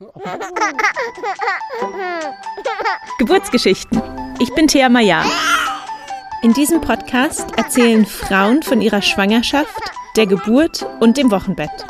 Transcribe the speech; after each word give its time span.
Geburtsgeschichten. 3.18 4.00
Ich 4.40 4.54
bin 4.54 4.66
Thea 4.66 4.88
Maya. 4.88 5.22
In 6.42 6.54
diesem 6.54 6.80
Podcast 6.80 7.58
erzählen 7.58 8.06
Frauen 8.06 8.62
von 8.62 8.80
ihrer 8.80 9.02
Schwangerschaft, 9.02 9.78
der 10.16 10.26
Geburt 10.26 10.86
und 11.00 11.18
dem 11.18 11.30
Wochenbett. 11.30 11.84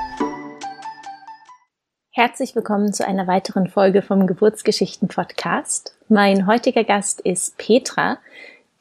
Herzlich 2.10 2.56
willkommen 2.56 2.92
zu 2.92 3.06
einer 3.06 3.28
weiteren 3.28 3.68
Folge 3.68 4.02
vom 4.02 4.26
Geburtsgeschichten 4.26 5.06
Podcast. 5.06 5.94
Mein 6.08 6.48
heutiger 6.48 6.82
Gast 6.82 7.20
ist 7.20 7.58
Petra, 7.58 8.18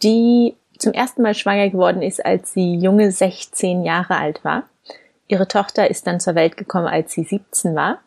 die 0.02 0.56
zum 0.80 0.94
ersten 0.94 1.22
Mal 1.22 1.36
schwanger 1.36 1.70
geworden 1.70 2.02
ist, 2.02 2.26
als 2.26 2.54
sie 2.54 2.78
junge 2.78 3.12
16 3.12 3.84
Jahre 3.84 4.18
alt 4.18 4.44
war. 4.44 4.64
Ihre 5.28 5.48
Tochter 5.48 5.88
ist 5.88 6.08
dann 6.08 6.20
zur 6.20 6.34
Welt 6.34 6.58
gekommen, 6.58 6.88
als 6.88 7.12
sie 7.12 7.26
17 7.26 7.76
war. 7.76 8.00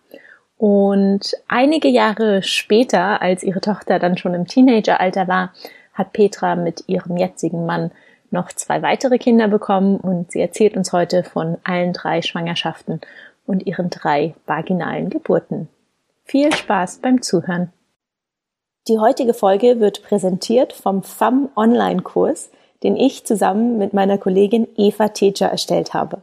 Und 0.62 1.34
einige 1.48 1.88
Jahre 1.88 2.44
später, 2.44 3.20
als 3.20 3.42
ihre 3.42 3.60
Tochter 3.60 3.98
dann 3.98 4.16
schon 4.16 4.32
im 4.32 4.46
Teenageralter 4.46 5.26
war, 5.26 5.52
hat 5.92 6.12
Petra 6.12 6.54
mit 6.54 6.84
ihrem 6.86 7.16
jetzigen 7.16 7.66
Mann 7.66 7.90
noch 8.30 8.52
zwei 8.52 8.80
weitere 8.80 9.18
Kinder 9.18 9.48
bekommen 9.48 9.96
und 9.96 10.30
sie 10.30 10.40
erzählt 10.40 10.76
uns 10.76 10.92
heute 10.92 11.24
von 11.24 11.58
allen 11.64 11.92
drei 11.92 12.22
Schwangerschaften 12.22 13.00
und 13.44 13.66
ihren 13.66 13.90
drei 13.90 14.36
vaginalen 14.46 15.10
Geburten. 15.10 15.68
Viel 16.22 16.54
Spaß 16.54 16.98
beim 16.98 17.22
Zuhören. 17.22 17.72
Die 18.86 19.00
heutige 19.00 19.34
Folge 19.34 19.80
wird 19.80 20.04
präsentiert 20.04 20.72
vom 20.72 21.02
FAM 21.02 21.48
Online-Kurs, 21.56 22.52
den 22.84 22.94
ich 22.94 23.24
zusammen 23.24 23.78
mit 23.78 23.94
meiner 23.94 24.16
Kollegin 24.16 24.68
Eva 24.76 25.08
Teja 25.08 25.48
erstellt 25.48 25.92
habe. 25.92 26.22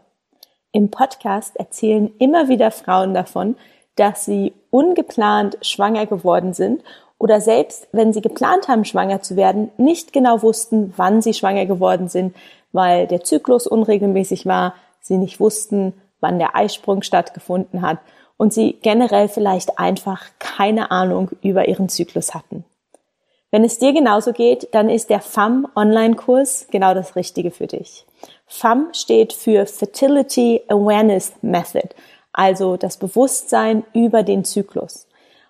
Im 0.72 0.92
Podcast 0.92 1.58
erzählen 1.58 2.10
immer 2.20 2.48
wieder 2.48 2.72
Frauen 2.72 3.14
davon, 3.14 3.58
dass 4.00 4.26
sie 4.26 4.54
ungeplant 4.72 5.58
schwanger 5.62 6.06
geworden 6.06 6.54
sind 6.54 6.84
oder 7.18 7.42
selbst 7.42 7.88
wenn 7.92 8.14
sie 8.14 8.22
geplant 8.22 8.68
haben, 8.68 8.86
schwanger 8.86 9.22
zu 9.22 9.36
werden, 9.36 9.72
nicht 9.78 10.14
genau 10.14 10.42
wussten, 10.42 10.94
wann 10.96 11.22
sie 11.22 11.34
schwanger 11.34 11.66
geworden 11.66 12.08
sind, 12.08 12.36
weil 12.72 13.08
der 13.08 13.24
Zyklus 13.24 13.68
unregelmäßig 13.68 14.46
war, 14.46 14.74
sie 15.02 15.18
nicht 15.18 15.40
wussten, 15.40 15.94
wann 16.22 16.40
der 16.40 16.56
Eisprung 16.56 17.02
stattgefunden 17.02 17.82
hat 17.82 18.00
und 18.38 18.54
sie 18.54 18.78
generell 18.82 19.28
vielleicht 19.28 19.80
einfach 19.80 20.24
keine 20.40 20.92
Ahnung 20.92 21.32
über 21.42 21.68
ihren 21.68 21.90
Zyklus 21.90 22.34
hatten. 22.34 22.64
Wenn 23.52 23.64
es 23.64 23.80
dir 23.80 23.94
genauso 23.94 24.32
geht, 24.32 24.70
dann 24.74 24.90
ist 24.90 25.10
der 25.10 25.22
FAM 25.22 25.68
Online-Kurs 25.76 26.68
genau 26.70 26.94
das 26.94 27.16
Richtige 27.16 27.52
für 27.52 27.68
dich. 27.68 28.06
FAM 28.46 28.90
steht 28.94 29.34
für 29.34 29.66
Fertility 29.66 30.62
Awareness 30.68 31.34
Method, 31.42 31.90
also 32.34 32.78
das 32.78 32.98
Bewusstsein 32.98 33.84
über 33.94 34.24
den 34.24 34.44
Zyklus. 34.46 35.08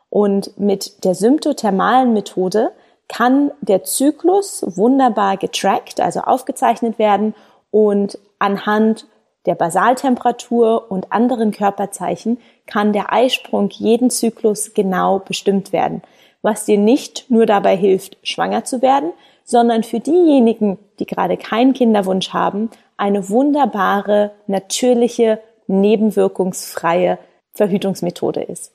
Und 0.10 0.60
mit 0.60 1.04
der 1.04 1.16
symptothermalen 1.16 2.14
Methode 2.14 2.72
kann 3.08 3.52
der 3.62 3.84
Zyklus 3.84 4.64
wunderbar 4.66 5.38
getrackt, 5.38 6.00
also 6.00 6.22
aufgezeichnet 6.22 7.00
werden 7.00 7.36
und 7.72 8.18
anhand 8.40 9.08
der 9.46 9.56
Basaltemperatur 9.56 10.92
und 10.92 11.12
anderen 11.12 11.52
Körperzeichen 11.52 12.40
kann 12.68 12.94
der 12.94 13.12
Eisprung 13.12 13.70
jeden 13.72 14.10
Zyklus 14.10 14.74
genau 14.74 15.20
bestimmt 15.20 15.72
werden, 15.72 16.02
was 16.42 16.66
dir 16.66 16.78
nicht 16.78 17.30
nur 17.30 17.46
dabei 17.46 17.76
hilft, 17.76 18.18
schwanger 18.22 18.64
zu 18.64 18.82
werden, 18.82 19.12
sondern 19.44 19.84
für 19.84 20.00
diejenigen, 20.00 20.78
die 21.00 21.06
gerade 21.06 21.38
keinen 21.38 21.74
Kinderwunsch 21.74 22.30
haben, 22.30 22.70
eine 22.98 23.30
wunderbare, 23.30 24.32
natürliche, 24.46 25.40
nebenwirkungsfreie 25.70 27.18
Verhütungsmethode 27.54 28.44
ist. 28.44 28.74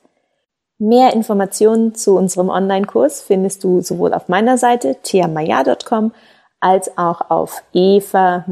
Mehr 0.78 1.12
Informationen 1.12 1.94
zu 1.94 2.16
unserem 2.16 2.48
Online-Kurs 2.48 3.20
findest 3.20 3.62
du 3.64 3.80
sowohl 3.80 4.12
auf 4.14 4.28
meiner 4.28 4.58
Seite 4.58 4.96
theamaya.com 5.02 6.12
als 6.60 6.96
auch 6.96 7.30
auf 7.30 7.62
eva-teja.at 7.72 8.44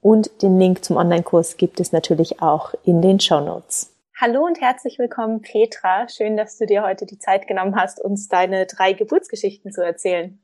und 0.00 0.42
den 0.42 0.58
Link 0.58 0.84
zum 0.84 0.96
Online-Kurs 0.96 1.56
gibt 1.56 1.80
es 1.80 1.92
natürlich 1.92 2.42
auch 2.42 2.74
in 2.84 3.00
den 3.00 3.20
Show 3.20 3.40
Notes. 3.40 3.90
Hallo 4.20 4.44
und 4.44 4.60
herzlich 4.60 4.98
willkommen, 4.98 5.40
Petra. 5.40 6.08
Schön, 6.08 6.36
dass 6.36 6.58
du 6.58 6.66
dir 6.66 6.82
heute 6.82 7.06
die 7.06 7.18
Zeit 7.18 7.46
genommen 7.46 7.74
hast, 7.74 8.04
uns 8.04 8.28
deine 8.28 8.66
drei 8.66 8.92
Geburtsgeschichten 8.92 9.72
zu 9.72 9.82
erzählen. 9.82 10.38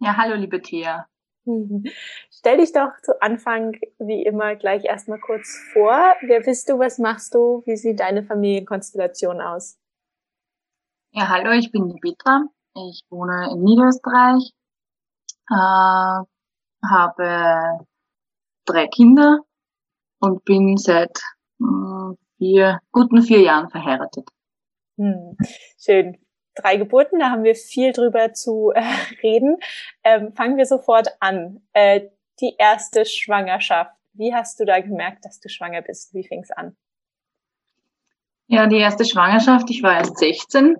Ja, 0.00 0.16
hallo, 0.16 0.34
liebe 0.34 0.60
Thea. 0.60 1.06
Stell 2.30 2.58
dich 2.58 2.72
doch 2.72 2.90
zu 3.02 3.20
Anfang 3.22 3.76
wie 3.98 4.24
immer 4.24 4.56
gleich 4.56 4.84
erstmal 4.84 5.20
kurz 5.20 5.58
vor. 5.72 6.14
Wer 6.22 6.40
bist 6.40 6.68
du? 6.68 6.78
Was 6.78 6.98
machst 6.98 7.34
du? 7.34 7.62
Wie 7.66 7.76
sieht 7.76 8.00
deine 8.00 8.24
Familienkonstellation 8.24 9.40
aus? 9.40 9.78
Ja, 11.12 11.28
hallo, 11.28 11.52
ich 11.52 11.70
bin 11.70 11.88
die 11.88 12.00
Petra. 12.00 12.44
Ich 12.74 13.04
wohne 13.08 13.50
in 13.52 13.62
Niederösterreich, 13.62 14.52
äh, 15.48 16.24
habe 16.86 17.86
drei 18.66 18.86
Kinder 18.88 19.40
und 20.18 20.44
bin 20.44 20.76
seit 20.76 21.18
mh, 21.58 22.08
hm, 22.10 22.18
vier, 22.36 22.80
guten 22.92 23.22
vier 23.22 23.40
Jahren 23.40 23.70
verheiratet. 23.70 24.28
Hm, 24.98 25.36
schön. 25.78 26.18
Drei 26.56 26.76
Geburten, 26.76 27.18
da 27.18 27.30
haben 27.30 27.44
wir 27.44 27.54
viel 27.54 27.92
drüber 27.92 28.32
zu 28.32 28.72
äh, 28.74 28.82
reden. 29.22 29.58
Ähm, 30.02 30.32
fangen 30.32 30.56
wir 30.56 30.66
sofort 30.66 31.08
an. 31.20 31.60
Äh, 31.72 32.08
die 32.40 32.54
erste 32.58 33.06
Schwangerschaft. 33.06 33.92
Wie 34.12 34.34
hast 34.34 34.58
du 34.60 34.64
da 34.64 34.80
gemerkt, 34.80 35.24
dass 35.24 35.40
du 35.40 35.48
schwanger 35.48 35.82
bist? 35.82 36.12
Wie 36.14 36.26
fing 36.26 36.40
es 36.42 36.50
an? 36.50 36.76
Ja, 38.46 38.66
die 38.66 38.76
erste 38.76 39.04
Schwangerschaft, 39.04 39.70
ich 39.70 39.82
war 39.82 39.96
erst 39.96 40.18
16 40.18 40.76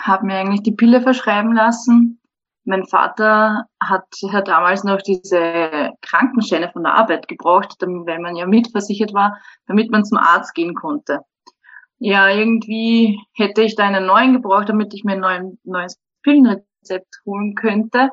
habe 0.00 0.26
mir 0.26 0.34
eigentlich 0.34 0.62
die 0.62 0.72
Pille 0.72 1.00
verschreiben 1.00 1.54
lassen. 1.54 2.20
Mein 2.64 2.84
Vater 2.84 3.66
hat, 3.80 4.06
hat 4.32 4.48
damals 4.48 4.82
noch 4.82 5.00
diese 5.00 5.92
Krankenscheine 6.02 6.70
von 6.72 6.82
der 6.82 6.94
Arbeit 6.94 7.28
gebraucht, 7.28 7.76
weil 7.80 8.18
man 8.18 8.36
ja 8.36 8.46
mitversichert 8.46 9.14
war, 9.14 9.38
damit 9.66 9.90
man 9.90 10.04
zum 10.04 10.18
Arzt 10.18 10.54
gehen 10.54 10.74
konnte. 10.74 11.20
Ja, 11.98 12.28
irgendwie 12.28 13.18
hätte 13.34 13.62
ich 13.62 13.74
da 13.74 13.84
einen 13.84 14.06
neuen 14.06 14.34
gebraucht, 14.34 14.68
damit 14.68 14.92
ich 14.94 15.04
mir 15.04 15.12
ein 15.14 15.20
neuen, 15.20 15.60
neues 15.64 15.98
Pillenrezept 16.22 17.22
holen 17.24 17.54
könnte. 17.54 18.10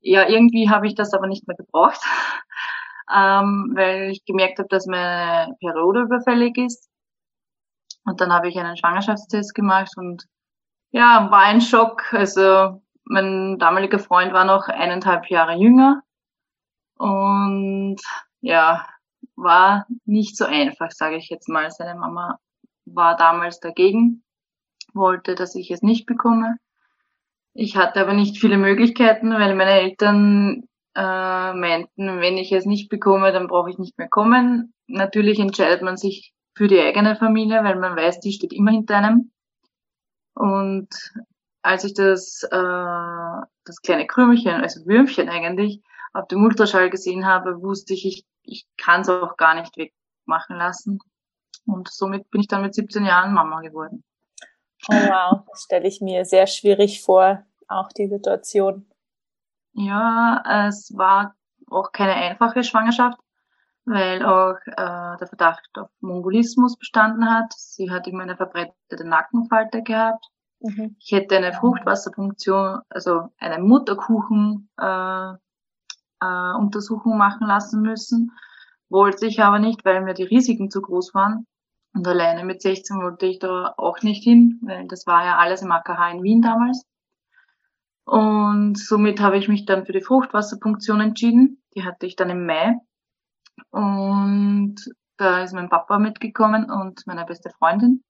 Ja, 0.00 0.28
irgendwie 0.28 0.70
habe 0.70 0.86
ich 0.86 0.94
das 0.94 1.14
aber 1.14 1.26
nicht 1.26 1.46
mehr 1.46 1.56
gebraucht, 1.56 2.00
ähm, 3.14 3.72
weil 3.74 4.10
ich 4.10 4.24
gemerkt 4.24 4.58
habe, 4.58 4.68
dass 4.68 4.86
meine 4.86 5.54
Periode 5.60 6.02
überfällig 6.02 6.56
ist. 6.58 6.88
Und 8.04 8.20
dann 8.20 8.32
habe 8.32 8.48
ich 8.48 8.58
einen 8.58 8.76
Schwangerschaftstest 8.76 9.54
gemacht 9.54 9.92
und 9.96 10.24
ja, 10.90 11.28
war 11.30 11.40
ein 11.42 11.60
Schock. 11.60 12.12
Also 12.12 12.82
mein 13.04 13.58
damaliger 13.58 13.98
Freund 13.98 14.32
war 14.32 14.44
noch 14.44 14.68
eineinhalb 14.68 15.28
Jahre 15.30 15.56
jünger 15.56 16.02
und 16.98 18.00
ja, 18.40 18.86
war 19.36 19.86
nicht 20.04 20.36
so 20.36 20.44
einfach, 20.44 20.90
sage 20.90 21.16
ich 21.16 21.28
jetzt 21.28 21.48
mal. 21.48 21.70
Seine 21.70 21.98
Mama 21.98 22.38
war 22.86 23.16
damals 23.16 23.60
dagegen, 23.60 24.22
wollte, 24.94 25.34
dass 25.34 25.54
ich 25.54 25.70
es 25.70 25.82
nicht 25.82 26.06
bekomme. 26.06 26.56
Ich 27.52 27.76
hatte 27.76 28.00
aber 28.00 28.12
nicht 28.12 28.38
viele 28.38 28.58
Möglichkeiten, 28.58 29.30
weil 29.32 29.54
meine 29.54 29.80
Eltern 29.80 30.64
äh, 30.94 31.52
meinten, 31.52 32.20
wenn 32.20 32.38
ich 32.38 32.52
es 32.52 32.64
nicht 32.64 32.88
bekomme, 32.88 33.32
dann 33.32 33.48
brauche 33.48 33.70
ich 33.70 33.78
nicht 33.78 33.98
mehr 33.98 34.08
kommen. 34.08 34.72
Natürlich 34.86 35.38
entscheidet 35.38 35.82
man 35.82 35.96
sich 35.96 36.32
für 36.54 36.68
die 36.68 36.80
eigene 36.80 37.16
Familie, 37.16 37.62
weil 37.64 37.76
man 37.76 37.96
weiß, 37.96 38.20
die 38.20 38.32
steht 38.32 38.52
immer 38.52 38.70
hinter 38.70 38.96
einem. 38.96 39.30
Und 40.34 40.88
als 41.62 41.84
ich 41.84 41.94
das, 41.94 42.42
äh, 42.44 43.46
das 43.64 43.82
kleine 43.82 44.06
Krümelchen, 44.06 44.62
also 44.62 44.86
Würmchen 44.86 45.28
eigentlich, 45.28 45.82
auf 46.12 46.28
dem 46.28 46.44
Ultraschall 46.44 46.88
gesehen 46.88 47.26
habe, 47.26 47.60
wusste 47.62 47.92
ich, 47.92 48.06
ich, 48.06 48.26
ich 48.42 48.66
kann 48.78 49.02
es 49.02 49.08
auch 49.08 49.36
gar 49.36 49.54
nicht 49.54 49.76
wegmachen 49.76 50.56
lassen. 50.56 50.98
Und 51.66 51.88
somit 51.88 52.30
bin 52.30 52.40
ich 52.40 52.48
dann 52.48 52.62
mit 52.62 52.74
17 52.74 53.04
Jahren 53.04 53.34
Mama 53.34 53.60
geworden. 53.60 54.04
Oh 54.88 54.94
wow, 54.94 55.44
das 55.50 55.62
stelle 55.62 55.88
ich 55.88 56.00
mir 56.00 56.24
sehr 56.24 56.46
schwierig 56.46 57.02
vor, 57.02 57.44
auch 57.68 57.88
die 57.88 58.08
Situation. 58.08 58.88
Ja, 59.72 60.68
es 60.68 60.96
war 60.96 61.34
auch 61.68 61.92
keine 61.92 62.14
einfache 62.14 62.62
Schwangerschaft 62.62 63.18
weil 63.86 64.24
auch 64.24 64.58
äh, 64.66 65.16
der 65.16 65.26
Verdacht 65.28 65.70
auf 65.78 65.88
Mongolismus 66.00 66.76
bestanden 66.76 67.30
hat. 67.30 67.52
Sie 67.56 67.90
hat 67.90 68.06
immer 68.08 68.24
eine 68.24 68.36
verbreitete 68.36 69.06
Nackenfalte 69.06 69.82
gehabt. 69.82 70.26
Mhm. 70.60 70.96
Ich 70.98 71.12
hätte 71.12 71.36
eine 71.36 71.52
Fruchtwasserfunktion, 71.52 72.80
also 72.88 73.28
eine 73.38 73.62
Mutterkuchen 73.62 74.68
äh, 74.78 75.34
äh, 76.20 76.52
Untersuchung 76.58 77.16
machen 77.16 77.46
lassen 77.46 77.80
müssen. 77.82 78.32
Wollte 78.88 79.26
ich 79.26 79.40
aber 79.42 79.60
nicht, 79.60 79.84
weil 79.84 80.02
mir 80.02 80.14
die 80.14 80.24
Risiken 80.24 80.70
zu 80.70 80.82
groß 80.82 81.14
waren. 81.14 81.46
Und 81.96 82.06
alleine 82.06 82.44
mit 82.44 82.60
16 82.60 82.98
wollte 82.98 83.24
ich 83.24 83.38
da 83.38 83.72
auch 83.78 84.02
nicht 84.02 84.22
hin, 84.22 84.60
weil 84.62 84.86
das 84.86 85.06
war 85.06 85.24
ja 85.24 85.38
alles 85.38 85.62
im 85.62 85.72
AKH 85.72 86.10
in 86.10 86.22
Wien 86.22 86.42
damals. 86.42 86.84
Und 88.04 88.78
somit 88.78 89.18
habe 89.18 89.38
ich 89.38 89.48
mich 89.48 89.64
dann 89.64 89.86
für 89.86 89.92
die 89.92 90.02
Fruchtwasserpunktion 90.02 91.00
entschieden. 91.00 91.62
Die 91.74 91.84
hatte 91.84 92.04
ich 92.04 92.14
dann 92.14 92.28
im 92.28 92.44
Mai 92.44 92.74
und 93.70 94.76
Da 95.16 95.42
ist 95.42 95.54
mein 95.54 95.70
Papa 95.70 95.98
mitgekommen 95.98 96.70
und 96.70 97.06
meine 97.06 97.24
beste 97.24 97.48
Freundin. 97.48 98.04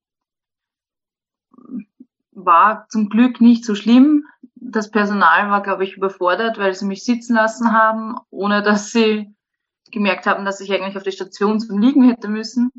War 2.33 2.89
zum 2.89 3.09
Glück 3.09 3.41
nicht 3.41 3.65
so 3.65 3.77
schlimm. 3.77 4.25
Das 4.57 4.91
Personal 4.91 5.49
war, 5.49 5.63
glaube 5.63 5.85
ich, 5.85 5.97
überfordert, 5.97 6.59
weil 6.59 6.75
sie 6.75 6.87
mich 6.87 7.05
sitzen 7.05 7.37
lassen 7.37 7.71
haben, 7.71 8.17
ohne 8.31 8.63
dass 8.65 8.91
sie 8.91 9.33
gemerkt 9.93 10.27
haben, 10.27 10.45
dass 10.45 10.61
ich 10.61 10.73
eigentlich 10.73 10.97
auf 10.97 11.05
die 11.05 11.13
Station 11.13 11.61
zum 11.61 11.79
Liegen 11.79 12.09
hätte 12.09 12.27
müssen. 12.27 12.73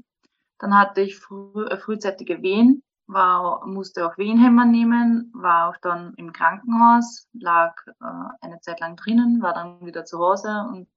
Dann 0.59 0.77
hatte 0.77 1.01
ich 1.01 1.17
früh, 1.17 1.65
äh, 1.65 1.77
frühzeitige 1.77 2.41
Wehen, 2.41 2.83
war, 3.07 3.65
musste 3.65 4.05
auch 4.05 4.17
Wehenhämmer 4.17 4.65
nehmen, 4.65 5.31
war 5.33 5.69
auch 5.69 5.77
dann 5.81 6.13
im 6.15 6.33
Krankenhaus, 6.33 7.27
lag 7.33 7.73
äh, 7.87 8.05
eine 8.41 8.59
Zeit 8.61 8.79
lang 8.79 8.95
drinnen, 8.95 9.41
war 9.41 9.53
dann 9.53 9.85
wieder 9.85 10.05
zu 10.05 10.19
Hause 10.19 10.65
und 10.69 10.87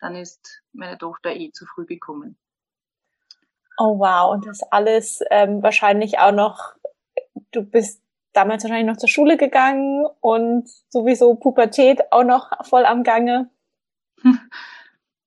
dann 0.00 0.14
ist 0.14 0.62
meine 0.72 0.96
Tochter 0.96 1.34
eh 1.34 1.52
zu 1.52 1.66
früh 1.66 1.84
gekommen. 1.84 2.38
Oh 3.76 3.98
wow, 3.98 4.32
und 4.32 4.46
das 4.46 4.62
alles 4.62 5.20
ähm, 5.30 5.62
wahrscheinlich 5.62 6.18
auch 6.18 6.32
noch, 6.32 6.74
du 7.50 7.62
bist 7.62 8.02
damals 8.32 8.62
wahrscheinlich 8.62 8.86
noch 8.86 8.98
zur 8.98 9.08
Schule 9.08 9.36
gegangen 9.36 10.06
und 10.20 10.68
sowieso 10.88 11.34
Pubertät 11.34 12.12
auch 12.12 12.24
noch 12.24 12.50
voll 12.66 12.84
am 12.84 13.02
Gange. 13.04 13.50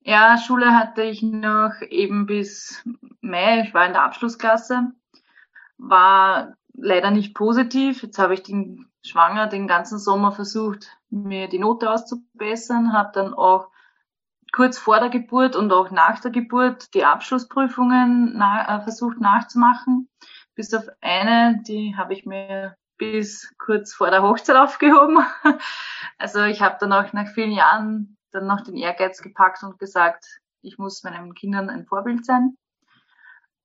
Ja, 0.05 0.37
Schule 0.37 0.75
hatte 0.75 1.01
ich 1.03 1.21
noch 1.23 1.81
eben 1.89 2.25
bis 2.25 2.83
Mai. 3.21 3.61
Ich 3.61 3.73
war 3.73 3.85
in 3.85 3.93
der 3.93 4.03
Abschlussklasse, 4.03 4.91
war 5.77 6.55
leider 6.73 7.09
nicht 7.09 7.33
positiv. 7.33 8.03
Jetzt 8.03 8.19
habe 8.19 8.33
ich 8.33 8.43
den 8.43 8.91
Schwanger 9.05 9.47
den 9.47 9.65
ganzen 9.65 9.99
Sommer 9.99 10.33
versucht, 10.33 10.97
mir 11.09 11.47
die 11.47 11.59
Note 11.59 11.89
auszubessern, 11.89 12.91
habe 12.91 13.11
dann 13.13 13.33
auch 13.33 13.69
kurz 14.51 14.77
vor 14.77 14.99
der 14.99 15.09
Geburt 15.09 15.55
und 15.55 15.71
auch 15.71 15.89
nach 15.89 16.19
der 16.19 16.31
Geburt 16.31 16.93
die 16.93 17.05
Abschlussprüfungen 17.05 18.33
na, 18.35 18.79
äh, 18.79 18.81
versucht 18.81 19.21
nachzumachen. 19.21 20.09
Bis 20.53 20.73
auf 20.73 20.85
eine, 20.99 21.61
die 21.65 21.95
habe 21.95 22.13
ich 22.13 22.25
mir 22.25 22.75
bis 22.97 23.53
kurz 23.57 23.93
vor 23.93 24.11
der 24.11 24.21
Hochzeit 24.21 24.55
aufgehoben. 24.57 25.25
Also 26.17 26.43
ich 26.43 26.61
habe 26.61 26.77
dann 26.79 26.91
auch 26.91 27.13
nach 27.13 27.27
vielen 27.27 27.51
Jahren 27.51 28.17
dann 28.33 28.47
noch 28.47 28.61
den 28.61 28.75
Ehrgeiz 28.75 29.21
gepackt 29.21 29.63
und 29.63 29.79
gesagt, 29.79 30.25
ich 30.61 30.77
muss 30.77 31.03
meinen 31.03 31.33
Kindern 31.33 31.69
ein 31.69 31.85
Vorbild 31.85 32.25
sein. 32.25 32.57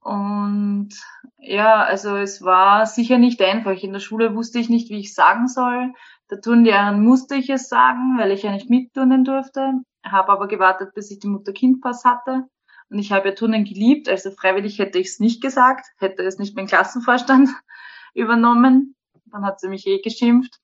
Und 0.00 0.90
ja, 1.38 1.82
also 1.82 2.16
es 2.16 2.42
war 2.42 2.86
sicher 2.86 3.18
nicht 3.18 3.42
einfach. 3.42 3.82
In 3.82 3.92
der 3.92 4.00
Schule 4.00 4.34
wusste 4.34 4.58
ich 4.58 4.68
nicht, 4.68 4.90
wie 4.90 5.00
ich 5.00 5.14
sagen 5.14 5.48
soll. 5.48 5.92
Der 6.30 6.40
Turnlehrern 6.40 7.02
musste 7.02 7.34
ich 7.34 7.50
es 7.50 7.68
sagen, 7.68 8.18
weil 8.18 8.30
ich 8.30 8.42
ja 8.42 8.52
nicht 8.52 8.70
mitturnen 8.70 9.24
durfte. 9.24 9.80
Habe 10.04 10.32
aber 10.32 10.48
gewartet, 10.48 10.94
bis 10.94 11.10
ich 11.10 11.18
den 11.18 11.32
Mutter-Kind-Pass 11.32 12.04
hatte. 12.04 12.44
Und 12.90 12.98
ich 12.98 13.12
habe 13.12 13.28
ja 13.28 13.34
Turnen 13.34 13.64
geliebt, 13.64 14.08
also 14.08 14.30
freiwillig 14.30 14.78
hätte 14.78 14.98
ich 14.98 15.08
es 15.08 15.20
nicht 15.20 15.42
gesagt, 15.42 15.86
hätte 15.98 16.22
es 16.22 16.38
nicht 16.38 16.56
mein 16.56 16.66
Klassenvorstand 16.66 17.50
übernommen. 18.14 18.94
Dann 19.26 19.44
hat 19.44 19.60
sie 19.60 19.68
mich 19.68 19.86
eh 19.86 20.00
geschimpft. 20.00 20.58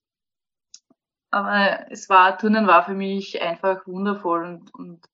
Aber 1.35 1.91
es 1.91 2.09
war, 2.09 2.39
Turnen 2.39 2.69
war 2.69 2.85
für 2.85 2.95
mich 2.95 3.43
einfach 3.43 3.89
wundervoll 3.89 4.45
und, 4.45 4.73
und 4.73 5.05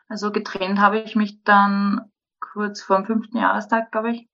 Also 0.07 0.31
getrennt 0.31 0.79
habe 0.79 0.99
ich 0.99 1.15
mich 1.15 1.43
dann 1.43 2.11
kurz 2.39 2.81
vor 2.81 2.97
dem 2.97 3.05
fünften 3.05 3.37
Jahrestag, 3.37 3.91
glaube 3.91 4.11
ich. 4.11 4.27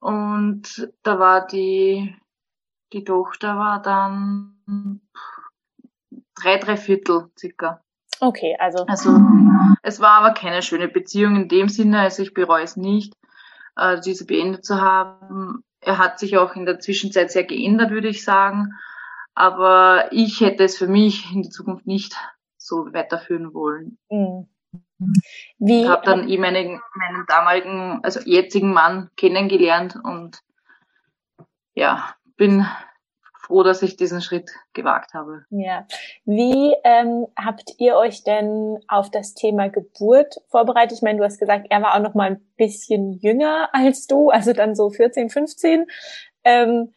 Und 0.00 0.90
da 1.02 1.18
war 1.18 1.46
die, 1.46 2.16
die 2.92 3.04
Tochter 3.04 3.56
war 3.56 3.80
dann 3.82 5.00
drei, 6.34 6.56
drei 6.56 6.76
Viertel 6.76 7.30
circa. 7.38 7.82
Okay, 8.20 8.56
also. 8.58 8.84
Also, 8.86 9.18
es 9.82 10.00
war 10.00 10.22
aber 10.22 10.34
keine 10.34 10.62
schöne 10.62 10.88
Beziehung 10.88 11.36
in 11.36 11.48
dem 11.48 11.68
Sinne, 11.68 12.00
also 12.00 12.22
ich 12.22 12.34
bereue 12.34 12.64
es 12.64 12.76
nicht, 12.76 13.14
äh, 13.76 14.00
diese 14.00 14.26
beendet 14.26 14.64
zu 14.64 14.80
haben 14.80 15.64
er 15.80 15.98
hat 15.98 16.18
sich 16.18 16.36
auch 16.36 16.54
in 16.56 16.66
der 16.66 16.78
Zwischenzeit 16.78 17.30
sehr 17.30 17.44
geändert, 17.44 17.90
würde 17.90 18.08
ich 18.08 18.24
sagen. 18.24 18.74
Aber 19.34 20.08
ich 20.12 20.40
hätte 20.40 20.64
es 20.64 20.76
für 20.76 20.86
mich 20.86 21.32
in 21.32 21.42
der 21.42 21.50
Zukunft 21.50 21.86
nicht 21.86 22.16
so 22.56 22.92
weiterführen 22.92 23.54
wollen. 23.54 23.98
Mhm. 24.10 24.48
Wie? 25.58 25.82
Ich 25.82 25.88
habe 25.88 26.04
dann 26.04 26.28
eben 26.28 26.42
meinen, 26.42 26.80
meinen 26.94 27.24
damaligen, 27.26 28.00
also 28.02 28.20
jetzigen 28.20 28.72
Mann 28.72 29.10
kennengelernt 29.16 29.96
und 30.02 30.42
ja, 31.74 32.14
bin 32.36 32.66
froh, 33.50 33.62
dass 33.64 33.82
ich 33.82 33.96
diesen 33.96 34.22
Schritt 34.22 34.50
gewagt 34.72 35.12
habe. 35.12 35.44
Ja. 35.50 35.86
Wie 36.24 36.74
ähm, 36.84 37.26
habt 37.36 37.74
ihr 37.78 37.96
euch 37.96 38.22
denn 38.22 38.78
auf 38.88 39.10
das 39.10 39.34
Thema 39.34 39.68
Geburt 39.68 40.36
vorbereitet? 40.48 40.98
Ich 40.98 41.02
meine, 41.02 41.18
du 41.18 41.24
hast 41.24 41.38
gesagt, 41.38 41.66
er 41.68 41.82
war 41.82 41.96
auch 41.96 42.00
noch 42.00 42.14
mal 42.14 42.30
ein 42.30 42.40
bisschen 42.56 43.12
jünger 43.12 43.68
als 43.72 44.06
du, 44.06 44.30
also 44.30 44.52
dann 44.52 44.74
so 44.74 44.90
14, 44.90 45.30
15. 45.30 45.86
Ähm, 46.44 46.94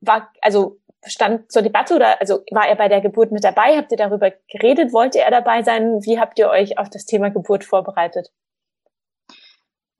war, 0.00 0.30
also 0.40 0.78
stand 1.04 1.50
zur 1.50 1.62
Debatte 1.62 1.96
oder 1.96 2.20
also 2.20 2.44
war 2.52 2.68
er 2.68 2.76
bei 2.76 2.88
der 2.88 3.00
Geburt 3.00 3.32
mit 3.32 3.42
dabei? 3.42 3.76
Habt 3.76 3.90
ihr 3.90 3.98
darüber 3.98 4.32
geredet? 4.50 4.92
Wollte 4.92 5.18
er 5.18 5.30
dabei 5.30 5.62
sein? 5.62 6.04
Wie 6.04 6.20
habt 6.20 6.38
ihr 6.38 6.48
euch 6.48 6.78
auf 6.78 6.88
das 6.88 7.04
Thema 7.04 7.30
Geburt 7.30 7.64
vorbereitet? 7.64 8.30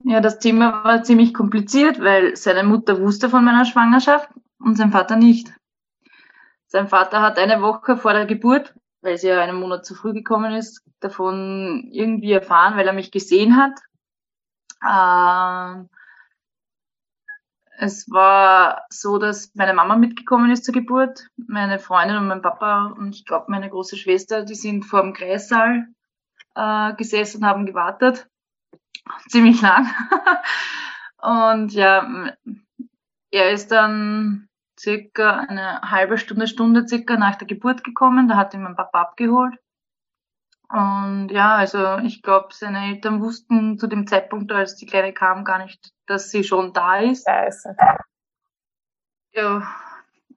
Ja, 0.03 0.21
das 0.21 0.39
Thema 0.39 0.85
war 0.85 1.03
ziemlich 1.03 1.33
kompliziert, 1.33 1.99
weil 1.99 2.37
seine 2.37 2.63
Mutter 2.63 3.01
wusste 3.01 3.29
von 3.29 3.43
meiner 3.43 3.65
Schwangerschaft 3.65 4.29
und 4.59 4.75
sein 4.75 4.91
Vater 4.91 5.15
nicht. 5.15 5.53
Sein 6.67 6.87
Vater 6.87 7.21
hat 7.21 7.39
eine 7.39 7.61
Woche 7.61 7.97
vor 7.97 8.13
der 8.13 8.25
Geburt, 8.25 8.75
weil 9.01 9.17
sie 9.17 9.27
ja 9.27 9.41
einen 9.41 9.59
Monat 9.59 9.85
zu 9.85 9.95
früh 9.95 10.13
gekommen 10.13 10.53
ist, 10.53 10.83
davon 10.99 11.87
irgendwie 11.91 12.31
erfahren, 12.31 12.77
weil 12.77 12.87
er 12.87 12.93
mich 12.93 13.11
gesehen 13.11 13.57
hat. 13.57 13.79
Ähm, 14.85 15.89
es 17.81 18.11
war 18.11 18.85
so, 18.89 19.17
dass 19.17 19.55
meine 19.55 19.73
Mama 19.73 19.95
mitgekommen 19.95 20.51
ist 20.51 20.65
zur 20.65 20.73
Geburt, 20.73 21.27
meine 21.37 21.79
Freundin 21.79 22.17
und 22.17 22.27
mein 22.27 22.41
Papa 22.41 22.87
und 22.97 23.15
ich 23.15 23.25
glaube 23.25 23.45
meine 23.49 23.69
große 23.69 23.95
Schwester, 23.95 24.43
die 24.43 24.55
sind 24.55 24.83
vor 24.83 25.01
dem 25.01 25.13
Kreissaal 25.13 25.87
äh, 26.55 26.93
gesessen 26.95 27.37
und 27.37 27.45
haben 27.45 27.65
gewartet. 27.65 28.27
Ziemlich 29.29 29.61
lang. 29.61 29.87
und 31.21 31.73
ja, 31.73 32.35
er 33.31 33.51
ist 33.51 33.71
dann 33.71 34.48
circa 34.79 35.41
eine 35.41 35.81
halbe 35.81 36.17
Stunde, 36.17 36.47
Stunde 36.47 36.87
circa 36.87 37.17
nach 37.17 37.35
der 37.35 37.47
Geburt 37.47 37.83
gekommen. 37.83 38.27
Da 38.27 38.37
hat 38.37 38.53
ihn 38.53 38.63
mein 38.63 38.75
Papa 38.75 39.01
abgeholt. 39.01 39.55
Und 40.69 41.29
ja, 41.29 41.55
also 41.55 41.97
ich 41.99 42.21
glaube, 42.21 42.49
seine 42.51 42.89
Eltern 42.89 43.21
wussten 43.21 43.79
zu 43.79 43.87
dem 43.87 44.05
Zeitpunkt, 44.05 44.51
als 44.51 44.75
die 44.75 44.85
Kleine 44.85 45.13
kam, 45.13 45.43
gar 45.43 45.63
nicht, 45.63 45.93
dass 46.05 46.29
sie 46.29 46.43
schon 46.43 46.73
da 46.73 46.97
ist. 46.97 47.27
Okay. 47.27 47.97
Ja, 49.31 49.67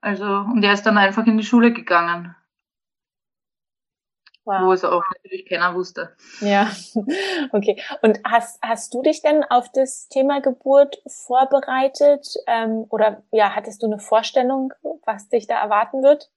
also, 0.01 0.25
und 0.25 0.63
er 0.63 0.73
ist 0.73 0.83
dann 0.83 0.97
einfach 0.97 1.25
in 1.27 1.37
die 1.37 1.45
Schule 1.45 1.71
gegangen. 1.71 2.35
Wow. 4.45 4.65
Wo 4.65 4.73
es 4.73 4.83
auch 4.83 5.03
natürlich 5.15 5.47
keiner 5.47 5.73
wusste. 5.73 6.15
Ja, 6.41 6.69
okay. 7.53 7.81
Und 8.01 8.19
hast, 8.25 8.59
hast 8.61 8.93
du 8.93 9.01
dich 9.01 9.21
denn 9.21 9.43
auf 9.45 9.71
das 9.71 10.09
Thema 10.09 10.41
Geburt 10.41 11.01
vorbereitet? 11.07 12.27
Ähm, 12.47 12.85
oder 12.89 13.23
ja, 13.31 13.55
hattest 13.55 13.81
du 13.81 13.87
eine 13.87 13.99
Vorstellung, 13.99 14.73
was 15.05 15.29
dich 15.29 15.47
da 15.47 15.61
erwarten 15.61 16.03
wird? 16.03 16.29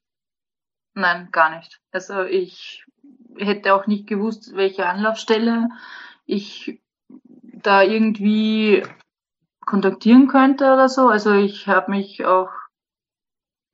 Nein, 0.95 1.29
gar 1.33 1.57
nicht. 1.57 1.81
Also 1.91 2.23
ich 2.23 2.85
hätte 3.39 3.75
auch 3.75 3.89
nicht 3.89 4.07
gewusst, 4.07 4.55
welche 4.55 4.87
Anlaufstelle 4.87 5.69
ich 6.27 6.81
da 7.43 7.83
irgendwie 7.83 8.85
kontaktieren 9.67 10.29
könnte 10.29 10.73
oder 10.73 10.89
so. 10.89 11.09
Also 11.09 11.35
ich 11.35 11.67
habe 11.67 11.91
mich 11.91 12.25
auch 12.25 12.51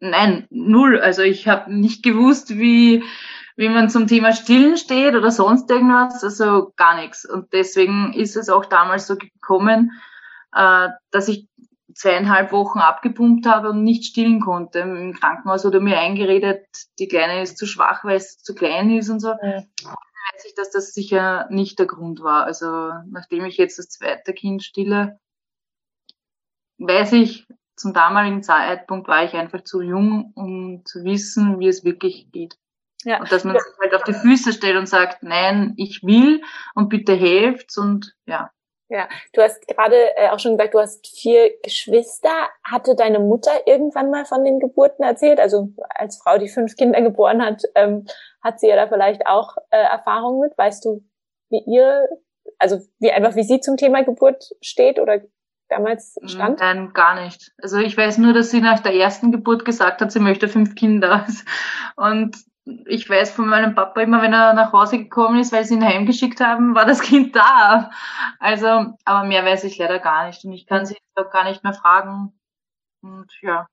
nein, 0.01 0.47
null. 0.51 0.99
Also 1.01 1.23
ich 1.23 1.49
habe 1.49 1.73
nicht 1.73 2.03
gewusst, 2.03 2.59
wie 2.59 3.05
wie 3.57 3.69
man 3.69 3.91
zum 3.91 4.07
Thema 4.07 4.33
Stillen 4.33 4.77
steht 4.77 5.15
oder 5.15 5.31
sonst 5.31 5.71
irgendwas, 5.71 6.23
also 6.25 6.73
gar 6.77 6.97
nichts. 6.97 7.25
Und 7.25 7.53
deswegen 7.53 8.13
ist 8.13 8.37
es 8.37 8.49
auch 8.49 8.65
damals 8.65 9.07
so 9.07 9.17
gekommen, 9.17 9.93
äh, 10.55 10.89
dass 11.11 11.29
ich 11.29 11.49
zweieinhalb 11.95 12.53
Wochen 12.53 12.79
abgepumpt 12.79 13.47
habe 13.47 13.71
und 13.71 13.83
nicht 13.83 14.05
stillen 14.05 14.41
konnte. 14.41 14.81
Im 14.81 15.15
Krankenhaus 15.15 15.65
wurde 15.65 15.81
mir 15.81 15.99
eingeredet, 15.99 16.67
die 16.99 17.09
Kleine 17.09 17.43
ist 17.43 17.59
zu 17.59 17.67
schwach, 17.67 18.05
weil 18.05 18.17
es 18.17 18.39
zu 18.39 18.55
klein 18.55 18.91
ist 18.91 19.11
und 19.11 19.21
so. 19.21 19.29
Ja. 19.29 19.65
Weiß 20.35 20.45
ich, 20.47 20.55
dass 20.55 20.71
das 20.71 20.95
sicher 20.95 21.47
nicht 21.51 21.79
der 21.79 21.87
Grund 21.87 22.23
war. 22.23 22.45
Also 22.45 22.93
nachdem 23.11 23.45
ich 23.45 23.57
jetzt 23.57 23.79
das 23.79 23.89
zweite 23.89 24.33
Kind 24.33 24.63
stille, 24.63 25.19
weiß 26.79 27.13
ich, 27.13 27.47
zum 27.77 27.93
damaligen 27.93 28.43
Zeitpunkt 28.43 29.09
war 29.09 29.25
ich 29.25 29.35
einfach 29.35 29.65
zu 29.65 29.81
jung, 29.81 30.33
um 30.35 30.85
zu 30.85 31.05
wissen, 31.05 31.59
wie 31.59 31.69
es 31.69 31.85
wirklich 31.85 32.31
geht. 32.31 32.57
Ja. 33.05 33.21
Und 33.21 33.33
dass 33.33 33.45
man 33.45 33.59
sich 33.59 33.73
halt 33.81 33.95
auf 33.95 34.05
die 34.05 34.15
Füße 34.15 34.53
stellt 34.53 34.77
und 34.77 34.87
sagt, 34.87 35.23
nein, 35.23 35.75
ich 35.77 36.03
will 36.03 36.43
und 36.75 36.89
bitte 36.89 37.15
helft 37.15 37.77
und 37.79 38.15
ja. 38.27 38.51
Ja, 38.93 39.09
du 39.33 39.41
hast 39.41 39.67
gerade 39.67 39.97
äh, 40.17 40.29
auch 40.29 40.39
schon 40.39 40.59
gesagt, 40.59 40.75
du 40.75 40.79
hast 40.79 41.07
vier 41.07 41.51
Geschwister. 41.63 42.29
Hatte 42.63 42.95
deine 42.95 43.21
Mutter 43.21 43.67
irgendwann 43.67 44.11
mal 44.11 44.27
von 44.27 44.45
den 44.45 44.61
Geburten 44.61 45.03
erzählt? 45.03 45.41
Also 45.41 45.71
als 45.89 46.19
Frau, 46.19 46.37
die 46.37 46.51
fünf 46.51 46.77
Kinder 46.77 47.01
geboren 47.01 47.43
hat, 47.43 47.63
ähm, 47.75 48.05
hat 48.43 48.61
sie 48.61 48.69
ja 48.69 48.77
da 48.77 48.89
vielleicht 48.89 49.27
auch 49.27 49.57
äh, 49.71 49.79
Erfahrung 49.79 50.41
mit? 50.41 50.59
Weißt 50.59 50.85
du, 50.85 51.03
wie 51.49 51.63
ihr, 51.67 52.07
also 52.59 52.81
wie 52.99 53.11
einfach 53.11 53.35
wie 53.35 53.45
sie 53.45 53.61
zum 53.61 53.79
Thema 53.79 54.05
Geburt 54.05 54.51
steht 54.61 54.99
oder 54.99 55.23
damals 55.71 56.19
stand? 56.27 56.61
Nein, 56.61 56.93
gar 56.93 57.25
nicht. 57.25 57.51
Also 57.63 57.79
ich 57.79 57.97
weiß 57.97 58.19
nur, 58.19 58.35
dass 58.35 58.51
sie 58.51 58.61
nach 58.61 58.81
der 58.81 58.95
ersten 58.95 59.33
Geburt 59.33 59.65
gesagt 59.65 60.03
hat, 60.03 60.13
sie 60.13 60.21
möchte 60.21 60.49
fünf 60.49 60.75
Kinder. 60.75 61.27
Und 61.97 62.37
ich 62.65 63.09
weiß 63.09 63.33
von 63.33 63.49
meinem 63.49 63.75
Papa 63.75 64.01
immer, 64.01 64.23
wenn 64.23 64.33
er 64.33 64.53
nach 64.53 64.73
Hause 64.73 64.99
gekommen 64.99 65.41
ist, 65.41 65.53
weil 65.53 65.65
sie 65.65 65.75
ihn 65.75 65.85
heimgeschickt 65.85 66.41
haben, 66.41 66.75
war 66.75 66.87
das 66.87 67.01
Kind 67.03 67.35
da. 67.35 67.91
Also, 68.39 68.95
aber 69.05 69.27
mehr 69.27 69.45
weiß 69.45 69.65
ich 69.65 69.79
leider 69.79 69.99
gar 69.99 70.27
nicht 70.27 70.45
und 70.45 70.53
ich 70.53 70.67
kann 70.67 70.87
sie 70.87 70.95
jetzt 70.95 71.27
auch 71.27 71.31
gar 71.31 71.45
nicht 71.45 71.65
mehr 71.65 71.75
fragen. 71.75 72.33
Und 73.03 73.31
ja. 73.41 73.67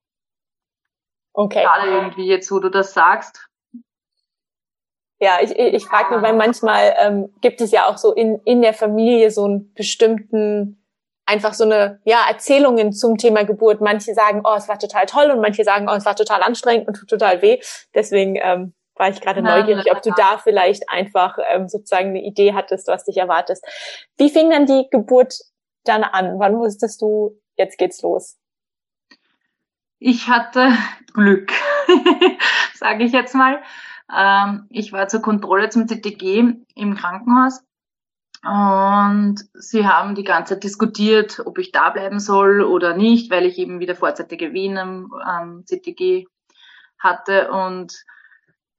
Okay. 1.34 1.64
Gerade 1.64 1.90
irgendwie 1.90 2.26
jetzt, 2.26 2.52
wo 2.52 2.60
du 2.60 2.70
das 2.70 2.94
sagst. 2.94 3.48
Ja, 5.22 5.38
ich, 5.42 5.52
ich, 5.52 5.74
ich 5.74 5.86
frage 5.86 6.14
nur, 6.14 6.22
weil 6.24 6.34
manchmal 6.34 6.96
ähm, 6.98 7.34
gibt 7.42 7.62
es 7.62 7.72
ja 7.72 7.88
auch 7.88 7.98
so 7.98 8.14
in, 8.14 8.40
in 8.46 8.62
der 8.62 8.74
Familie 8.74 9.30
so 9.30 9.46
einen 9.46 9.74
bestimmten, 9.74 10.84
einfach 11.26 11.54
so 11.54 11.66
eine, 11.66 12.02
ja, 12.06 12.26
Erzählungen 12.28 12.94
zum 12.94 13.18
Thema 13.18 13.44
Geburt. 13.44 13.82
Manche 13.82 14.14
sagen, 14.14 14.42
oh, 14.46 14.56
es 14.56 14.68
war 14.68 14.80
total 14.80 15.06
toll 15.06 15.30
und 15.30 15.42
manche 15.42 15.64
sagen, 15.64 15.88
oh, 15.90 15.94
es 15.94 16.06
war 16.06 16.16
total 16.16 16.42
anstrengend 16.42 16.88
und 16.88 16.96
tut 16.96 17.10
total 17.10 17.42
weh. 17.42 17.60
Deswegen 17.94 18.38
ähm, 18.42 18.74
war 19.00 19.10
ich 19.10 19.22
gerade 19.22 19.42
neugierig, 19.42 19.90
ob 19.92 20.02
du 20.02 20.12
da 20.12 20.38
vielleicht 20.38 20.90
einfach 20.90 21.38
ähm, 21.50 21.70
sozusagen 21.70 22.10
eine 22.10 22.22
Idee 22.22 22.54
hattest, 22.54 22.88
was 22.88 23.06
dich 23.06 23.18
erwartest. 23.18 23.66
Wie 24.18 24.30
fing 24.30 24.50
dann 24.50 24.66
die 24.66 24.88
Geburt 24.92 25.40
dann 25.86 26.04
an? 26.04 26.38
Wann 26.38 26.58
wusstest 26.58 27.02
du, 27.02 27.40
jetzt 27.56 27.78
geht's 27.78 28.02
los? 28.02 28.38
Ich 30.00 30.28
hatte 30.28 30.72
Glück, 31.14 31.52
sage 32.74 33.06
ich 33.06 33.14
jetzt 33.14 33.36
mal. 33.36 33.62
Ähm, 34.14 34.68
ich 34.70 34.92
war 34.92 35.08
zur 35.08 35.22
Kontrolle 35.22 35.70
zum 35.70 35.88
CTG 35.88 36.56
im 36.76 36.96
Krankenhaus 36.96 37.64
und 38.44 39.38
sie 39.54 39.86
haben 39.86 40.16
die 40.16 40.24
ganze 40.24 40.56
Zeit 40.56 40.64
diskutiert, 40.64 41.42
ob 41.46 41.58
ich 41.58 41.72
da 41.72 41.90
bleiben 41.90 42.20
soll 42.20 42.62
oder 42.62 42.96
nicht, 42.96 43.32
weil 43.32 43.46
ich 43.46 43.58
eben 43.58 43.80
wieder 43.80 43.96
vorzeitige 43.96 44.54
Wehen 44.54 44.78
am 44.78 45.12
ähm, 45.28 45.64
CTG 45.66 46.26
hatte 46.98 47.52
und 47.52 47.94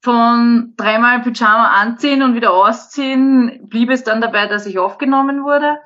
von 0.03 0.75
dreimal 0.77 1.21
Pyjama 1.21 1.69
anziehen 1.69 2.23
und 2.23 2.35
wieder 2.35 2.53
ausziehen, 2.53 3.69
blieb 3.69 3.91
es 3.91 4.03
dann 4.03 4.21
dabei, 4.21 4.47
dass 4.47 4.67
ich 4.67 4.79
aufgenommen 4.79 5.45
wurde. 5.45 5.79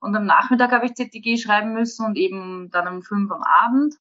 Und 0.00 0.16
am 0.16 0.24
Nachmittag 0.24 0.72
habe 0.72 0.86
ich 0.86 0.94
ZTG 0.94 1.36
schreiben 1.36 1.72
müssen 1.72 2.04
und 2.04 2.16
eben 2.16 2.70
dann 2.70 2.88
um 2.88 3.02
fünf 3.02 3.30
am 3.30 3.42
Abend. 3.42 3.94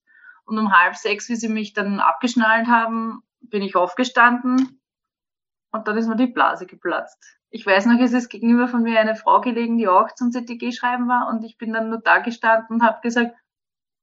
Und 0.46 0.58
um 0.58 0.72
halb 0.72 0.96
sechs, 0.96 1.30
wie 1.30 1.36
sie 1.36 1.50
mich 1.50 1.74
dann 1.74 2.00
abgeschnallt 2.00 2.68
haben, 2.68 3.22
bin 3.42 3.62
ich 3.62 3.76
aufgestanden 3.76 4.80
und 5.72 5.88
dann 5.88 5.98
ist 5.98 6.08
mir 6.08 6.16
die 6.16 6.28
Blase 6.28 6.66
geplatzt. 6.66 7.38
Ich 7.52 7.66
weiß 7.66 7.86
noch, 7.86 8.00
es 8.00 8.14
ist 8.14 8.30
gegenüber 8.30 8.68
von 8.68 8.84
mir 8.84 9.00
eine 9.00 9.16
Frau 9.16 9.42
gelegen, 9.42 9.78
die 9.78 9.88
auch 9.88 10.14
zum 10.14 10.32
ZTG 10.32 10.72
schreiben 10.72 11.08
war 11.08 11.30
und 11.30 11.44
ich 11.44 11.58
bin 11.58 11.74
dann 11.74 11.90
nur 11.90 12.00
da 12.00 12.20
gestanden 12.20 12.78
und 12.78 12.84
habe 12.84 13.02
gesagt, 13.02 13.36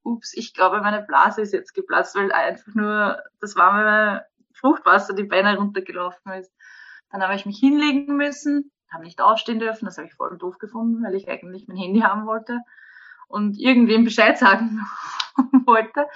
ups, 0.03 0.33
ich 0.35 0.55
glaube, 0.55 0.81
meine 0.81 1.03
Blase 1.03 1.43
ist 1.43 1.53
jetzt 1.53 1.75
geplatzt, 1.75 2.15
weil 2.17 2.33
einfach 2.33 2.75
nur 2.75 3.23
das 3.41 3.57
warme 3.57 4.25
Fruchtwasser 4.57 5.15
die 5.15 5.25
Beine 5.25 5.57
runtergelaufen 5.57 6.33
ist. 6.33 6.53
Dann 7.11 7.23
habe 7.23 7.35
ich 7.35 7.47
mich 7.47 7.59
hinlegen 7.59 8.17
müssen, 8.17 8.71
habe 8.93 9.05
nicht 9.05 9.21
aufstehen 9.21 9.59
dürfen, 9.59 9.85
das 9.85 9.99
habe 9.99 10.09
ich 10.09 10.15
voll 10.15 10.37
doof 10.39 10.59
gefunden, 10.59 11.03
weil 11.05 11.15
ich 11.15 11.29
eigentlich 11.29 11.69
mein 11.69 11.77
Handy 11.77 12.01
haben 12.01 12.27
wollte 12.27 12.61
und 13.29 13.59
irgendwem 13.59 14.05
Bescheid 14.05 14.39
sagen 14.39 14.87
wollte. 15.67 16.07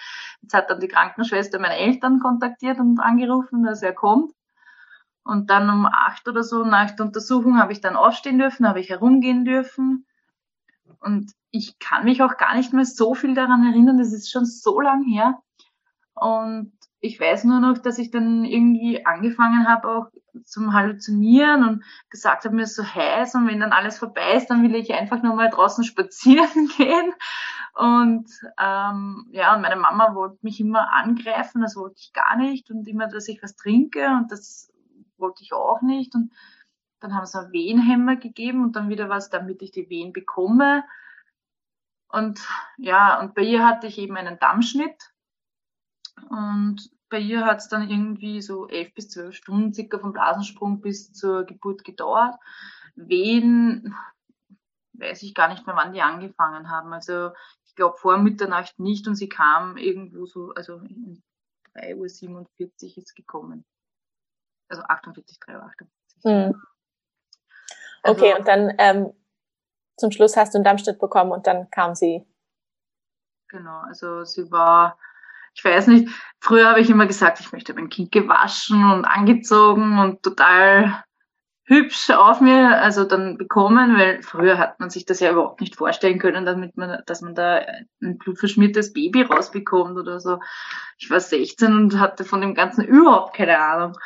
Jetzt 0.43 0.55
hat 0.55 0.71
dann 0.71 0.81
die 0.81 0.89
Krankenschwester 0.89 1.59
meine 1.59 1.77
Eltern 1.77 2.21
kontaktiert 2.21 2.79
und 2.79 3.01
angerufen, 3.01 3.63
dass 3.65 3.83
er 3.83 3.93
kommt. 3.93 4.33
Und 5.23 5.51
dann 5.51 5.69
um 5.69 5.87
acht 5.87 6.27
oder 6.29 6.43
so 6.43 6.65
nach 6.65 6.91
der 6.93 7.07
Untersuchung 7.07 7.59
habe 7.59 7.73
ich 7.73 7.81
dann 7.81 7.97
aufstehen 7.97 8.39
dürfen, 8.39 8.67
habe 8.67 8.81
ich 8.81 8.89
herumgehen 8.89 9.45
dürfen. 9.45 10.07
Und 11.01 11.33
ich 11.51 11.79
kann 11.79 12.05
mich 12.05 12.23
auch 12.23 12.37
gar 12.37 12.57
nicht 12.57 12.73
mehr 12.73 12.85
so 12.85 13.15
viel 13.15 13.35
daran 13.35 13.65
erinnern, 13.67 13.99
das 13.99 14.13
ist 14.13 14.31
schon 14.31 14.45
so 14.45 14.81
lang 14.81 15.05
her. 15.05 15.41
Und 16.15 16.73
ich 17.00 17.19
weiß 17.19 17.45
nur 17.45 17.61
noch, 17.61 17.78
dass 17.78 17.99
ich 17.99 18.11
dann 18.11 18.45
irgendwie 18.45 19.07
angefangen 19.07 19.66
habe, 19.66 19.88
auch 19.88 20.07
zum 20.45 20.75
Halluzinieren 20.75 21.66
und 21.66 21.85
gesagt 22.11 22.45
habe, 22.45 22.54
mir 22.54 22.62
ist 22.62 22.76
so 22.76 22.85
heiß 22.85 23.35
und 23.35 23.49
wenn 23.49 23.61
dann 23.61 23.73
alles 23.73 23.99
vorbei 23.99 24.35
ist, 24.35 24.49
dann 24.49 24.62
will 24.62 24.75
ich 24.75 24.92
einfach 24.92 25.23
nur 25.23 25.35
mal 25.35 25.50
draußen 25.50 25.85
spazieren 25.85 26.69
gehen. 26.76 27.12
Und 27.75 28.30
ähm, 28.59 29.26
ja, 29.30 29.54
und 29.54 29.62
meine 29.62 29.76
Mama 29.76 30.14
wollte 30.14 30.38
mich 30.42 30.61
immer 30.61 30.92
angreifen, 30.92 31.62
das 31.62 31.76
wollte 31.76 31.97
ich 31.99 32.12
gar 32.12 32.37
nicht 32.37 32.71
und 32.71 32.87
immer, 32.87 33.09
dass 33.09 33.28
ich 33.28 33.42
was 33.42 33.57
trinke 33.57 34.07
und 34.09 34.30
das 34.30 34.71
wollte 35.16 35.42
ich 35.42 35.52
auch 35.52 35.80
nicht. 35.80 36.14
Und 36.14 36.33
dann 37.00 37.14
haben 37.14 37.26
sie 37.26 37.38
einen 37.38 37.52
Wehenhemmer 37.52 38.16
gegeben 38.16 38.62
und 38.62 38.76
dann 38.76 38.90
wieder 38.90 39.09
was, 39.09 39.30
damit 39.30 39.62
ich 39.62 39.71
die 39.71 39.88
Wehen 39.88 40.12
bekomme. 40.12 40.85
Und 42.09 42.47
ja, 42.76 43.21
und 43.21 43.35
bei 43.35 43.42
ihr 43.42 43.66
hatte 43.66 43.87
ich 43.87 43.97
eben 43.99 44.16
einen 44.16 44.38
Dammschnitt 44.38 45.10
und 46.29 46.91
bei 47.09 47.19
ihr 47.19 47.45
hat 47.45 47.59
es 47.59 47.69
dann 47.69 47.89
irgendwie 47.91 48.41
so 48.41 48.69
elf 48.69 48.95
bis 48.95 49.11
zwölf 49.11 49.35
Stunden 49.35 49.75
circa 49.75 49.99
vom 49.99 50.12
Blasensprung 50.12 50.81
bis 50.81 51.12
zur 51.12 51.45
Geburt 51.45 51.85
gedauert. 51.85 52.37
Wehen, 52.95 53.95
weiß 54.93 55.23
ich 55.23 55.35
gar 55.35 55.49
nicht 55.49 55.67
mehr, 55.67 55.77
wann 55.77 55.93
die 55.93 56.03
angefangen 56.03 56.71
haben. 56.71 56.93
Also 56.93 57.31
ich 57.65 57.75
glaube 57.75 57.97
vor 57.97 58.19
Mitternacht 58.19 58.79
nicht 58.79 59.09
und 59.09 59.17
sie 59.17 59.29
kam 59.29 59.77
irgendwo 59.77 60.27
so, 60.27 60.53
also 60.55 60.77
um 60.77 61.23
3.47 61.75 62.37
Uhr 62.37 62.99
ist 62.99 63.17
gekommen. 63.17 63.65
Also 64.69 64.83
48, 64.83 65.39
3 65.41 65.57
Uhr 65.57 65.62
48. 65.65 66.25
Hm. 66.25 66.62
Okay, 68.03 68.33
also, 68.33 68.39
und 68.39 68.49
dann 68.49 68.75
ähm, 68.79 69.12
zum 69.97 70.11
Schluss 70.12 70.37
hast 70.37 70.55
du 70.55 70.59
einen 70.59 70.65
Dammschnitt 70.65 70.99
bekommen 70.99 71.33
und 71.33 71.47
dann 71.47 71.71
kam 71.71 71.95
sie. 71.95 72.25
Genau, 73.49 73.81
also 73.81 74.25
sie 74.25 74.50
war 74.50 74.97
ich 75.54 75.64
weiß 75.64 75.88
nicht, 75.88 76.09
früher 76.40 76.69
habe 76.69 76.80
ich 76.80 76.90
immer 76.90 77.07
gesagt, 77.07 77.40
ich 77.40 77.52
möchte 77.52 77.75
mein 77.75 77.88
Kind 77.88 78.12
gewaschen 78.12 78.85
und 78.90 79.04
angezogen 79.04 79.99
und 79.99 80.23
total 80.23 81.02
hübsch 81.71 82.11
auf 82.11 82.40
mir, 82.40 82.80
also 82.80 83.04
dann 83.04 83.38
bekommen, 83.38 83.97
weil 83.97 84.23
früher 84.23 84.59
hat 84.59 84.80
man 84.80 84.90
sich 84.90 85.07
das 85.07 85.21
ja 85.21 85.30
überhaupt 85.30 85.61
nicht 85.61 85.76
vorstellen 85.76 86.19
können, 86.19 86.45
damit 86.45 86.76
man, 86.76 87.00
dass 87.07 87.21
man 87.21 87.37
da 87.37 87.61
ein 88.02 88.19
blutverschmiertes 88.19 88.92
Baby 88.92 89.23
rausbekommt 89.23 89.97
oder 89.97 90.19
so. 90.19 90.40
Ich 90.99 91.09
war 91.11 91.21
16 91.21 91.73
und 91.73 92.00
hatte 92.00 92.25
von 92.25 92.40
dem 92.40 92.54
Ganzen 92.54 92.85
überhaupt 92.85 93.37
keine 93.37 93.61
Ahnung. 93.61 93.97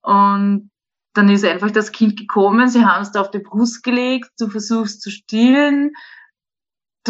Und 0.00 0.70
dann 1.12 1.28
ist 1.28 1.44
einfach 1.44 1.70
das 1.70 1.92
Kind 1.92 2.18
gekommen, 2.18 2.68
sie 2.68 2.86
haben 2.86 3.02
es 3.02 3.12
da 3.12 3.20
auf 3.20 3.30
die 3.30 3.40
Brust 3.40 3.82
gelegt, 3.82 4.30
du 4.38 4.48
versuchst 4.48 5.02
zu 5.02 5.10
stillen, 5.10 5.92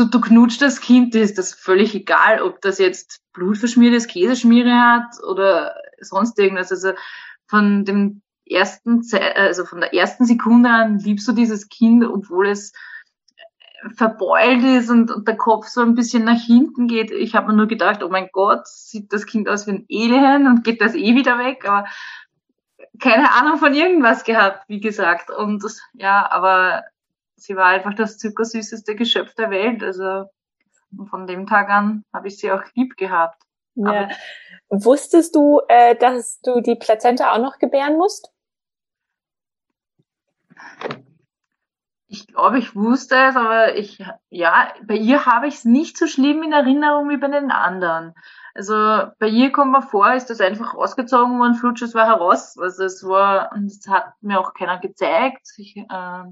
du, 0.01 0.11
du 0.11 0.21
knutschst 0.21 0.63
das 0.63 0.81
Kind, 0.81 1.15
ist 1.15 1.39
das 1.39 1.53
völlig 1.53 1.95
egal, 1.95 2.43
ob 2.43 2.61
das 2.61 2.79
jetzt 2.79 3.21
blutverschmiertes 3.33 4.07
Käseschmiere 4.07 4.73
hat 4.73 5.23
oder 5.29 5.75
sonst 6.01 6.39
irgendwas. 6.39 6.71
Also 6.71 6.93
von 7.47 7.85
dem 7.85 8.23
ersten, 8.47 9.03
also 9.37 9.65
von 9.65 9.81
der 9.81 9.95
ersten 9.95 10.25
Sekunde 10.25 10.71
an 10.71 10.99
liebst 10.99 11.29
du 11.29 11.33
dieses 11.33 11.69
Kind, 11.69 12.05
obwohl 12.05 12.49
es 12.49 12.73
verbeult 13.97 14.63
ist 14.63 14.91
und, 14.91 15.11
und 15.11 15.27
der 15.27 15.37
Kopf 15.37 15.67
so 15.67 15.81
ein 15.81 15.95
bisschen 15.95 16.25
nach 16.25 16.41
hinten 16.41 16.87
geht. 16.87 17.11
Ich 17.11 17.35
habe 17.35 17.49
mir 17.49 17.55
nur 17.55 17.67
gedacht, 17.67 18.03
oh 18.03 18.09
mein 18.09 18.29
Gott, 18.33 18.67
sieht 18.67 19.13
das 19.13 19.27
Kind 19.27 19.49
aus 19.49 19.67
wie 19.67 19.73
ein 19.73 19.87
Alien 19.91 20.47
und 20.47 20.65
geht 20.65 20.81
das 20.81 20.95
eh 20.95 21.15
wieder 21.15 21.39
weg, 21.39 21.67
aber 21.67 21.87
keine 23.01 23.33
Ahnung 23.33 23.59
von 23.59 23.73
irgendwas 23.73 24.25
gehabt, 24.25 24.69
wie 24.69 24.81
gesagt. 24.81 25.31
Und 25.31 25.65
ja, 25.95 26.31
aber 26.31 26.85
sie 27.41 27.57
war 27.57 27.67
einfach 27.67 27.95
das 27.95 28.19
zuckersüßeste 28.19 28.95
Geschöpf 28.95 29.35
der 29.35 29.51
Welt. 29.51 29.83
Also 29.83 30.27
von 31.09 31.27
dem 31.27 31.47
Tag 31.47 31.69
an 31.71 32.05
habe 32.13 32.29
ich 32.29 32.39
sie 32.39 32.51
auch 32.51 32.63
lieb 32.75 32.97
gehabt. 32.97 33.43
Ja. 33.75 34.09
Wusstest 34.69 35.35
du, 35.35 35.61
äh, 35.69 35.97
dass 35.97 36.41
du 36.41 36.61
die 36.61 36.77
Plazenta 36.77 37.33
auch 37.33 37.39
noch 37.39 37.59
gebären 37.59 37.97
musst? 37.97 38.33
Ich 42.09 42.27
glaube, 42.27 42.59
ich 42.59 42.75
wusste 42.75 43.15
es, 43.15 43.37
aber 43.37 43.77
ich, 43.77 44.05
ja, 44.31 44.75
bei 44.85 44.95
ihr 44.97 45.27
habe 45.27 45.47
ich 45.47 45.55
es 45.55 45.65
nicht 45.65 45.97
so 45.97 46.09
schlimm 46.09 46.43
in 46.43 46.53
Erinnerung 46.53 47.09
wie 47.09 47.17
bei 47.17 47.29
den 47.29 47.53
anderen. 47.53 48.15
Also 48.53 48.75
bei 49.21 49.29
ihr 49.29 49.53
kommt 49.53 49.71
mir 49.71 49.83
vor, 49.83 50.13
ist 50.13 50.29
das 50.29 50.41
einfach 50.41 50.75
rausgezogen 50.75 51.39
worden, 51.39 51.55
flutsch, 51.55 51.83
es 51.83 51.95
war 51.95 52.07
heraus. 52.07 52.59
Also 52.59 52.85
es 52.85 53.05
war, 53.05 53.53
und 53.53 53.67
es 53.67 53.87
hat 53.89 54.13
mir 54.21 54.41
auch 54.41 54.55
keiner 54.55 54.79
gezeigt. 54.79 55.47
Ich, 55.57 55.77
äh, 55.77 56.25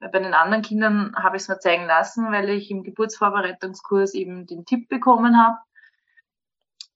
bei 0.00 0.18
den 0.18 0.34
anderen 0.34 0.62
Kindern 0.62 1.14
habe 1.16 1.36
ich 1.36 1.42
es 1.42 1.48
mir 1.48 1.58
zeigen 1.58 1.86
lassen, 1.86 2.30
weil 2.30 2.50
ich 2.50 2.70
im 2.70 2.82
Geburtsvorbereitungskurs 2.82 4.14
eben 4.14 4.46
den 4.46 4.64
Tipp 4.64 4.88
bekommen 4.88 5.38
habe. 5.38 5.58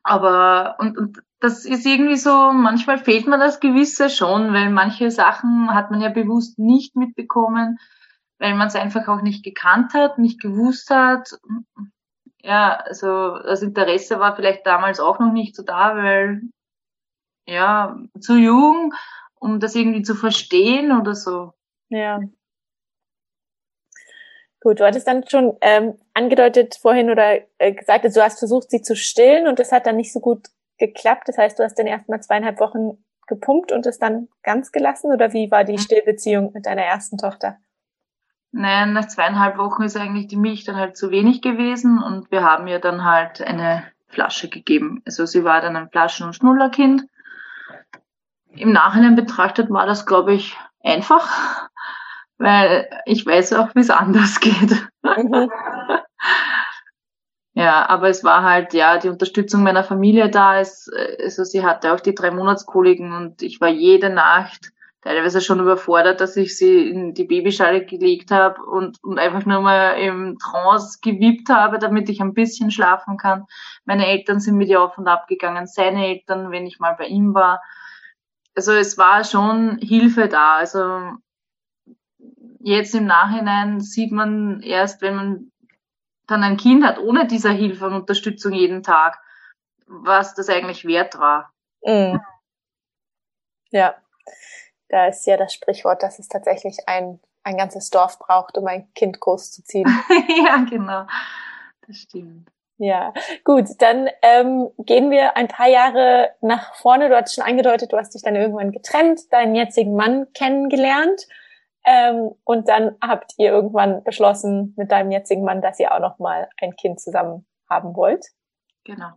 Aber 0.03 0.77
und, 0.79 0.97
und 0.99 1.23
das 1.41 1.65
ist 1.65 1.87
irgendwie 1.87 2.17
so, 2.17 2.53
manchmal 2.53 2.99
fehlt 2.99 3.27
mir 3.27 3.39
das 3.39 3.61
Gewisse 3.61 4.11
schon, 4.11 4.53
weil 4.53 4.71
manche 4.71 5.11
Sachen 5.11 5.75
hat 5.75 5.91
man 5.91 6.01
ja 6.01 6.09
bewusst 6.09 6.59
nicht 6.59 6.97
mitbekommen 6.97 7.79
weil 8.39 8.55
man 8.55 8.69
es 8.69 8.77
einfach 8.77 9.09
auch 9.09 9.23
nicht 9.23 9.45
gekannt 9.45 9.95
hat, 9.95 10.19
nicht 10.19 10.41
gewusst 10.41 10.91
hat. 10.91 11.39
Ja, 12.43 12.77
also 12.77 13.39
das 13.39 13.63
Interesse 13.63 14.21
war 14.21 14.37
vielleicht 14.37 14.67
damals 14.67 15.01
auch 15.01 15.19
noch 15.19 15.33
nicht 15.33 15.57
so 15.57 15.63
da, 15.63 15.97
weil 15.97 16.43
ja, 17.47 17.99
zu 18.21 18.37
jung, 18.37 18.95
um 19.35 19.59
das 19.59 19.75
irgendwie 19.75 20.03
zu 20.03 20.15
verstehen 20.15 20.93
oder 20.93 21.15
so. 21.15 21.53
Ja. 21.89 22.21
Gut, 24.61 24.81
du 24.81 24.87
hattest 24.87 25.07
dann 25.07 25.27
schon 25.29 25.57
ähm, 25.61 25.95
angedeutet 26.15 26.79
vorhin 26.81 27.11
oder 27.11 27.39
äh, 27.59 27.73
gesagt, 27.73 28.05
du 28.05 28.23
hast 28.23 28.39
versucht, 28.41 28.71
sie 28.71 28.83
zu 28.83 28.97
stillen 28.97 29.47
und 29.47 29.59
das 29.59 29.71
hat 29.71 29.87
dann 29.87 29.97
nicht 29.97 30.13
so 30.13 30.21
gut 30.21 30.49
geklappt. 30.79 31.29
Das 31.29 31.39
heißt, 31.39 31.59
du 31.59 31.63
hast 31.63 31.79
dann 31.79 31.87
erstmal 31.87 32.21
zweieinhalb 32.21 32.59
Wochen 32.59 32.99
gepumpt 33.29 33.71
und 33.71 33.87
es 33.87 33.99
dann 33.99 34.29
ganz 34.43 34.73
gelassen 34.73 35.13
oder 35.13 35.33
wie 35.33 35.51
war 35.51 35.65
die 35.65 35.75
mhm. 35.75 35.79
Stillbeziehung 35.79 36.53
mit 36.53 36.67
deiner 36.67 36.83
ersten 36.83 37.19
Tochter? 37.19 37.59
Nein, 38.51 38.95
nach 38.95 39.07
zweieinhalb 39.07 39.59
Wochen 39.59 39.83
ist 39.83 39.97
eigentlich 39.97 40.27
die 40.27 40.37
Milch 40.37 40.65
dann 40.65 40.77
halt 40.77 40.97
zu 40.97 41.11
wenig 41.11 41.43
gewesen 41.43 42.03
und 42.03 42.31
wir 42.31 42.43
haben 42.43 42.67
ihr 42.67 42.79
dann 42.79 43.05
halt 43.05 43.43
eine 43.43 43.85
Flasche 44.09 44.49
gegeben. 44.49 45.03
Also 45.05 45.27
sie 45.27 45.45
war 45.45 45.61
dann 45.61 45.77
ein 45.77 45.91
Flaschen- 45.91 46.27
und 46.27 46.35
Schnullerkind. 46.35 47.05
Im 48.55 48.73
Nachhinein 48.73 49.15
betrachtet 49.15 49.71
war 49.71 49.87
das, 49.87 50.07
glaube 50.07 50.33
ich, 50.33 50.57
einfach, 50.83 51.69
weil 52.39 52.89
ich 53.05 53.27
weiß 53.27 53.53
auch, 53.55 53.75
wie 53.75 53.81
es 53.81 53.91
anders 53.91 54.41
geht. 54.41 54.71
Mhm. 55.03 55.51
ja, 57.55 57.89
aber 57.89 58.09
es 58.09 58.25
war 58.25 58.43
halt, 58.43 58.73
ja, 58.73 58.99
die 58.99 59.09
Unterstützung 59.09 59.63
meiner 59.63 59.85
Familie 59.85 60.31
da. 60.31 60.61
ist. 60.61 60.91
also 61.23 61.45
sie 61.45 61.65
hatte 61.65 61.93
auch 61.93 62.01
die 62.01 62.15
drei 62.15 62.31
Monatskoliken 62.31 63.13
und 63.13 63.43
ich 63.43 63.61
war 63.61 63.69
jede 63.69 64.11
Nacht 64.11 64.73
teilweise 65.03 65.41
schon 65.41 65.61
überfordert, 65.61 66.21
dass 66.21 66.37
ich 66.37 66.57
sie 66.57 66.91
in 66.91 67.15
die 67.15 67.25
Babyschale 67.25 67.85
gelegt 67.85 68.31
habe 68.31 68.63
und, 68.63 69.03
und 69.03 69.19
einfach 69.19 69.47
nur 69.47 69.61
mal 69.61 69.93
im 69.93 70.39
Trance 70.39 70.99
gewippt 71.01 71.49
habe, 71.49 71.79
damit 71.79 72.09
ich 72.09 72.21
ein 72.21 72.35
bisschen 72.35 72.71
schlafen 72.71 73.17
kann. 73.17 73.47
Meine 73.85 74.07
Eltern 74.07 74.41
sind 74.41 74.57
mit 74.57 74.69
ihr 74.69 74.83
auf 74.83 74.99
und 74.99 75.09
ab 75.09 75.29
gegangen, 75.29 75.67
seine 75.67 76.07
Eltern, 76.07 76.51
wenn 76.51 76.67
ich 76.67 76.81
mal 76.81 76.97
bei 76.99 77.07
ihm 77.07 77.33
war. 77.33 77.63
Also 78.57 78.73
es 78.73 78.99
war 78.99 79.23
schon 79.23 79.79
Hilfe 79.79 80.29
da. 80.29 80.57
Also 80.57 81.13
jetzt 82.61 82.95
im 82.95 83.07
Nachhinein 83.07 83.81
sieht 83.81 84.13
man 84.13 84.61
erst, 84.63 85.03
wenn 85.03 85.15
man 85.15 85.53
dann 86.27 86.43
ein 86.43 86.57
Kind 86.57 86.85
hat, 86.85 86.99
ohne 86.99 87.27
dieser 87.27 87.51
Hilfe 87.51 87.87
und 87.87 87.95
Unterstützung 87.95 88.53
jeden 88.53 88.83
Tag, 88.83 89.21
was 89.87 90.35
das 90.35 90.49
eigentlich 90.49 90.85
wert 90.85 91.19
war. 91.19 91.53
Mhm. 91.83 92.21
Ja, 93.71 93.95
da 94.89 95.07
ist 95.07 95.27
ja 95.27 95.37
das 95.37 95.53
Sprichwort, 95.55 96.03
dass 96.03 96.19
es 96.19 96.29
tatsächlich 96.29 96.77
ein, 96.87 97.21
ein 97.43 97.57
ganzes 97.57 97.91
Dorf 97.91 98.19
braucht, 98.19 98.57
um 98.59 98.67
ein 98.67 98.93
Kind 98.95 99.21
großzuziehen. 99.21 99.87
ja, 100.47 100.65
genau. 100.69 101.07
Das 101.87 101.97
stimmt. 101.97 102.51
Ja, 102.81 103.13
gut, 103.43 103.67
dann 103.79 104.09
ähm, 104.23 104.71
gehen 104.79 105.11
wir 105.11 105.37
ein 105.37 105.49
paar 105.49 105.69
Jahre 105.69 106.31
nach 106.41 106.77
vorne. 106.77 107.09
Du 107.09 107.17
hast 107.17 107.35
schon 107.35 107.45
angedeutet, 107.45 107.93
du 107.93 107.97
hast 107.97 108.15
dich 108.15 108.23
dann 108.23 108.37
irgendwann 108.37 108.71
getrennt, 108.71 109.33
deinen 109.33 109.57
jetzigen 109.57 109.97
Mann 109.97 110.33
kennengelernt 110.33 111.27
ähm, 111.89 112.33
und 112.45 112.69
dann 112.69 112.97
habt 113.01 113.33
ihr 113.39 113.51
irgendwann 113.51 114.05
beschlossen 114.05 114.75
mit 114.77 114.93
deinem 114.93 115.11
jetzigen 115.11 115.43
Mann, 115.43 115.63
dass 115.63 115.81
ihr 115.81 115.91
auch 115.93 116.01
noch 116.01 116.19
mal 116.19 116.51
ein 116.61 116.77
Kind 116.77 117.01
zusammen 117.01 117.47
haben 117.71 117.97
wollt. 117.97 118.27
Genau. 118.85 119.13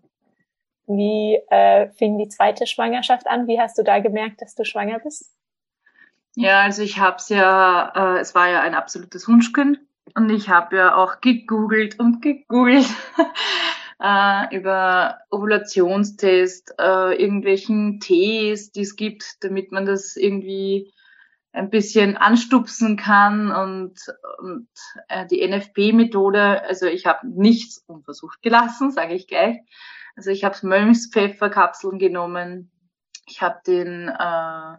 Wie 0.87 1.35
äh, 1.49 1.89
fing 1.91 2.17
die 2.17 2.29
zweite 2.29 2.65
Schwangerschaft 2.65 3.27
an? 3.27 3.47
Wie 3.47 3.59
hast 3.59 3.77
du 3.77 3.83
da 3.83 3.99
gemerkt, 3.99 4.41
dass 4.41 4.55
du 4.55 4.63
schwanger 4.63 4.99
bist? 4.99 5.35
Ja, 6.35 6.61
also 6.61 6.81
ich 6.81 6.97
habe 6.97 7.17
es 7.17 7.27
ja, 7.27 8.15
äh, 8.15 8.19
es 8.19 8.35
war 8.35 8.49
ja 8.49 8.61
ein 8.61 8.73
absolutes 8.73 9.27
Wunschkind 9.27 9.79
und 10.15 10.29
ich 10.29 10.47
habe 10.47 10.77
ja 10.77 10.95
auch 10.95 11.19
gegoogelt 11.19 11.99
und 11.99 12.21
gegoogelt 12.21 12.87
äh, 13.99 14.55
über 14.55 15.19
Ovulationstest, 15.29 16.75
äh, 16.79 17.21
irgendwelchen 17.21 17.99
Tees, 17.99 18.71
die 18.71 18.81
es 18.81 18.95
gibt, 18.95 19.43
damit 19.43 19.73
man 19.73 19.85
das 19.85 20.15
irgendwie 20.15 20.93
ein 21.53 21.69
bisschen 21.69 22.17
anstupsen 22.17 22.95
kann 22.97 23.51
und, 23.51 23.99
und 24.39 24.67
äh, 25.09 25.25
die 25.27 25.45
NFP-Methode, 25.45 26.63
also 26.63 26.85
ich 26.85 27.05
habe 27.05 27.27
nichts 27.27 27.83
unversucht 27.87 28.41
gelassen, 28.41 28.91
sage 28.91 29.13
ich 29.13 29.27
gleich. 29.27 29.59
Also 30.15 30.29
ich 30.29 30.43
habe 30.43 30.57
Mönchspfefferkapseln 30.63 31.99
genommen, 31.99 32.71
ich 33.27 33.41
habe 33.41 33.59
den 33.65 34.09
äh, 34.09 34.77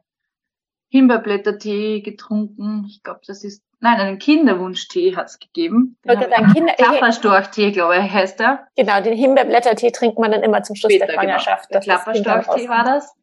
Himbeerblättertee 0.90 2.00
getrunken. 2.02 2.84
Ich 2.86 3.02
glaube, 3.02 3.20
das 3.26 3.44
ist, 3.44 3.62
nein, 3.80 3.98
einen 3.98 4.18
Kinderwunschtee 4.18 5.16
hat 5.16 5.26
es 5.26 5.38
gegeben. 5.38 5.96
Dann 6.02 6.52
Kinder 6.52 6.74
Klapperstorchtee, 6.74 7.70
glaube 7.72 7.96
ich, 7.96 8.10
heißt 8.12 8.40
er. 8.40 8.66
Genau, 8.76 9.00
den 9.00 9.16
Himbeerblättertee 9.16 9.90
trinkt 9.90 10.18
man 10.18 10.32
dann 10.32 10.42
immer 10.42 10.62
zum 10.62 10.76
Schluss 10.76 10.92
Später, 10.92 11.06
der. 11.06 11.14
Schwangerschaft. 11.14 11.70
Genau. 11.70 11.82
Klapperstorchtee 11.82 12.68
war 12.68 12.84
das. 12.84 13.14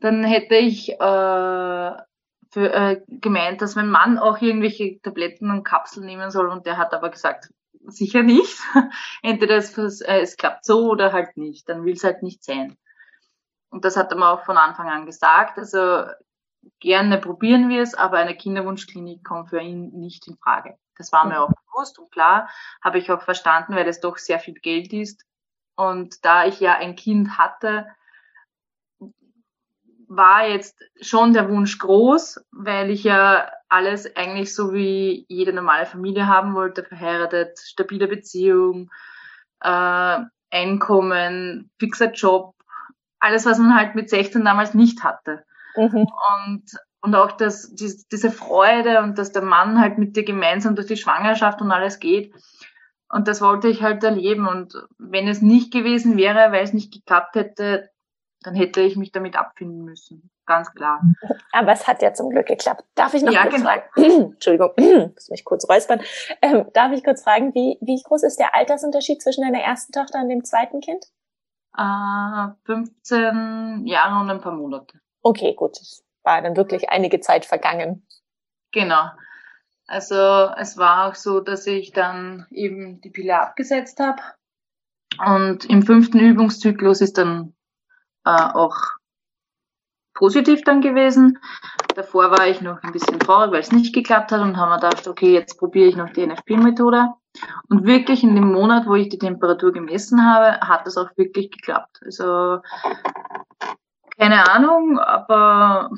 Dann 0.00 0.22
hätte 0.24 0.54
ich 0.54 0.92
äh, 0.92 1.92
für, 2.50 2.72
äh, 2.72 3.00
gemeint, 3.08 3.62
dass 3.62 3.76
mein 3.76 3.90
Mann 3.90 4.18
auch 4.18 4.40
irgendwelche 4.40 5.00
Tabletten 5.00 5.50
und 5.50 5.64
Kapseln 5.64 6.06
nehmen 6.06 6.30
soll 6.30 6.48
und 6.48 6.66
der 6.66 6.76
hat 6.76 6.92
aber 6.92 7.10
gesagt, 7.10 7.50
sicher 7.86 8.22
nicht. 8.22 8.58
Entweder 9.22 9.56
es, 9.56 10.00
äh, 10.00 10.20
es 10.20 10.36
klappt 10.36 10.64
so 10.64 10.90
oder 10.90 11.12
halt 11.12 11.36
nicht. 11.36 11.68
Dann 11.68 11.84
will 11.84 11.94
es 11.94 12.04
halt 12.04 12.22
nicht 12.22 12.44
sein. 12.44 12.76
Und 13.70 13.84
das 13.84 13.96
hat 13.96 14.10
er 14.10 14.18
mir 14.18 14.28
auch 14.28 14.44
von 14.44 14.56
Anfang 14.56 14.88
an 14.88 15.06
gesagt. 15.06 15.58
Also 15.58 16.04
gerne 16.80 17.18
probieren 17.18 17.68
wir 17.68 17.82
es, 17.82 17.94
aber 17.94 18.18
eine 18.18 18.36
Kinderwunschklinik 18.36 19.24
kommt 19.24 19.50
für 19.50 19.60
ihn 19.60 19.90
nicht 19.92 20.26
in 20.26 20.36
Frage. 20.36 20.76
Das 20.96 21.12
war 21.12 21.24
mir 21.24 21.36
mhm. 21.36 21.40
auch 21.40 21.52
bewusst 21.66 21.98
und 21.98 22.10
klar, 22.10 22.50
habe 22.82 22.98
ich 22.98 23.10
auch 23.10 23.22
verstanden, 23.22 23.74
weil 23.74 23.88
es 23.88 24.00
doch 24.00 24.18
sehr 24.18 24.38
viel 24.38 24.54
Geld 24.54 24.92
ist. 24.92 25.24
Und 25.76 26.24
da 26.24 26.44
ich 26.44 26.60
ja 26.60 26.74
ein 26.74 26.96
Kind 26.96 27.38
hatte, 27.38 27.86
war 30.10 30.44
jetzt 30.44 30.76
schon 31.00 31.32
der 31.32 31.48
Wunsch 31.48 31.78
groß, 31.78 32.44
weil 32.50 32.90
ich 32.90 33.04
ja 33.04 33.48
alles 33.68 34.16
eigentlich 34.16 34.52
so 34.52 34.74
wie 34.74 35.24
jede 35.28 35.52
normale 35.52 35.86
Familie 35.86 36.26
haben 36.26 36.54
wollte, 36.54 36.82
verheiratet, 36.82 37.60
stabile 37.60 38.08
Beziehung, 38.08 38.90
äh, 39.60 40.18
Einkommen, 40.52 41.70
fixer 41.78 42.10
Job, 42.10 42.54
alles, 43.20 43.46
was 43.46 43.58
man 43.58 43.76
halt 43.76 43.94
mit 43.94 44.10
16 44.10 44.44
damals 44.44 44.74
nicht 44.74 45.04
hatte. 45.04 45.44
Mhm. 45.76 46.08
Und, 46.44 46.64
und 47.02 47.14
auch 47.14 47.30
das, 47.30 47.72
die, 47.72 47.94
diese 48.10 48.32
Freude 48.32 49.02
und 49.02 49.16
dass 49.16 49.30
der 49.30 49.42
Mann 49.42 49.80
halt 49.80 49.98
mit 49.98 50.16
dir 50.16 50.24
gemeinsam 50.24 50.74
durch 50.74 50.88
die 50.88 50.96
Schwangerschaft 50.96 51.60
und 51.60 51.70
alles 51.70 52.00
geht. 52.00 52.34
Und 53.08 53.28
das 53.28 53.40
wollte 53.40 53.68
ich 53.68 53.80
halt 53.80 54.02
erleben. 54.02 54.48
Und 54.48 54.74
wenn 54.98 55.28
es 55.28 55.40
nicht 55.40 55.72
gewesen 55.72 56.16
wäre, 56.16 56.50
weil 56.50 56.64
es 56.64 56.72
nicht 56.72 56.92
geklappt 56.92 57.36
hätte, 57.36 57.89
dann 58.42 58.54
hätte 58.54 58.80
ich 58.80 58.96
mich 58.96 59.12
damit 59.12 59.36
abfinden 59.36 59.84
müssen. 59.84 60.30
ganz 60.46 60.72
klar. 60.74 61.00
Aber 61.52 61.72
es 61.72 61.86
hat 61.86 62.02
ja 62.02 62.12
zum 62.14 62.30
Glück 62.30 62.46
geklappt. 62.46 62.84
Darf 62.94 63.14
ich 63.14 63.22
noch 63.22 63.32
Ja, 63.32 63.42
kurz 63.42 63.54
genau. 63.56 63.68
fragen? 63.70 63.82
Entschuldigung, 64.32 64.70
muss 65.14 65.28
mich 65.28 65.44
kurz 65.44 65.68
räuspern. 65.68 66.00
Ähm, 66.42 66.66
darf 66.74 66.90
ich 66.92 67.04
kurz 67.04 67.22
fragen, 67.22 67.54
wie, 67.54 67.78
wie 67.80 68.02
groß 68.02 68.22
ist 68.24 68.38
der 68.40 68.54
Altersunterschied 68.54 69.22
zwischen 69.22 69.42
deiner 69.44 69.60
ersten 69.62 69.92
Tochter 69.92 70.20
und 70.22 70.28
dem 70.28 70.42
zweiten 70.44 70.80
Kind? 70.80 71.04
Äh, 71.76 72.48
15 72.64 73.86
Jahre 73.86 74.20
und 74.20 74.30
ein 74.30 74.40
paar 74.40 74.52
Monate. 74.52 74.98
Okay, 75.22 75.54
gut. 75.54 75.76
Es 75.80 76.04
war 76.24 76.42
dann 76.42 76.56
wirklich 76.56 76.90
einige 76.90 77.20
Zeit 77.20 77.44
vergangen. 77.44 78.06
Genau. 78.72 79.10
Also 79.86 80.14
es 80.56 80.76
war 80.76 81.08
auch 81.08 81.14
so, 81.14 81.40
dass 81.40 81.66
ich 81.66 81.92
dann 81.92 82.46
eben 82.50 83.00
die 83.00 83.10
Pille 83.10 83.40
abgesetzt 83.40 84.00
habe. 84.00 84.22
Und 85.24 85.64
im 85.66 85.82
fünften 85.82 86.18
Übungszyklus 86.20 87.00
ist 87.00 87.18
dann 87.18 87.54
auch 88.24 88.76
positiv 90.14 90.62
dann 90.64 90.80
gewesen. 90.82 91.38
Davor 91.94 92.30
war 92.30 92.46
ich 92.46 92.60
noch 92.60 92.82
ein 92.82 92.92
bisschen 92.92 93.18
traurig, 93.18 93.52
weil 93.52 93.60
es 93.60 93.72
nicht 93.72 93.94
geklappt 93.94 94.32
hat 94.32 94.42
und 94.42 94.56
haben 94.56 94.68
wir 94.68 94.76
gedacht, 94.76 95.08
okay, 95.08 95.32
jetzt 95.32 95.58
probiere 95.58 95.88
ich 95.88 95.96
noch 95.96 96.10
die 96.10 96.26
NFP-Methode. 96.26 97.08
Und 97.68 97.84
wirklich 97.84 98.22
in 98.22 98.34
dem 98.34 98.52
Monat, 98.52 98.86
wo 98.86 98.94
ich 98.94 99.08
die 99.08 99.18
Temperatur 99.18 99.72
gemessen 99.72 100.24
habe, 100.24 100.60
hat 100.60 100.86
es 100.86 100.96
auch 100.96 101.08
wirklich 101.16 101.50
geklappt. 101.50 102.00
Also 102.04 102.60
keine 104.18 104.50
Ahnung, 104.50 104.98
aber 104.98 105.90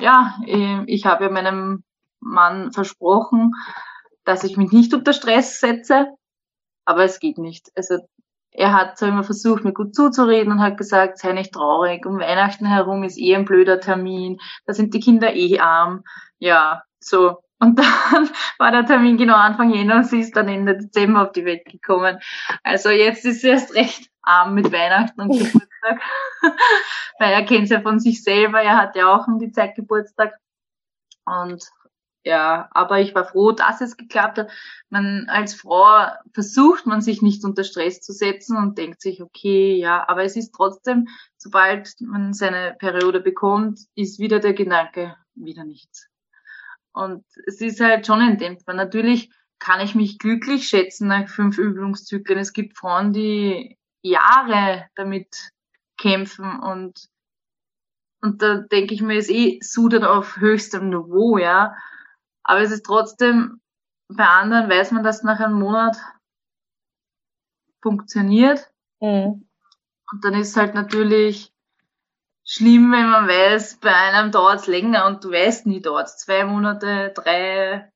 ja, 0.00 0.36
eh, 0.44 0.82
ich 0.86 1.06
habe 1.06 1.24
ja 1.24 1.30
meinem 1.30 1.84
Mann 2.20 2.72
versprochen, 2.72 3.54
dass 4.24 4.44
ich 4.44 4.56
mich 4.56 4.72
nicht 4.72 4.92
unter 4.92 5.14
Stress 5.14 5.60
setze, 5.60 6.08
aber 6.84 7.04
es 7.04 7.20
geht 7.20 7.38
nicht. 7.38 7.70
Also 7.74 7.98
er 8.58 8.72
hat 8.72 8.98
zwar 8.98 9.08
immer 9.08 9.22
versucht, 9.22 9.64
mir 9.64 9.72
gut 9.72 9.94
zuzureden 9.94 10.52
und 10.52 10.60
hat 10.60 10.76
gesagt, 10.76 11.18
sei 11.18 11.32
nicht 11.32 11.52
traurig, 11.54 12.04
um 12.04 12.18
Weihnachten 12.18 12.66
herum 12.66 13.04
ist 13.04 13.16
eh 13.16 13.36
ein 13.36 13.44
blöder 13.44 13.80
Termin, 13.80 14.40
da 14.66 14.74
sind 14.74 14.92
die 14.94 15.00
Kinder 15.00 15.32
eh 15.32 15.60
arm. 15.60 16.02
Ja, 16.40 16.82
so. 16.98 17.38
Und 17.60 17.78
dann 18.12 18.30
war 18.58 18.72
der 18.72 18.84
Termin 18.84 19.16
genau 19.16 19.36
Anfang 19.36 19.72
Jänner 19.72 19.96
und 19.96 20.06
sie 20.06 20.20
ist 20.20 20.36
dann 20.36 20.48
Ende 20.48 20.76
Dezember 20.76 21.22
auf 21.22 21.32
die 21.32 21.44
Welt 21.44 21.66
gekommen. 21.66 22.18
Also 22.64 22.90
jetzt 22.90 23.24
ist 23.24 23.42
sie 23.42 23.48
erst 23.48 23.74
recht 23.76 24.10
arm 24.22 24.54
mit 24.54 24.72
Weihnachten 24.72 25.20
und 25.20 25.28
Geburtstag. 25.38 26.02
Weil 27.20 27.32
er 27.32 27.44
kennt 27.44 27.68
ja 27.68 27.80
von 27.80 28.00
sich 28.00 28.24
selber, 28.24 28.60
er 28.60 28.76
hat 28.76 28.96
ja 28.96 29.14
auch 29.14 29.28
um 29.28 29.38
die 29.38 29.52
Zeit 29.52 29.76
Geburtstag. 29.76 30.34
Und 31.24 31.62
ja, 32.28 32.68
aber 32.72 33.00
ich 33.00 33.14
war 33.14 33.24
froh, 33.24 33.52
dass 33.52 33.80
es 33.80 33.96
geklappt 33.96 34.36
hat. 34.36 34.50
Man 34.90 35.26
als 35.30 35.54
Frau 35.54 36.08
versucht 36.34 36.84
man 36.84 37.00
sich 37.00 37.22
nicht 37.22 37.42
unter 37.42 37.64
Stress 37.64 38.02
zu 38.02 38.12
setzen 38.12 38.58
und 38.58 38.76
denkt 38.76 39.00
sich, 39.00 39.22
okay, 39.22 39.76
ja, 39.76 40.06
aber 40.06 40.24
es 40.24 40.36
ist 40.36 40.52
trotzdem, 40.54 41.08
sobald 41.38 41.94
man 42.00 42.34
seine 42.34 42.76
Periode 42.78 43.20
bekommt, 43.20 43.80
ist 43.94 44.18
wieder 44.18 44.40
der 44.40 44.52
Gedanke, 44.52 45.16
wieder 45.34 45.64
nichts. 45.64 46.06
Und 46.92 47.24
es 47.46 47.62
ist 47.62 47.80
halt 47.80 48.06
schon 48.06 48.20
ein 48.20 48.36
Dämpfer. 48.36 48.74
Natürlich 48.74 49.30
kann 49.58 49.80
ich 49.80 49.94
mich 49.94 50.18
glücklich 50.18 50.68
schätzen 50.68 51.08
nach 51.08 51.28
fünf 51.30 51.56
Übungszyklen. 51.56 52.38
Es 52.38 52.52
gibt 52.52 52.76
Frauen, 52.76 53.14
die 53.14 53.78
Jahre 54.02 54.84
damit 54.96 55.50
kämpfen 55.96 56.60
und 56.60 57.08
und 58.20 58.42
da 58.42 58.56
denke 58.56 58.94
ich 58.94 59.00
mir, 59.00 59.16
ist 59.16 59.30
eh 59.30 59.60
Sudern 59.62 60.02
auf 60.02 60.38
höchstem 60.38 60.88
Niveau, 60.88 61.38
ja. 61.38 61.76
Aber 62.48 62.62
es 62.62 62.70
ist 62.70 62.86
trotzdem, 62.86 63.60
bei 64.08 64.26
anderen 64.26 64.70
weiß 64.70 64.92
man, 64.92 65.04
dass 65.04 65.22
nach 65.22 65.38
einem 65.38 65.58
Monat 65.58 65.98
funktioniert. 67.82 68.72
Mhm. 69.00 69.46
Und 70.10 70.24
dann 70.24 70.32
ist 70.32 70.56
halt 70.56 70.74
natürlich 70.74 71.52
schlimm, 72.44 72.90
wenn 72.90 73.10
man 73.10 73.28
weiß, 73.28 73.80
bei 73.82 73.94
einem 73.94 74.32
dauert 74.32 74.60
es 74.60 74.66
länger 74.66 75.06
und 75.06 75.22
du 75.22 75.30
weißt 75.30 75.66
nie, 75.66 75.82
dauert 75.82 76.06
es 76.06 76.16
zwei 76.16 76.44
Monate, 76.44 77.12
drei 77.14 77.92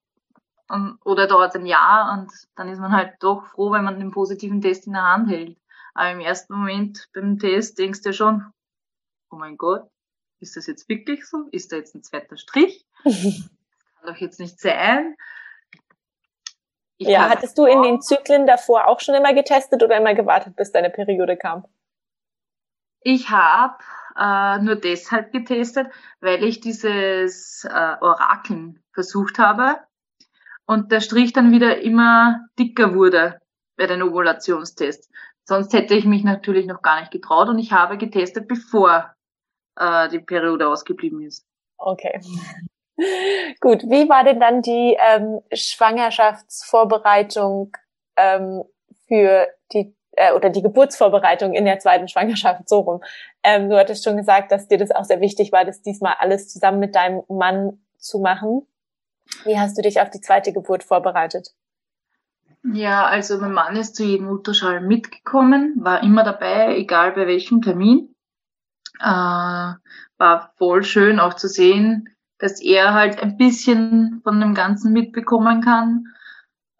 und, 0.68 0.98
oder 1.02 1.26
dauert 1.26 1.54
ein 1.54 1.64
Jahr 1.64 2.12
und 2.12 2.30
dann 2.54 2.68
ist 2.68 2.78
man 2.78 2.92
halt 2.92 3.14
doch 3.20 3.46
froh, 3.46 3.72
wenn 3.72 3.84
man 3.84 3.98
den 3.98 4.10
positiven 4.10 4.60
Test 4.60 4.86
in 4.86 4.92
der 4.92 5.04
Hand 5.04 5.30
hält. 5.30 5.58
Aber 5.94 6.10
im 6.10 6.20
ersten 6.20 6.52
Moment 6.54 7.08
beim 7.14 7.38
Test 7.38 7.78
denkst 7.78 8.02
du 8.02 8.12
schon, 8.12 8.44
oh 9.30 9.36
mein 9.36 9.56
Gott, 9.56 9.88
ist 10.40 10.56
das 10.56 10.66
jetzt 10.66 10.90
wirklich 10.90 11.26
so? 11.26 11.48
Ist 11.52 11.72
da 11.72 11.76
jetzt 11.76 11.94
ein 11.94 12.02
zweiter 12.02 12.36
Strich? 12.36 12.86
Doch 14.04 14.16
jetzt 14.16 14.40
nicht 14.40 14.60
sein. 14.60 15.16
Ich 16.98 17.08
ja, 17.08 17.28
hattest 17.28 17.58
du 17.58 17.66
in 17.66 17.82
den 17.82 18.00
Zyklen 18.00 18.46
davor 18.46 18.86
auch 18.86 19.00
schon 19.00 19.14
immer 19.14 19.34
getestet 19.34 19.82
oder 19.82 19.96
immer 19.96 20.14
gewartet, 20.14 20.54
bis 20.56 20.70
deine 20.70 20.90
Periode 20.90 21.36
kam? 21.36 21.66
Ich 23.00 23.30
habe 23.30 23.78
äh, 24.16 24.58
nur 24.62 24.76
deshalb 24.76 25.32
getestet, 25.32 25.88
weil 26.20 26.44
ich 26.44 26.60
dieses 26.60 27.64
äh, 27.64 27.96
Orakeln 28.00 28.82
versucht 28.92 29.38
habe 29.38 29.80
und 30.66 30.92
der 30.92 31.00
Strich 31.00 31.32
dann 31.32 31.50
wieder 31.50 31.80
immer 31.80 32.46
dicker 32.58 32.94
wurde 32.94 33.40
bei 33.76 33.86
den 33.86 34.02
Ovulationstests. 34.02 35.08
Sonst 35.44 35.72
hätte 35.72 35.94
ich 35.94 36.04
mich 36.04 36.22
natürlich 36.22 36.66
noch 36.66 36.82
gar 36.82 37.00
nicht 37.00 37.10
getraut 37.10 37.48
und 37.48 37.58
ich 37.58 37.72
habe 37.72 37.98
getestet, 37.98 38.46
bevor 38.46 39.12
äh, 39.76 40.08
die 40.08 40.20
Periode 40.20 40.68
ausgeblieben 40.68 41.22
ist. 41.22 41.44
Okay. 41.78 42.20
Gut, 43.60 43.84
wie 43.84 44.08
war 44.08 44.24
denn 44.24 44.40
dann 44.40 44.62
die 44.62 44.96
ähm, 45.00 45.40
Schwangerschaftsvorbereitung 45.52 47.72
ähm, 48.16 48.64
für 49.08 49.46
die 49.72 49.94
äh, 50.12 50.32
oder 50.32 50.50
die 50.50 50.62
Geburtsvorbereitung 50.62 51.54
in 51.54 51.64
der 51.64 51.78
zweiten 51.78 52.08
Schwangerschaft 52.08 52.68
so 52.68 52.80
rum? 52.80 53.02
Ähm, 53.42 53.70
du 53.70 53.78
hattest 53.78 54.04
schon 54.04 54.16
gesagt, 54.16 54.52
dass 54.52 54.68
dir 54.68 54.78
das 54.78 54.90
auch 54.90 55.04
sehr 55.04 55.20
wichtig 55.20 55.52
war, 55.52 55.64
das 55.64 55.82
diesmal 55.82 56.14
alles 56.18 56.48
zusammen 56.48 56.80
mit 56.80 56.94
deinem 56.94 57.22
Mann 57.28 57.78
zu 57.98 58.18
machen. 58.18 58.66
Wie 59.44 59.58
hast 59.58 59.78
du 59.78 59.82
dich 59.82 60.00
auf 60.00 60.10
die 60.10 60.20
zweite 60.20 60.52
Geburt 60.52 60.84
vorbereitet? 60.84 61.54
Ja, 62.64 63.06
also 63.06 63.38
mein 63.38 63.52
Mann 63.52 63.74
ist 63.74 63.96
zu 63.96 64.04
jedem 64.04 64.28
Ultraschall 64.28 64.80
mitgekommen, 64.80 65.74
war 65.80 66.02
immer 66.02 66.22
dabei, 66.22 66.76
egal 66.76 67.12
bei 67.12 67.26
welchem 67.26 67.60
Termin. 67.60 68.14
Äh, 69.00 69.04
war 69.04 70.52
voll 70.58 70.84
schön 70.84 71.18
auch 71.18 71.34
zu 71.34 71.48
sehen, 71.48 72.08
dass 72.42 72.60
er 72.60 72.92
halt 72.92 73.22
ein 73.22 73.36
bisschen 73.36 74.20
von 74.24 74.40
dem 74.40 74.52
Ganzen 74.52 74.92
mitbekommen 74.92 75.60
kann. 75.60 76.08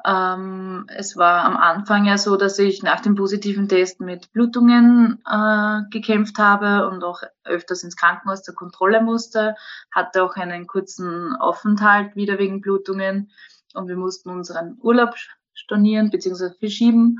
Ähm, 0.05 0.87
es 0.89 1.17
war 1.17 1.45
am 1.45 1.57
Anfang 1.57 2.05
ja 2.05 2.19
so, 2.19 2.37
dass 2.37 2.59
ich 2.59 2.83
nach 2.83 2.99
dem 2.99 3.15
positiven 3.15 3.69
Test 3.69 4.01
mit 4.01 4.33
Blutungen 4.33 5.23
äh, 5.25 5.83
gekämpft 5.91 6.39
habe 6.39 6.89
und 6.89 7.05
auch 7.05 7.23
öfters 7.45 7.85
ins 7.85 7.95
Krankenhaus 7.95 8.43
zur 8.43 8.57
Kontrolle 8.57 9.03
musste, 9.03 9.55
hatte 9.93 10.25
auch 10.25 10.35
einen 10.35 10.67
kurzen 10.67 11.37
Aufenthalt 11.37 12.17
wieder 12.17 12.41
wegen 12.41 12.61
Blutungen 12.61 13.31
und 13.75 13.87
wir 13.87 13.97
mussten 13.97 14.31
unseren 14.31 14.77
Urlaub 14.81 15.15
stornieren 15.55 16.11
bzw. 16.11 16.55
verschieben. 16.59 17.19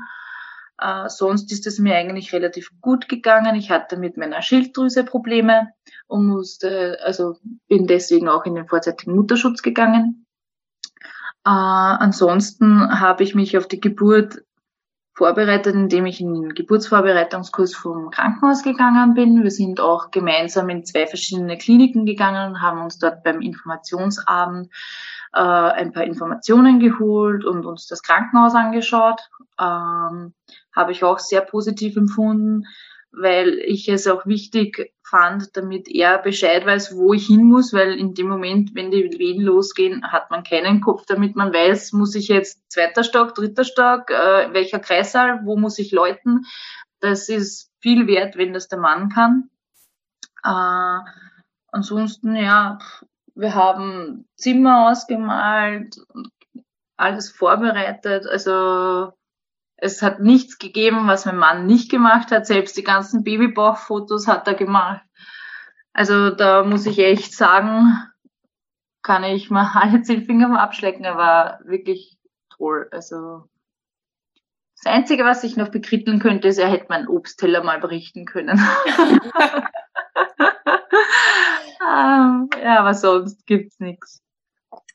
Äh, 0.79 1.09
sonst 1.09 1.51
ist 1.51 1.67
es 1.67 1.79
mir 1.79 1.95
eigentlich 1.95 2.33
relativ 2.33 2.69
gut 2.81 3.07
gegangen. 3.07 3.55
Ich 3.55 3.71
hatte 3.71 3.97
mit 3.97 4.17
meiner 4.17 4.41
Schilddrüse 4.41 5.03
Probleme 5.03 5.69
und 6.07 6.27
musste, 6.27 6.99
also 7.03 7.37
bin 7.67 7.87
deswegen 7.87 8.29
auch 8.29 8.45
in 8.45 8.55
den 8.55 8.67
vorzeitigen 8.67 9.15
Mutterschutz 9.15 9.61
gegangen. 9.61 10.25
Äh, 11.45 11.49
ansonsten 11.49 12.99
habe 12.99 13.23
ich 13.23 13.35
mich 13.35 13.57
auf 13.57 13.67
die 13.67 13.81
Geburt 13.81 14.43
vorbereitet, 15.15 15.75
indem 15.75 16.07
ich 16.07 16.19
in 16.21 16.33
den 16.33 16.53
Geburtsvorbereitungskurs 16.55 17.75
vom 17.75 18.09
Krankenhaus 18.09 18.63
gegangen 18.63 19.13
bin. 19.13 19.43
Wir 19.43 19.51
sind 19.51 19.79
auch 19.79 20.09
gemeinsam 20.09 20.69
in 20.69 20.85
zwei 20.85 21.05
verschiedene 21.05 21.57
Kliniken 21.57 22.05
gegangen 22.05 22.53
und 22.53 22.61
haben 22.61 22.81
uns 22.81 22.97
dort 22.97 23.23
beim 23.23 23.41
Informationsabend 23.41 24.71
äh, 25.33 25.39
ein 25.39 25.91
paar 25.91 26.03
Informationen 26.03 26.79
geholt 26.79 27.43
und 27.45 27.65
uns 27.65 27.87
das 27.87 28.03
Krankenhaus 28.03 28.55
angeschaut. 28.55 29.21
Ähm, 29.59 30.33
habe 30.75 30.91
ich 30.91 31.03
auch 31.03 31.19
sehr 31.19 31.41
positiv 31.41 31.97
empfunden, 31.97 32.65
weil 33.11 33.59
ich 33.59 33.89
es 33.89 34.07
auch 34.07 34.25
wichtig 34.25 34.93
fand, 35.03 35.55
damit 35.55 35.87
er 35.87 36.17
Bescheid 36.17 36.65
weiß, 36.65 36.95
wo 36.95 37.13
ich 37.13 37.27
hin 37.27 37.43
muss, 37.43 37.73
weil 37.73 37.93
in 37.93 38.13
dem 38.13 38.27
Moment, 38.27 38.73
wenn 38.73 38.89
die 38.89 39.17
Wehen 39.19 39.41
losgehen, 39.41 40.11
hat 40.11 40.31
man 40.31 40.43
keinen 40.43 40.81
Kopf, 40.81 41.05
damit 41.07 41.35
man 41.35 41.53
weiß, 41.53 41.93
muss 41.93 42.15
ich 42.15 42.27
jetzt 42.27 42.59
zweiter 42.71 43.03
Stock, 43.03 43.35
dritter 43.35 43.63
Stock, 43.63 44.09
äh, 44.09 44.53
welcher 44.53 44.79
Kreissaal, 44.79 45.41
wo 45.45 45.57
muss 45.57 45.77
ich 45.77 45.91
läuten. 45.91 46.45
Das 46.99 47.29
ist 47.29 47.71
viel 47.79 48.07
wert, 48.07 48.37
wenn 48.37 48.53
das 48.53 48.67
der 48.67 48.79
Mann 48.79 49.09
kann. 49.09 49.49
Äh, 50.43 50.99
ansonsten, 51.71 52.35
ja, 52.35 52.79
wir 53.35 53.55
haben 53.55 54.27
Zimmer 54.35 54.89
ausgemalt, 54.89 55.95
alles 56.97 57.31
vorbereitet. 57.31 58.27
Also 58.27 59.13
es 59.77 60.01
hat 60.01 60.19
nichts 60.19 60.59
gegeben, 60.59 61.07
was 61.07 61.25
mein 61.25 61.37
Mann 61.37 61.65
nicht 61.65 61.89
gemacht 61.89 62.31
hat. 62.31 62.45
Selbst 62.45 62.77
die 62.77 62.83
ganzen 62.83 63.23
Babybauchfotos 63.23 64.27
hat 64.27 64.47
er 64.47 64.53
gemacht. 64.53 65.03
Also 65.93 66.29
da 66.31 66.63
muss 66.63 66.85
ich 66.85 66.99
echt 66.99 67.35
sagen, 67.35 67.97
kann 69.01 69.23
ich 69.23 69.49
mal 69.49 69.71
alle 69.81 70.01
zehn 70.01 70.25
Finger 70.25 70.47
mal 70.47 70.61
abschlecken. 70.61 71.03
Er 71.03 71.17
war 71.17 71.59
wirklich 71.65 72.17
toll. 72.49 72.87
Also 72.91 73.47
das 74.81 74.91
Einzige, 74.91 75.23
was 75.23 75.43
ich 75.43 75.55
noch 75.55 75.69
bekritteln 75.69 76.19
könnte, 76.19 76.47
ist, 76.49 76.57
er 76.57 76.69
hätte 76.69 76.87
meinen 76.89 77.07
Obstteller 77.07 77.63
mal 77.63 77.79
berichten 77.79 78.25
können. 78.25 78.59
Ja, 81.93 82.79
aber 82.79 82.93
sonst 82.93 83.45
gibt's 83.45 83.79
nichts. 83.79 84.21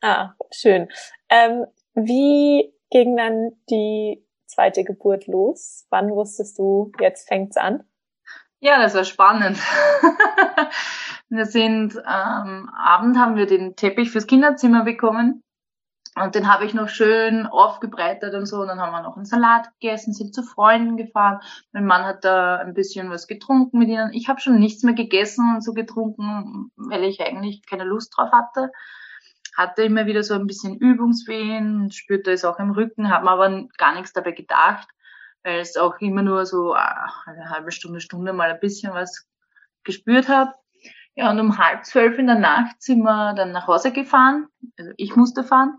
Ah, 0.00 0.32
schön. 0.50 0.88
Ähm, 1.28 1.66
wie 1.94 2.72
ging 2.90 3.16
dann 3.16 3.50
die 3.70 4.24
zweite 4.46 4.84
Geburt 4.84 5.26
los? 5.26 5.86
Wann 5.90 6.10
wusstest 6.10 6.58
du, 6.58 6.92
jetzt 7.00 7.28
fängt's 7.28 7.56
an? 7.56 7.84
Ja, 8.60 8.80
das 8.82 8.94
war 8.94 9.04
spannend. 9.04 9.58
wir 11.28 11.46
sind 11.46 12.04
am 12.04 12.48
ähm, 12.48 12.70
Abend 12.74 13.18
haben 13.18 13.36
wir 13.36 13.46
den 13.46 13.76
Teppich 13.76 14.10
fürs 14.10 14.26
Kinderzimmer 14.26 14.84
bekommen 14.84 15.44
und 16.22 16.34
den 16.34 16.52
habe 16.52 16.64
ich 16.64 16.74
noch 16.74 16.88
schön 16.88 17.46
aufgebreitet 17.46 18.34
und 18.34 18.46
so. 18.46 18.60
Und 18.60 18.68
dann 18.68 18.80
haben 18.80 18.92
wir 18.92 19.02
noch 19.02 19.16
einen 19.16 19.24
Salat 19.24 19.70
gegessen, 19.80 20.12
sind 20.12 20.34
zu 20.34 20.42
Freunden 20.42 20.96
gefahren. 20.96 21.40
Mein 21.72 21.86
Mann 21.86 22.04
hat 22.04 22.24
da 22.24 22.56
ein 22.56 22.74
bisschen 22.74 23.10
was 23.10 23.26
getrunken 23.26 23.78
mit 23.78 23.88
ihnen. 23.88 24.12
Ich 24.12 24.28
habe 24.28 24.40
schon 24.40 24.58
nichts 24.58 24.82
mehr 24.82 24.94
gegessen 24.94 25.54
und 25.54 25.62
so 25.62 25.72
getrunken, 25.74 26.70
weil 26.76 27.04
ich 27.04 27.20
eigentlich 27.20 27.66
keine 27.66 27.84
Lust 27.84 28.16
drauf 28.16 28.32
hatte. 28.32 28.70
Hatte 29.56 29.82
immer 29.82 30.06
wieder 30.06 30.22
so 30.22 30.34
ein 30.34 30.46
bisschen 30.46 30.78
Übungswehen, 30.78 31.90
spürte 31.90 32.30
es 32.32 32.44
auch 32.44 32.58
im 32.58 32.70
Rücken, 32.70 33.10
habe 33.10 33.24
mir 33.24 33.32
aber 33.32 33.66
gar 33.76 33.94
nichts 33.94 34.12
dabei 34.12 34.32
gedacht, 34.32 34.88
weil 35.42 35.58
es 35.58 35.76
auch 35.76 35.98
immer 36.00 36.22
nur 36.22 36.46
so 36.46 36.74
ah, 36.74 37.12
eine 37.26 37.50
halbe 37.50 37.72
Stunde, 37.72 38.00
Stunde 38.00 38.32
mal 38.32 38.50
ein 38.50 38.60
bisschen 38.60 38.94
was 38.94 39.28
gespürt 39.82 40.28
habe. 40.28 40.54
Ja, 41.16 41.30
und 41.30 41.40
um 41.40 41.58
halb 41.58 41.84
zwölf 41.84 42.16
in 42.18 42.28
der 42.28 42.38
Nacht 42.38 42.80
sind 42.80 43.02
wir 43.02 43.34
dann 43.34 43.50
nach 43.50 43.66
Hause 43.66 43.90
gefahren. 43.92 44.46
Also 44.78 44.92
ich 44.96 45.16
musste 45.16 45.42
fahren 45.42 45.78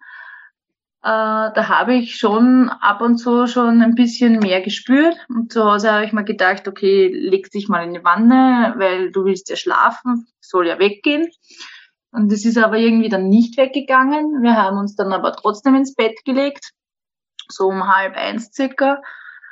äh, 1.01 1.53
da 1.53 1.69
habe 1.69 1.93
ich 1.93 2.17
schon 2.17 2.69
ab 2.69 3.01
und 3.01 3.17
zu 3.17 3.47
schon 3.47 3.81
ein 3.81 3.95
bisschen 3.95 4.39
mehr 4.39 4.61
gespürt. 4.61 5.15
Und 5.29 5.53
zu 5.53 5.63
Hause 5.63 5.91
habe 5.91 6.05
ich 6.05 6.11
mir 6.11 6.25
gedacht, 6.25 6.67
okay, 6.67 7.07
leg 7.07 7.49
dich 7.51 7.69
mal 7.69 7.85
in 7.85 7.93
die 7.93 8.03
Wanne, 8.03 8.75
weil 8.77 9.11
du 9.11 9.23
willst 9.23 9.49
ja 9.49 9.55
schlafen, 9.55 10.27
soll 10.41 10.67
ja 10.67 10.77
weggehen. 10.77 11.27
Und 12.11 12.31
es 12.33 12.43
ist 12.43 12.57
aber 12.57 12.77
irgendwie 12.77 13.09
dann 13.09 13.29
nicht 13.29 13.57
weggegangen. 13.57 14.41
Wir 14.41 14.55
haben 14.57 14.77
uns 14.77 14.95
dann 14.95 15.13
aber 15.13 15.33
trotzdem 15.33 15.75
ins 15.75 15.95
Bett 15.95 16.25
gelegt, 16.25 16.71
so 17.47 17.67
um 17.67 17.87
halb 17.87 18.15
eins 18.17 18.51
circa. 18.53 19.01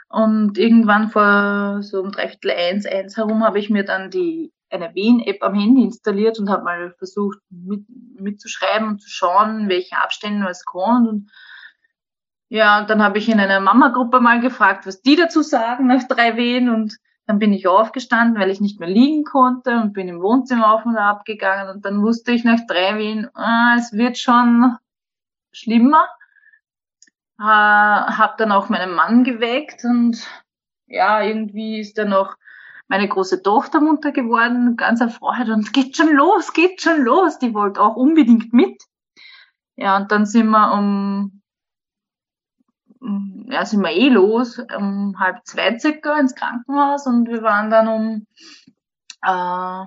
Und 0.10 0.58
irgendwann 0.58 1.10
vor 1.10 1.82
so 1.82 2.02
um 2.02 2.12
dreiviertel 2.12 2.52
eins, 2.52 2.86
eins 2.86 3.16
herum 3.16 3.44
habe 3.44 3.60
ich 3.60 3.70
mir 3.70 3.84
dann 3.86 4.10
die 4.10 4.52
eine 4.70 4.94
Wehen-App 4.96 5.44
am 5.44 5.56
Handy 5.56 5.84
installiert 5.84 6.40
und 6.40 6.50
habe 6.50 6.64
mal 6.64 6.94
versucht 6.98 7.40
mit, 7.50 7.86
mitzuschreiben 8.20 8.88
und 8.88 9.02
zu 9.02 9.10
schauen, 9.10 9.70
welche 9.70 9.98
Abstände 9.98 10.46
was 10.46 10.66
kommt. 10.66 11.08
Und 11.08 11.32
ja, 12.50 12.80
und 12.80 12.90
dann 12.90 13.04
habe 13.04 13.18
ich 13.18 13.30
in 13.30 13.40
einer 13.40 13.60
Mama-Gruppe 13.60 14.20
mal 14.20 14.40
gefragt, 14.40 14.86
was 14.86 15.02
die 15.02 15.16
dazu 15.16 15.42
sagen 15.42 15.88
nach 15.88 16.04
drei 16.08 16.38
Wehen. 16.38 16.70
Und 16.70 16.98
dann 17.26 17.40
bin 17.40 17.54
ich 17.54 17.68
aufgestanden, 17.68 18.42
weil 18.42 18.50
ich 18.50 18.62
nicht 18.62 18.80
mehr 18.80 18.90
liegen 18.90 19.24
konnte 19.24 19.78
und 19.78 19.94
bin 19.94 20.08
im 20.08 20.22
Wohnzimmer 20.22 20.74
auf 20.74 20.86
und 20.86 20.98
ab 20.98 21.26
gegangen. 21.26 21.70
Und 21.70 21.86
dann 21.86 22.02
wusste 22.02 22.32
ich 22.32 22.44
nach 22.44 22.60
drei 22.68 22.98
Wehen, 22.98 23.30
ah, 23.36 23.76
es 23.78 23.94
wird 23.94 24.18
schon 24.18 24.78
schlimmer. 25.52 26.08
Äh, 27.40 27.44
habe 27.44 28.34
dann 28.38 28.52
auch 28.52 28.70
meinen 28.70 28.96
Mann 28.96 29.24
geweckt 29.24 29.84
und 29.84 30.26
ja, 30.88 31.22
irgendwie 31.22 31.80
ist 31.80 31.98
er 31.98 32.06
noch 32.06 32.36
meine 32.88 33.08
große 33.08 33.42
Tochter 33.44 33.82
munter 33.82 34.12
geworden, 34.12 34.78
ganz 34.78 35.02
erfreut 35.02 35.50
und 35.50 35.74
geht 35.74 35.98
schon 35.98 36.14
los, 36.14 36.54
geht 36.54 36.82
schon 36.82 37.02
los. 37.04 37.38
Die 37.40 37.54
wollte 37.54 37.82
auch 37.82 37.96
unbedingt 37.96 38.54
mit. 38.54 38.84
Ja, 39.76 39.98
und 39.98 40.12
dann 40.12 40.26
sind 40.26 40.50
wir 40.50 40.74
um, 40.74 41.42
ja, 43.50 43.66
sind 43.66 43.82
wir 43.82 43.92
eh 43.92 44.10
los, 44.10 44.60
um 44.76 45.20
halb 45.20 45.46
zwei 45.46 45.78
circa 45.78 46.20
ins 46.20 46.36
Krankenhaus 46.36 47.06
und 47.06 47.28
wir 47.28 47.44
waren 47.44 47.70
dann 47.70 47.88
um 47.88 48.28
äh, 49.22 49.86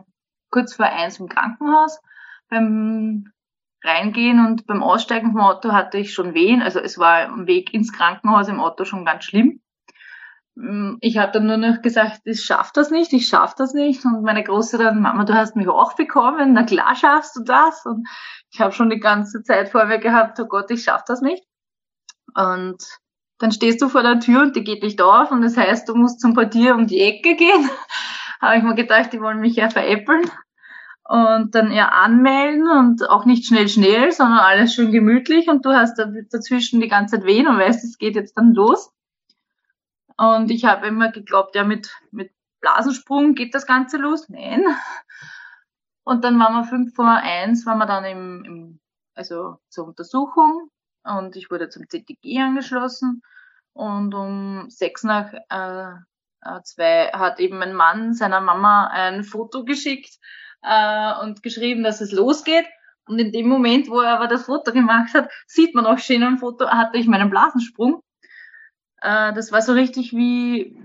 kurz 0.51 0.75
vor 0.75 0.87
eins 0.87 1.19
im 1.19 1.29
Krankenhaus. 1.29 2.01
Beim 2.49 3.33
Reingehen 3.83 4.45
und 4.45 4.67
beim 4.67 4.83
Aussteigen 4.83 5.33
vom 5.33 5.41
Auto 5.41 5.73
hatte 5.73 5.99
ich 5.99 6.13
schon 6.13 6.35
Wehen. 6.35 6.61
Also 6.61 6.81
es 6.81 6.99
war 6.99 7.29
am 7.29 7.47
Weg 7.47 7.73
ins 7.73 7.93
Krankenhaus 7.93 8.49
im 8.49 8.61
Auto 8.61 8.85
schon 8.85 9.05
ganz 9.05 9.25
schlimm. 9.25 9.61
Mm, 10.57 10.97
ich 11.01 11.19
habe 11.19 11.33
dann 11.33 11.47
nur 11.47 11.57
noch 11.57 11.83
gesagt, 11.83 12.21
ich 12.25 12.43
schaff 12.43 12.73
das 12.73 12.91
nicht, 12.91 13.13
ich 13.13 13.29
schaff 13.29 13.55
das 13.55 13.75
nicht. 13.75 14.05
Und 14.05 14.23
meine 14.23 14.45
Große 14.45 14.79
dann, 14.79 15.01
Mama, 15.01 15.25
du 15.25 15.35
hast 15.35 15.57
mich 15.57 15.69
auch 15.69 15.95
bekommen, 15.95 16.53
na 16.53 16.65
klar 16.65 16.95
schaffst 16.95 17.37
du 17.37 17.43
das. 17.45 17.85
Und 17.87 18.07
ich 18.51 18.61
habe 18.61 18.73
schon 18.73 18.91
die 18.91 19.01
ganze 19.01 19.43
Zeit 19.43 19.69
vor 19.71 19.85
mir 19.87 19.99
gehabt, 19.99 20.39
oh 20.41 20.47
Gott, 20.47 20.71
ich 20.71 20.85
schaff 20.85 21.05
das 21.07 21.21
nicht. 21.21 21.45
Und 22.35 22.83
dann 23.39 23.53
stehst 23.53 23.81
du 23.81 23.89
vor 23.89 24.03
der 24.03 24.21
Tür 24.21 24.43
und 24.43 24.55
die 24.55 24.65
geht 24.65 24.83
nicht 24.83 25.01
auf 25.01 25.31
und 25.31 25.43
das 25.43 25.57
heißt, 25.57 25.89
du 25.89 25.95
musst 25.95 26.21
zum 26.21 26.35
Portier 26.35 26.75
um 26.75 26.87
die 26.87 27.01
Ecke 27.01 27.37
gehen. 27.37 27.71
habe 28.41 28.57
ich 28.57 28.63
mir 28.63 28.75
gedacht, 28.75 29.13
die 29.13 29.21
wollen 29.21 29.41
mich 29.41 29.57
ja 29.57 29.71
veräppeln. 29.71 30.31
Und 31.05 31.55
dann 31.57 31.73
eher 31.73 31.93
anmelden 31.95 32.69
und 32.71 33.09
auch 33.09 33.25
nicht 33.25 33.45
schnell, 33.45 33.69
schnell, 33.69 34.13
sondern 34.13 34.39
alles 34.39 34.75
schön 34.75 34.93
gemütlich 34.93 35.49
und 35.49 35.65
du 35.67 35.71
hast 35.71 35.99
dazwischen 36.31 36.81
die 36.81 36.87
ganze 36.87 37.17
Zeit 37.17 37.27
wehen 37.27 37.49
und 37.49 37.59
weißt, 37.59 37.83
es 37.83 37.99
geht 37.99 38.15
jetzt 38.15 38.37
dann 38.37 38.55
los. 38.55 38.93
Und 40.21 40.51
ich 40.51 40.67
habe 40.67 40.87
immer 40.87 41.11
geglaubt, 41.11 41.55
ja, 41.55 41.65
mit, 41.65 41.97
mit 42.11 42.31
Blasensprung 42.61 43.35
geht 43.35 43.55
das 43.55 43.67
Ganze 43.67 43.97
los. 43.97 44.29
Nein. 44.29 44.63
Und 46.05 46.25
dann 46.25 46.39
waren 46.39 46.53
wir 46.53 46.65
fünf 46.65 46.95
vor 46.95 47.09
eins, 47.09 47.65
waren 47.65 47.79
wir 47.79 47.87
dann 47.87 48.05
im, 48.05 48.45
im 48.45 48.81
also 49.15 49.57
zur 49.71 49.87
Untersuchung 49.87 50.69
und 51.05 51.37
ich 51.37 51.51
wurde 51.51 51.71
zum 51.71 51.89
CTG 51.89 52.39
angeschlossen. 52.39 53.23
Und 53.73 54.15
um 54.15 54.69
sechs 54.69 55.05
nach 55.05 55.33
äh, 55.33 55.93
äh, 56.43 56.63
zwei 56.65 57.07
hat 57.15 57.41
eben 57.41 57.57
mein 57.57 57.73
Mann 57.73 58.13
seiner 58.13 58.43
Mama 58.43 58.89
ein 58.89 59.25
Foto 59.25 59.65
geschickt 59.65 60.19
äh, 60.61 61.15
und 61.23 61.43
geschrieben, 61.43 61.83
dass 61.83 62.03
es 62.03 62.13
losgeht. 62.13 62.67
Und 63.07 63.19
in 63.19 63.33
dem 63.33 63.49
Moment, 63.49 63.89
wo 63.89 64.01
er 64.01 64.17
aber 64.17 64.29
das 64.29 64.45
Foto 64.45 64.71
gemacht 64.73 65.15
hat, 65.15 65.31
sieht 65.47 65.75
man 65.75 65.87
auch 65.87 65.99
schön 65.99 66.23
am 66.23 66.37
Foto, 66.37 66.69
hatte 66.69 66.99
ich 66.99 67.07
meinen 67.07 67.31
Blasensprung. 67.31 68.03
Äh, 69.01 69.33
das 69.33 69.53
war 69.53 69.63
so 69.63 69.73
richtig 69.73 70.13
wie, 70.13 70.77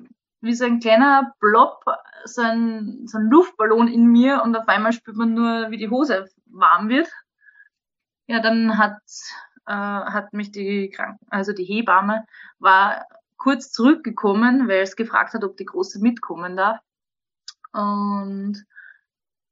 wie 0.41 0.53
so 0.53 0.65
ein 0.65 0.79
kleiner 0.79 1.33
Blob, 1.39 1.83
so 2.25 2.41
ein, 2.41 3.07
so 3.07 3.17
ein 3.17 3.29
Luftballon 3.29 3.87
in 3.87 4.07
mir 4.07 4.41
und 4.43 4.55
auf 4.55 4.67
einmal 4.67 4.93
spürt 4.93 5.17
man 5.17 5.33
nur, 5.33 5.71
wie 5.71 5.77
die 5.77 5.89
Hose 5.89 6.29
warm 6.45 6.89
wird. 6.89 7.09
Ja, 8.27 8.39
dann 8.39 8.77
hat, 8.77 9.01
äh, 9.67 9.73
hat 9.73 10.33
mich 10.33 10.51
die 10.51 10.89
Kranken, 10.89 11.25
also 11.29 11.53
die 11.53 11.65
Hebamme 11.65 12.25
war 12.59 13.05
kurz 13.37 13.71
zurückgekommen, 13.71 14.67
weil 14.67 14.81
es 14.81 14.95
gefragt 14.95 15.33
hat, 15.33 15.43
ob 15.43 15.57
die 15.57 15.65
Große 15.65 15.99
mitkommen 15.99 16.57
darf. 16.57 16.79
Und 17.73 18.65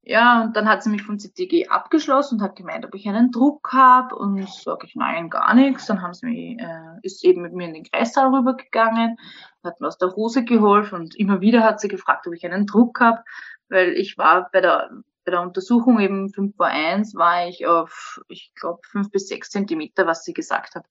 ja, 0.05 0.43
und 0.43 0.57
dann 0.57 0.67
hat 0.67 0.83
sie 0.83 0.89
mich 0.89 1.03
vom 1.03 1.17
CTG 1.17 1.69
abgeschlossen 1.69 2.35
und 2.35 2.41
hat 2.41 2.57
gemeint, 2.57 2.85
ob 2.85 2.93
ich 2.93 3.07
einen 3.07 3.31
Druck 3.31 3.71
habe. 3.71 4.15
Und 4.15 4.49
sage 4.49 4.85
ich, 4.85 4.95
nein, 4.95 5.29
gar 5.29 5.53
nichts. 5.53 5.85
Dann 5.85 6.01
haben 6.01 6.13
sie 6.13 6.25
mich, 6.25 6.59
äh, 6.59 6.99
ist 7.03 7.23
eben 7.23 7.41
mit 7.41 7.53
mir 7.53 7.67
in 7.67 7.73
den 7.73 7.85
Kreissaal 7.85 8.35
rübergegangen, 8.35 9.15
hat 9.63 9.79
mir 9.79 9.87
aus 9.87 9.97
der 9.97 10.13
Hose 10.13 10.43
geholfen 10.43 10.99
und 10.99 11.15
immer 11.15 11.39
wieder 11.39 11.63
hat 11.63 11.79
sie 11.79 11.87
gefragt, 11.87 12.27
ob 12.27 12.33
ich 12.33 12.45
einen 12.45 12.67
Druck 12.67 12.99
habe, 12.99 13.23
weil 13.69 13.93
ich 13.93 14.17
war 14.17 14.49
bei 14.51 14.59
der, 14.59 14.89
bei 15.23 15.31
der 15.31 15.41
Untersuchung 15.41 16.01
eben 16.01 16.29
5 16.33 16.53
vor 16.57 16.65
1 16.65 17.15
war 17.15 17.47
ich 17.47 17.65
auf, 17.65 18.19
ich 18.27 18.51
glaube, 18.55 18.81
5 18.91 19.09
bis 19.09 19.29
6 19.29 19.51
Zentimeter, 19.51 20.05
was 20.05 20.25
sie 20.25 20.33
gesagt 20.33 20.75
hat. 20.75 20.85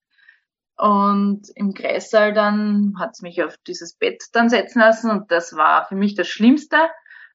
Und 0.79 1.51
im 1.55 1.75
Kreissaal 1.75 2.33
dann 2.33 2.95
hat 2.99 3.15
sie 3.15 3.27
mich 3.27 3.43
auf 3.45 3.57
dieses 3.67 3.95
Bett 3.95 4.25
dann 4.33 4.49
setzen 4.49 4.79
lassen 4.79 5.11
und 5.11 5.31
das 5.31 5.55
war 5.55 5.85
für 5.85 5.97
mich 5.97 6.15
das 6.15 6.29
Schlimmste 6.29 6.79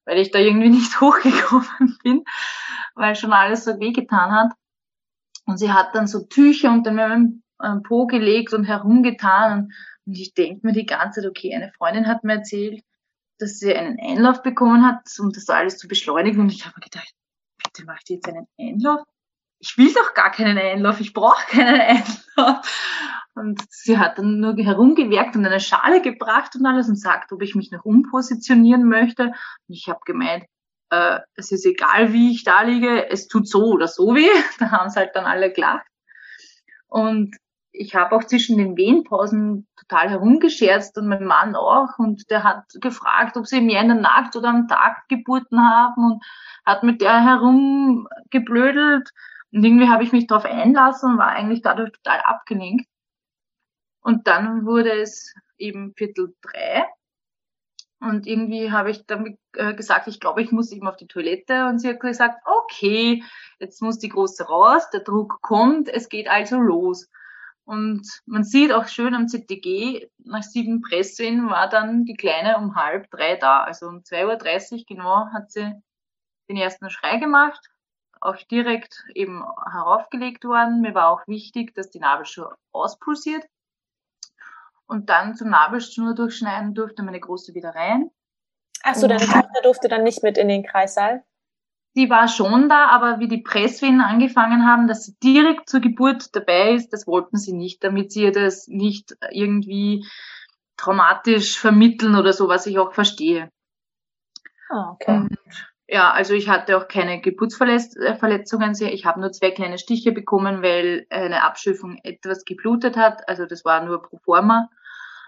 weil 0.08 0.18
ich 0.18 0.30
da 0.30 0.38
irgendwie 0.38 0.70
nicht 0.70 1.00
hochgekommen 1.00 1.98
bin, 2.02 2.24
weil 2.94 3.14
schon 3.14 3.32
alles 3.32 3.64
so 3.64 3.78
wehgetan 3.78 4.32
hat. 4.32 4.52
Und 5.44 5.58
sie 5.58 5.72
hat 5.72 5.94
dann 5.94 6.06
so 6.06 6.24
Tücher 6.24 6.72
unter 6.72 6.92
meinem 6.92 7.42
ähm, 7.62 7.82
Po 7.82 8.06
gelegt 8.06 8.52
und 8.54 8.64
herumgetan. 8.64 9.72
Und 10.06 10.18
ich 10.18 10.34
denke 10.34 10.66
mir 10.66 10.72
die 10.72 10.86
ganze 10.86 11.20
Zeit, 11.20 11.30
okay, 11.30 11.54
eine 11.54 11.72
Freundin 11.72 12.06
hat 12.06 12.24
mir 12.24 12.34
erzählt, 12.34 12.82
dass 13.38 13.58
sie 13.58 13.74
einen 13.74 13.98
Einlauf 14.00 14.42
bekommen 14.42 14.84
hat, 14.84 15.06
um 15.20 15.30
das 15.30 15.48
alles 15.48 15.78
zu 15.78 15.88
beschleunigen. 15.88 16.40
Und 16.40 16.52
ich 16.52 16.64
habe 16.64 16.74
mir 16.76 16.84
gedacht, 16.84 17.12
bitte 17.62 17.86
macht 17.86 18.10
ihr 18.10 18.16
jetzt 18.16 18.28
einen 18.28 18.48
Einlauf? 18.58 19.00
Ich 19.60 19.76
will 19.76 19.92
doch 19.92 20.14
gar 20.14 20.30
keinen 20.30 20.58
Einlauf, 20.58 21.00
ich 21.00 21.12
brauche 21.12 21.46
keinen 21.48 21.80
Einlauf. 21.80 22.66
Und 23.34 23.62
sie 23.70 23.98
hat 23.98 24.18
dann 24.18 24.40
nur 24.40 24.56
herumgewerkt 24.56 25.36
und 25.36 25.46
eine 25.46 25.60
Schale 25.60 26.02
gebracht 26.02 26.56
und 26.56 26.66
alles 26.66 26.88
und 26.88 26.96
sagt, 26.96 27.32
ob 27.32 27.42
ich 27.42 27.54
mich 27.54 27.70
noch 27.70 27.84
umpositionieren 27.84 28.88
möchte. 28.88 29.26
Und 29.26 29.34
ich 29.74 29.88
habe 29.88 30.00
gemeint, 30.04 30.44
äh, 30.90 31.20
es 31.34 31.52
ist 31.52 31.64
egal, 31.64 32.12
wie 32.12 32.32
ich 32.32 32.44
da 32.44 32.62
liege, 32.62 33.08
es 33.10 33.28
tut 33.28 33.48
so 33.48 33.66
oder 33.66 33.88
so 33.88 34.14
weh. 34.14 34.28
Da 34.58 34.70
haben 34.70 34.90
sie 34.90 34.98
halt 34.98 35.14
dann 35.14 35.24
alle 35.24 35.52
gelacht. 35.52 35.86
Und 36.88 37.36
ich 37.70 37.94
habe 37.94 38.16
auch 38.16 38.24
zwischen 38.24 38.58
den 38.58 38.76
Wehenpausen 38.76 39.68
total 39.76 40.10
herumgescherzt 40.10 40.98
und 40.98 41.06
mein 41.06 41.24
Mann 41.24 41.54
auch. 41.54 41.98
Und 41.98 42.30
der 42.30 42.42
hat 42.42 42.64
gefragt, 42.80 43.36
ob 43.36 43.46
sie 43.46 43.60
mehr 43.60 43.82
in 43.82 43.88
der 43.88 43.98
Nacht 43.98 44.34
oder 44.34 44.48
am 44.48 44.66
Tag 44.66 45.06
Geburten 45.08 45.60
haben 45.60 46.12
und 46.12 46.24
hat 46.66 46.82
mit 46.82 47.00
der 47.00 47.22
herumgeblödelt. 47.22 49.10
Und 49.52 49.64
irgendwie 49.64 49.88
habe 49.88 50.02
ich 50.02 50.12
mich 50.12 50.26
darauf 50.26 50.44
einlassen 50.44 51.12
und 51.12 51.18
war 51.18 51.28
eigentlich 51.28 51.62
dadurch 51.62 51.92
total 51.92 52.20
abgelenkt. 52.20 52.86
Und 54.00 54.26
dann 54.26 54.66
wurde 54.66 54.92
es 54.92 55.34
eben 55.56 55.94
Viertel 55.94 56.34
drei. 56.42 56.86
Und 58.00 58.26
irgendwie 58.26 58.70
habe 58.70 58.90
ich 58.90 59.06
dann 59.06 59.36
äh, 59.54 59.74
gesagt, 59.74 60.06
ich 60.06 60.20
glaube, 60.20 60.42
ich 60.42 60.52
muss 60.52 60.70
eben 60.70 60.86
auf 60.86 60.96
die 60.96 61.08
Toilette. 61.08 61.66
Und 61.66 61.80
sie 61.80 61.88
hat 61.88 62.00
gesagt, 62.00 62.40
okay, 62.44 63.24
jetzt 63.58 63.82
muss 63.82 63.98
die 63.98 64.08
Große 64.08 64.44
raus, 64.44 64.88
der 64.90 65.00
Druck 65.00 65.40
kommt, 65.42 65.88
es 65.88 66.08
geht 66.08 66.28
also 66.28 66.58
los. 66.58 67.08
Und 67.64 68.08
man 68.24 68.44
sieht 68.44 68.72
auch 68.72 68.86
schön 68.86 69.14
am 69.14 69.28
ZTG, 69.28 70.08
nach 70.24 70.42
sieben 70.42 70.80
Presswehen 70.80 71.50
war 71.50 71.68
dann 71.68 72.06
die 72.06 72.16
Kleine 72.16 72.56
um 72.56 72.76
halb 72.76 73.10
drei 73.10 73.36
da. 73.36 73.62
Also 73.62 73.88
um 73.88 73.98
2.30 73.98 74.72
Uhr 74.72 74.84
genau 74.88 75.26
hat 75.32 75.50
sie 75.50 75.74
den 76.48 76.56
ersten 76.56 76.88
Schrei 76.88 77.18
gemacht, 77.18 77.60
auch 78.20 78.36
direkt 78.36 79.04
eben 79.14 79.44
heraufgelegt 79.70 80.44
worden. 80.44 80.80
Mir 80.80 80.94
war 80.94 81.10
auch 81.10 81.26
wichtig, 81.26 81.74
dass 81.74 81.90
die 81.90 82.00
Nabelschnur 82.00 82.56
auspulsiert. 82.72 83.44
Und 84.86 85.10
dann 85.10 85.34
zum 85.34 85.50
Nabelschnur 85.50 86.14
durchschneiden 86.14 86.74
durfte 86.74 87.02
meine 87.02 87.20
Große 87.20 87.54
wieder 87.54 87.74
rein. 87.74 88.10
Ach 88.82 88.94
so, 88.94 89.06
deine 89.06 89.26
Tochter 89.26 89.60
durfte 89.62 89.88
dann 89.88 90.02
nicht 90.02 90.22
mit 90.22 90.38
in 90.38 90.48
den 90.48 90.64
Kreissaal? 90.64 91.24
Die 91.96 92.10
war 92.10 92.28
schon 92.28 92.68
da, 92.68 92.86
aber 92.86 93.18
wie 93.18 93.28
die 93.28 93.42
Presswehen 93.42 94.00
angefangen 94.00 94.66
haben, 94.66 94.86
dass 94.86 95.04
sie 95.04 95.16
direkt 95.22 95.68
zur 95.68 95.80
Geburt 95.80 96.34
dabei 96.34 96.72
ist, 96.72 96.92
das 96.92 97.06
wollten 97.06 97.38
sie 97.38 97.52
nicht, 97.52 97.82
damit 97.82 98.12
sie 98.12 98.22
ihr 98.22 98.32
das 98.32 98.68
nicht 98.68 99.16
irgendwie 99.30 100.06
traumatisch 100.76 101.58
vermitteln 101.58 102.14
oder 102.14 102.32
so, 102.32 102.48
was 102.48 102.66
ich 102.66 102.78
auch 102.78 102.92
verstehe. 102.92 103.50
Oh, 104.70 104.92
okay. 104.92 105.16
Und 105.16 105.38
ja, 105.90 106.12
also 106.12 106.34
ich 106.34 106.50
hatte 106.50 106.76
auch 106.76 106.86
keine 106.86 107.20
Geburtsverletzungen. 107.22 108.74
Ich 108.80 109.06
habe 109.06 109.20
nur 109.20 109.32
zwei 109.32 109.50
kleine 109.50 109.78
Stiche 109.78 110.12
bekommen, 110.12 110.62
weil 110.62 111.06
eine 111.08 111.42
Abschöpfung 111.42 111.98
etwas 112.04 112.44
geblutet 112.44 112.98
hat. 112.98 113.26
Also 113.26 113.46
das 113.46 113.64
war 113.64 113.82
nur 113.82 114.02
pro 114.02 114.18
forma. 114.18 114.68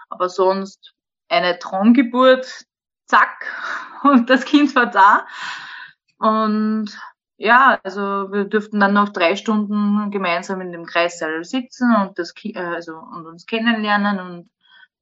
Aber 0.09 0.29
sonst 0.29 0.93
eine 1.29 1.57
Traumgeburt, 1.57 2.65
zack, 3.07 3.47
und 4.03 4.29
das 4.29 4.45
Kind 4.45 4.75
war 4.75 4.85
da. 4.85 5.25
Und 6.19 6.95
ja, 7.37 7.79
also 7.83 8.31
wir 8.31 8.45
durften 8.45 8.79
dann 8.79 8.93
noch 8.93 9.09
drei 9.09 9.35
Stunden 9.35 10.11
gemeinsam 10.11 10.61
in 10.61 10.71
dem 10.71 10.85
Kreissaal 10.85 11.43
sitzen 11.43 11.95
und 11.95 12.19
das 12.19 12.35
äh, 12.43 12.59
also 12.59 12.97
und 12.97 13.25
uns 13.25 13.47
kennenlernen 13.47 14.19
und 14.19 14.49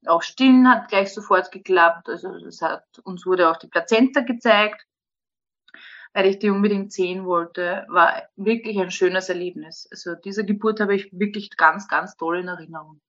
auch 0.07 0.21
stillen 0.21 0.69
hat 0.69 0.87
gleich 0.87 1.13
sofort 1.13 1.51
geklappt. 1.51 2.07
Also 2.07 2.39
das 2.39 2.61
hat 2.61 2.85
uns 3.03 3.25
wurde 3.25 3.49
auch 3.49 3.57
die 3.57 3.67
Plazenta 3.67 4.21
gezeigt 4.21 4.85
weil 6.19 6.25
ich 6.25 6.39
die 6.39 6.49
unbedingt 6.49 6.91
sehen 6.91 7.25
wollte, 7.25 7.85
war 7.87 8.23
wirklich 8.35 8.77
ein 8.77 8.91
schönes 8.91 9.29
Erlebnis. 9.29 9.87
Also 9.89 10.15
diese 10.15 10.43
Geburt 10.43 10.81
habe 10.81 10.93
ich 10.93 11.09
wirklich 11.17 11.55
ganz, 11.55 11.87
ganz 11.87 12.17
toll 12.17 12.39
in 12.39 12.49
Erinnerung. 12.49 12.99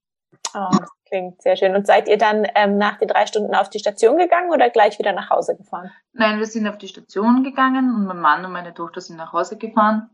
Oh, 0.55 0.69
das 0.71 0.91
klingt 1.09 1.43
sehr 1.43 1.57
schön. 1.57 1.75
Und 1.75 1.89
seid 1.89 2.07
ihr 2.07 2.19
dann 2.19 2.47
ähm, 2.55 2.79
nach 2.79 2.99
den 2.99 3.09
drei 3.09 3.27
Stunden 3.27 3.53
auf 3.57 3.69
die 3.69 3.81
Station 3.81 4.17
gegangen 4.17 4.53
oder 4.53 4.71
gleich 4.71 4.97
wieder 5.01 5.13
nach 5.13 5.29
Hause 5.29 5.57
gefahren? 5.57 5.91
Nein, 6.13 6.39
wir 6.39 6.47
sind 6.47 6.69
auf 6.69 6.79
die 6.79 6.87
Station 6.87 7.43
gegangen 7.43 7.93
und 7.93 8.07
mein 8.07 8.21
Mann 8.21 8.45
und 8.45 8.53
meine 8.53 8.75
Tochter 8.75 9.01
sind 9.01 9.17
nach 9.17 9.33
Hause 9.33 9.59
gefahren 9.59 10.09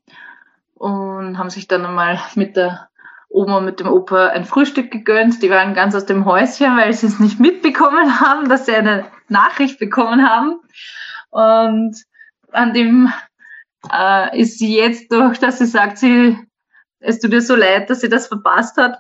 und 0.75 1.37
haben 1.37 1.51
sich 1.51 1.69
dann 1.69 1.85
einmal 1.85 2.19
mit 2.35 2.57
der 2.57 2.89
Oma 3.29 3.59
und 3.59 3.67
mit 3.67 3.79
dem 3.79 3.89
Opa 3.89 4.29
ein 4.29 4.47
Frühstück 4.47 4.91
gegönnt. 4.91 5.43
Die 5.43 5.51
waren 5.51 5.75
ganz 5.75 5.95
aus 5.95 6.07
dem 6.07 6.25
Häuschen, 6.25 6.79
weil 6.79 6.95
sie 6.95 7.09
es 7.09 7.21
nicht 7.21 7.41
mitbekommen 7.41 8.21
haben, 8.21 8.49
dass 8.49 8.65
sie 8.65 8.75
eine 8.75 9.05
Nachricht 9.29 9.79
bekommen 9.79 10.27
haben. 10.27 10.61
Und 11.29 12.07
an 12.53 12.73
dem 12.73 13.13
äh, 13.93 14.41
ist 14.41 14.59
sie 14.59 14.77
jetzt 14.77 15.13
durch, 15.13 15.39
dass 15.39 15.59
sie 15.59 15.67
sagt, 15.67 15.99
sie, 15.99 16.39
es 17.01 17.21
tut 17.21 17.33
ihr 17.33 17.43
so 17.43 17.55
leid, 17.57 17.91
dass 17.91 18.01
sie 18.01 18.09
das 18.09 18.29
verpasst 18.29 18.77
hat. 18.77 18.99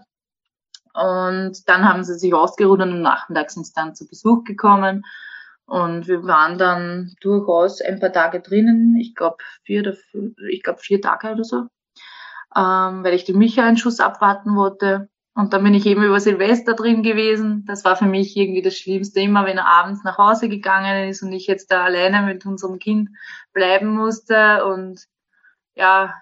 Und 0.94 1.68
dann 1.68 1.86
haben 1.86 2.04
sie 2.04 2.18
sich 2.18 2.32
ausgeruht 2.32 2.80
und 2.80 3.02
nachmittags 3.02 3.54
sind 3.54 3.66
sie 3.66 3.72
dann 3.74 3.94
zu 3.94 4.06
Besuch 4.08 4.44
gekommen. 4.44 5.04
Und 5.66 6.06
wir 6.06 6.22
waren 6.24 6.58
dann 6.58 7.14
durchaus 7.20 7.80
ein 7.80 7.98
paar 7.98 8.12
Tage 8.12 8.40
drinnen, 8.40 8.96
ich 8.96 9.14
glaube 9.14 9.38
vier 9.64 9.80
oder 9.80 9.94
fünf, 9.94 10.36
ich 10.48 10.62
glaube 10.62 10.78
vier 10.78 11.00
Tage 11.02 11.32
oder 11.32 11.42
so, 11.42 11.66
ähm, 12.54 13.02
weil 13.02 13.14
ich 13.14 13.24
den 13.24 13.36
Micha 13.36 13.66
einen 13.66 13.76
Schuss 13.76 13.98
abwarten 13.98 14.54
wollte. 14.54 15.08
Und 15.36 15.52
dann 15.52 15.62
bin 15.62 15.74
ich 15.74 15.84
eben 15.84 16.02
über 16.02 16.18
Silvester 16.18 16.72
drin 16.72 17.02
gewesen. 17.02 17.66
Das 17.66 17.84
war 17.84 17.94
für 17.94 18.06
mich 18.06 18.34
irgendwie 18.38 18.62
das 18.62 18.78
Schlimmste, 18.78 19.20
immer 19.20 19.44
wenn 19.44 19.58
er 19.58 19.66
abends 19.66 20.02
nach 20.02 20.16
Hause 20.16 20.48
gegangen 20.48 21.10
ist 21.10 21.22
und 21.22 21.30
ich 21.30 21.46
jetzt 21.46 21.70
da 21.70 21.84
alleine 21.84 22.22
mit 22.22 22.46
unserem 22.46 22.78
Kind 22.78 23.10
bleiben 23.52 23.88
musste. 23.88 24.64
Und 24.64 25.04
ja, 25.74 26.14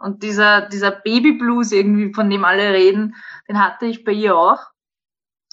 und 0.00 0.24
dieser, 0.24 0.62
dieser 0.62 0.90
Babyblues 0.90 1.70
irgendwie, 1.70 2.12
von 2.12 2.28
dem 2.28 2.44
alle 2.44 2.72
reden, 2.72 3.14
den 3.48 3.62
hatte 3.62 3.86
ich 3.86 4.02
bei 4.02 4.12
ihr 4.12 4.36
auch. 4.36 4.66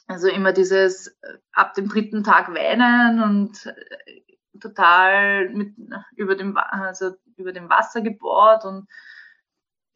Also 0.07 0.27
immer 0.27 0.51
dieses 0.51 1.07
äh, 1.21 1.37
ab 1.51 1.75
dem 1.75 1.87
dritten 1.87 2.23
Tag 2.23 2.49
weinen 2.49 3.21
und 3.21 3.67
äh, 3.67 4.59
total 4.59 5.49
mit, 5.49 5.75
über 6.15 6.35
dem, 6.35 6.57
also 6.57 7.11
über 7.37 7.51
dem 7.51 7.69
Wasser 7.69 8.01
gebohrt 8.01 8.65
und 8.65 8.87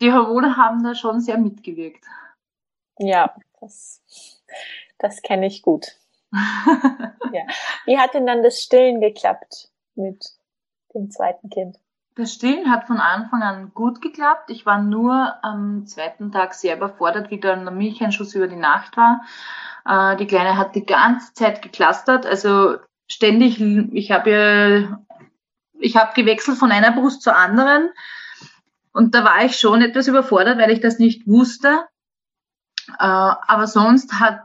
die 0.01 0.13
Hormone 0.13 0.55
haben 0.55 0.83
da 0.83 0.93
schon 0.93 1.19
sehr 1.19 1.39
mitgewirkt. 1.39 2.05
Ja, 2.99 3.33
das, 3.61 4.01
das 4.97 5.21
kenne 5.21 5.47
ich 5.47 5.61
gut. 5.61 5.97
ja. 6.31 7.41
Wie 7.85 7.97
hat 7.97 8.13
denn 8.13 8.27
dann 8.27 8.43
das 8.43 8.61
Stillen 8.61 9.01
geklappt 9.01 9.69
mit 9.95 10.23
dem 10.93 11.09
zweiten 11.09 11.49
Kind? 11.49 11.77
Das 12.15 12.33
Stillen 12.33 12.69
hat 12.69 12.85
von 12.85 12.97
Anfang 12.97 13.41
an 13.41 13.71
gut 13.73 14.01
geklappt. 14.01 14.49
Ich 14.49 14.65
war 14.65 14.81
nur 14.81 15.33
am 15.41 15.85
zweiten 15.85 16.31
Tag 16.31 16.53
sehr 16.53 16.75
überfordert, 16.75 17.31
wie 17.31 17.39
dann 17.39 17.63
der 17.63 17.73
Milcheinschuss 17.73 18.35
über 18.35 18.47
die 18.47 18.57
Nacht 18.57 18.97
war. 18.97 19.21
Äh, 19.85 20.17
die 20.17 20.27
Kleine 20.27 20.57
hat 20.57 20.75
die 20.75 20.85
ganze 20.85 21.33
Zeit 21.33 21.61
geklustert, 21.61 22.25
also 22.25 22.75
ständig, 23.07 23.61
ich 23.61 24.11
habe 24.11 24.31
ja, 24.31 24.99
ich 25.79 25.95
habe 25.95 26.13
gewechselt 26.13 26.57
von 26.57 26.71
einer 26.71 26.91
Brust 26.91 27.21
zur 27.21 27.37
anderen. 27.37 27.89
Und 28.91 29.15
da 29.15 29.23
war 29.23 29.45
ich 29.45 29.57
schon 29.57 29.81
etwas 29.81 30.07
überfordert, 30.07 30.57
weil 30.57 30.71
ich 30.71 30.81
das 30.81 30.99
nicht 30.99 31.25
wusste. 31.25 31.87
Äh, 32.99 33.03
aber 33.03 33.65
sonst 33.65 34.19
hat 34.19 34.43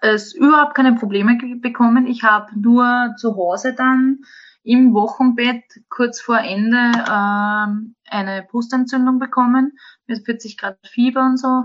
es 0.00 0.34
überhaupt 0.34 0.74
keine 0.74 0.94
Probleme 0.94 1.36
bekommen. 1.60 2.06
Ich 2.06 2.22
habe 2.22 2.58
nur 2.58 3.14
zu 3.16 3.36
Hause 3.36 3.74
dann 3.74 4.20
im 4.62 4.94
Wochenbett 4.94 5.64
kurz 5.88 6.20
vor 6.20 6.38
Ende 6.38 6.76
äh, 6.76 8.14
eine 8.14 8.46
Brustentzündung 8.48 9.18
bekommen 9.18 9.78
mit 10.06 10.24
40 10.24 10.56
Grad 10.58 10.78
Fieber 10.86 11.22
und 11.22 11.38
so. 11.38 11.64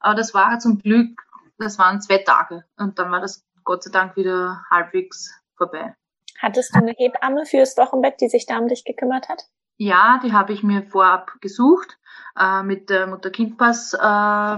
Aber 0.00 0.14
das 0.14 0.34
war 0.34 0.58
zum 0.58 0.78
Glück, 0.78 1.22
das 1.58 1.78
waren 1.78 2.02
zwei 2.02 2.18
Tage 2.18 2.64
und 2.76 2.98
dann 2.98 3.10
war 3.10 3.20
das 3.20 3.44
Gott 3.64 3.82
sei 3.84 3.90
Dank 3.90 4.16
wieder 4.16 4.62
halbwegs 4.70 5.34
vorbei. 5.56 5.94
Hattest 6.38 6.74
du 6.74 6.80
eine 6.80 6.92
Hebamme 6.92 7.46
fürs 7.46 7.78
Wochenbett, 7.78 8.20
die 8.20 8.28
sich 8.28 8.44
da 8.44 8.58
um 8.58 8.68
dich 8.68 8.84
gekümmert 8.84 9.30
hat? 9.30 9.44
Ja, 9.78 10.20
die 10.22 10.32
habe 10.34 10.52
ich 10.52 10.62
mir 10.62 10.82
vorab 10.82 11.32
gesucht 11.40 11.98
äh, 12.38 12.62
mit 12.62 12.90
der 12.90 13.06
Mutter-Kind-Pass 13.06 13.94
äh, 13.94 14.56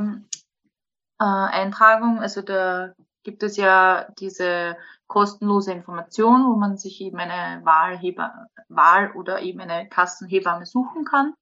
äh, 1.19 1.25
Eintragung. 1.25 2.21
Also 2.21 2.43
da 2.43 2.93
gibt 3.23 3.43
es 3.43 3.57
ja 3.57 4.09
diese 4.19 4.77
kostenlose 5.07 5.73
Information, 5.73 6.47
wo 6.47 6.57
man 6.57 6.77
sich 6.77 7.01
eben 7.01 7.19
eine 7.19 7.65
Wahlheber, 7.65 8.47
Wahl 8.69 9.13
oder 9.13 9.41
eben 9.41 9.61
eine 9.61 9.89
Kassenhebamme 9.89 10.67
suchen 10.67 11.05
kann. 11.05 11.35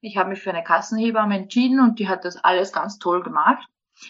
Ich 0.00 0.16
habe 0.16 0.30
mich 0.30 0.42
für 0.42 0.50
eine 0.50 0.64
Kassenhebamme 0.64 1.36
entschieden 1.36 1.80
und 1.80 1.98
die 1.98 2.08
hat 2.08 2.24
das 2.24 2.36
alles 2.36 2.72
ganz 2.72 2.98
toll 2.98 3.22
gemacht. 3.22 3.66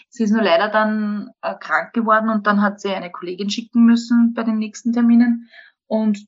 Sie 0.09 0.23
ist 0.23 0.31
nur 0.31 0.41
leider 0.41 0.69
dann 0.69 1.31
äh, 1.41 1.55
krank 1.55 1.93
geworden 1.93 2.29
und 2.29 2.47
dann 2.47 2.61
hat 2.61 2.79
sie 2.79 2.93
eine 2.93 3.11
Kollegin 3.11 3.49
schicken 3.49 3.85
müssen 3.85 4.33
bei 4.33 4.43
den 4.43 4.57
nächsten 4.57 4.93
Terminen. 4.93 5.49
Und 5.87 6.25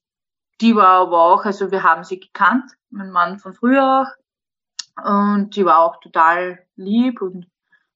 die 0.60 0.76
war 0.76 1.02
aber 1.02 1.22
auch, 1.22 1.46
also 1.46 1.72
wir 1.72 1.84
haben 1.84 2.04
sie 2.04 2.20
gekannt, 2.20 2.72
mein 2.90 3.12
Mann 3.12 3.40
von 3.40 3.54
früher 3.54 4.02
auch. 4.02 4.24
Und 5.04 5.56
die 5.56 5.66
war 5.66 5.80
auch 5.80 6.00
total 6.02 6.66
lieb 6.76 7.22
und 7.22 7.48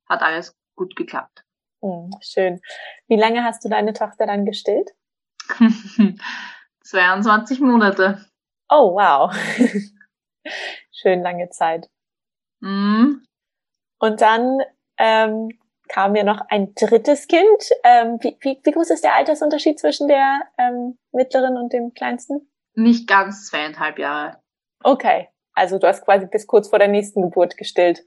hat 0.07 0.21
alles 0.21 0.55
gut 0.77 0.95
geklappt. 0.95 1.43
Oh, 1.81 2.09
schön. 2.21 2.61
Wie 3.07 3.17
lange 3.17 3.43
hast 3.43 3.65
du 3.65 3.69
deine 3.69 3.93
Tochter 3.93 4.25
dann 4.25 4.45
gestillt? 4.45 4.91
22 6.83 7.59
Monate. 7.59 8.25
Oh, 8.69 8.95
wow. 8.95 9.35
schön 10.91 11.21
lange 11.21 11.49
Zeit. 11.49 11.89
Mm. 12.61 13.23
Und 13.99 14.21
dann 14.21 14.59
ähm, 14.97 15.49
kam 15.87 16.15
ja 16.15 16.23
noch 16.23 16.41
ein 16.49 16.73
drittes 16.75 17.27
Kind. 17.27 17.69
Ähm, 17.83 18.17
wie, 18.21 18.37
wie, 18.41 18.59
wie 18.63 18.71
groß 18.71 18.91
ist 18.91 19.03
der 19.03 19.15
Altersunterschied 19.15 19.79
zwischen 19.79 20.07
der 20.07 20.41
ähm, 20.57 20.97
mittleren 21.11 21.57
und 21.57 21.73
dem 21.73 21.93
kleinsten? 21.93 22.49
Nicht 22.73 23.07
ganz 23.07 23.47
zweieinhalb 23.47 23.99
Jahre. 23.99 24.41
Okay, 24.83 25.29
also 25.53 25.79
du 25.79 25.87
hast 25.87 26.05
quasi 26.05 26.27
bis 26.27 26.45
kurz 26.45 26.69
vor 26.69 26.79
der 26.79 26.87
nächsten 26.87 27.21
Geburt 27.21 27.57
gestillt. 27.57 28.05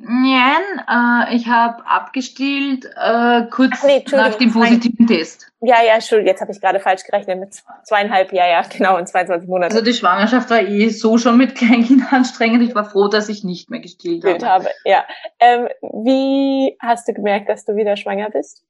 Nein, 0.00 0.62
äh, 0.88 1.34
ich 1.34 1.48
habe 1.48 1.84
abgestillt 1.84 2.84
äh, 2.84 3.46
kurz 3.50 3.82
nee, 3.82 4.04
nach 4.12 4.36
dem 4.36 4.52
positiven 4.52 5.08
Test. 5.08 5.50
Ja, 5.60 5.82
ja, 5.82 5.94
Entschuldigung, 5.94 6.28
jetzt 6.28 6.40
habe 6.40 6.52
ich 6.52 6.60
gerade 6.60 6.78
falsch 6.78 7.02
gerechnet 7.02 7.40
mit 7.40 7.62
zweieinhalb, 7.82 8.32
ja, 8.32 8.46
ja, 8.46 8.62
genau, 8.62 8.96
in 8.96 9.06
22 9.06 9.48
Monaten. 9.48 9.72
Also 9.72 9.84
die 9.84 9.92
Schwangerschaft 9.92 10.50
war 10.50 10.62
eh 10.62 10.88
so 10.90 11.18
schon 11.18 11.36
mit 11.36 11.56
Kleinkind 11.56 12.04
anstrengend. 12.12 12.62
Ich 12.62 12.76
war 12.76 12.84
froh, 12.84 13.08
dass 13.08 13.28
ich 13.28 13.42
nicht 13.42 13.70
mehr 13.70 13.80
gestillt 13.80 14.24
habe. 14.24 14.46
habe. 14.46 14.68
Ja. 14.84 15.04
Ähm, 15.40 15.68
wie 15.82 16.76
hast 16.80 17.08
du 17.08 17.12
gemerkt, 17.12 17.48
dass 17.48 17.64
du 17.64 17.74
wieder 17.74 17.96
schwanger 17.96 18.30
bist? 18.30 18.64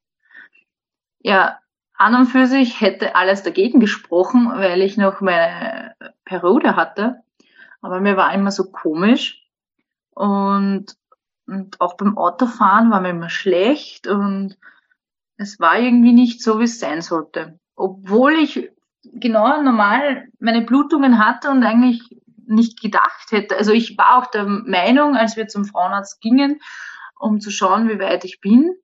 Ja, 1.19 1.59
an 1.93 2.15
und 2.15 2.25
für 2.25 2.47
sich 2.47 2.81
hätte 2.81 3.15
alles 3.15 3.43
dagegen 3.43 3.79
gesprochen, 3.79 4.51
weil 4.55 4.81
ich 4.81 4.97
noch 4.97 5.21
meine 5.21 5.95
Periode 6.25 6.75
hatte. 6.75 7.21
Aber 7.81 7.99
mir 7.99 8.17
war 8.17 8.33
immer 8.33 8.51
so 8.51 8.71
komisch. 8.71 9.45
Und, 10.15 10.95
und 11.51 11.81
auch 11.81 11.97
beim 11.97 12.17
Autofahren 12.17 12.91
war 12.91 13.01
mir 13.01 13.09
immer 13.09 13.29
schlecht 13.29 14.07
und 14.07 14.57
es 15.37 15.59
war 15.59 15.79
irgendwie 15.79 16.13
nicht 16.13 16.43
so, 16.43 16.59
wie 16.59 16.65
es 16.65 16.79
sein 16.79 17.01
sollte. 17.01 17.59
Obwohl 17.75 18.33
ich 18.33 18.69
genau 19.03 19.61
normal 19.61 20.27
meine 20.39 20.61
Blutungen 20.61 21.23
hatte 21.23 21.49
und 21.49 21.63
eigentlich 21.63 22.01
nicht 22.45 22.81
gedacht 22.81 23.31
hätte. 23.31 23.55
Also 23.57 23.71
ich 23.71 23.97
war 23.97 24.17
auch 24.17 24.27
der 24.27 24.45
Meinung, 24.45 25.15
als 25.15 25.37
wir 25.37 25.47
zum 25.47 25.65
Frauenarzt 25.65 26.19
gingen, 26.19 26.59
um 27.19 27.39
zu 27.39 27.51
schauen, 27.51 27.87
wie 27.89 27.99
weit 27.99 28.25
ich 28.25 28.41
bin, 28.41 28.75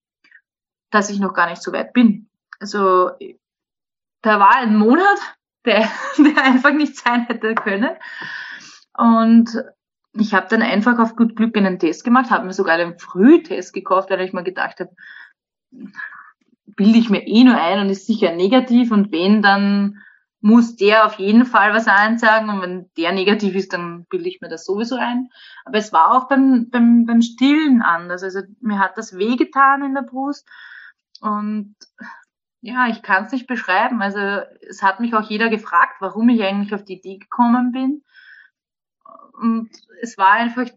dass 0.91 1.09
ich 1.09 1.19
noch 1.19 1.33
gar 1.33 1.49
nicht 1.49 1.61
so 1.61 1.73
weit 1.73 1.91
bin. 1.93 2.29
Also 2.59 3.11
da 4.21 4.39
war 4.39 4.55
ein 4.55 4.77
Monat, 4.77 5.19
der, 5.65 5.89
der 6.17 6.43
einfach 6.43 6.71
nicht 6.71 6.95
sein 6.95 7.25
hätte 7.25 7.55
können. 7.55 7.95
Und 8.97 9.61
ich 10.17 10.33
habe 10.33 10.47
dann 10.49 10.61
einfach 10.61 10.99
auf 10.99 11.15
gut 11.15 11.35
Glück 11.35 11.57
einen 11.57 11.79
Test 11.79 12.03
gemacht, 12.03 12.29
habe 12.29 12.45
mir 12.45 12.53
sogar 12.53 12.75
einen 12.75 12.99
Frühtest 12.99 13.73
gekauft, 13.73 14.09
weil 14.09 14.21
ich 14.21 14.33
mir 14.33 14.43
gedacht 14.43 14.79
habe, 14.79 14.95
bilde 16.75 16.97
ich 16.97 17.09
mir 17.09 17.25
eh 17.25 17.43
nur 17.43 17.59
ein 17.59 17.79
und 17.79 17.89
ist 17.89 18.07
sicher 18.07 18.33
negativ 18.33 18.91
und 18.91 19.11
wenn, 19.11 19.41
dann 19.41 20.01
muss 20.41 20.75
der 20.75 21.05
auf 21.05 21.15
jeden 21.15 21.45
Fall 21.45 21.73
was 21.73 21.87
einsagen 21.87 22.49
und 22.49 22.61
wenn 22.61 22.89
der 22.97 23.11
negativ 23.11 23.55
ist, 23.55 23.73
dann 23.73 24.05
bilde 24.05 24.29
ich 24.29 24.41
mir 24.41 24.49
das 24.49 24.65
sowieso 24.65 24.95
ein. 24.95 25.29
Aber 25.65 25.77
es 25.77 25.91
war 25.91 26.11
auch 26.11 26.27
beim, 26.27 26.69
beim, 26.69 27.05
beim 27.05 27.21
Stillen 27.21 27.81
anders. 27.81 28.21
Also 28.21 28.41
mir 28.61 28.77
hat 28.79 28.97
das 28.97 29.17
wehgetan 29.17 29.83
in 29.83 29.95
der 29.95 30.03
Brust 30.03 30.47
und 31.19 31.75
ja, 32.61 32.87
ich 32.87 33.01
kann 33.01 33.25
es 33.25 33.31
nicht 33.31 33.47
beschreiben. 33.47 34.01
Also 34.01 34.19
es 34.67 34.83
hat 34.83 34.99
mich 34.99 35.15
auch 35.15 35.27
jeder 35.27 35.49
gefragt, 35.49 35.95
warum 35.99 36.29
ich 36.29 36.43
eigentlich 36.43 36.73
auf 36.73 36.85
die 36.85 36.97
Idee 36.97 37.17
gekommen 37.17 37.71
bin. 37.71 38.03
Und 39.33 39.69
es 40.01 40.17
war 40.17 40.31
einfach 40.31 40.69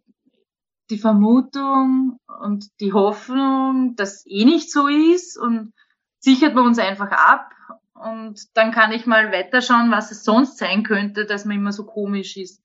die 0.91 0.99
Vermutung 0.99 2.19
und 2.41 2.67
die 2.81 2.93
Hoffnung, 2.93 3.95
dass 3.97 4.25
eh 4.27 4.45
nicht 4.45 4.73
so 4.73 4.89
ist 4.89 5.39
und 5.39 5.73
sichert 6.19 6.55
man 6.55 6.67
uns 6.67 6.79
einfach 6.79 7.11
ab 7.11 7.51
und 7.99 8.57
dann 8.57 8.71
kann 8.71 8.93
ich 8.93 9.07
mal 9.07 9.33
weiterschauen, 9.33 9.91
was 9.91 10.11
es 10.11 10.25
sonst 10.25 10.59
sein 10.59 10.83
könnte, 10.83 11.27
dass 11.27 11.45
man 11.45 11.57
immer 11.57 11.73
so 11.73 11.85
komisch 11.85 12.37
ist. 12.37 12.63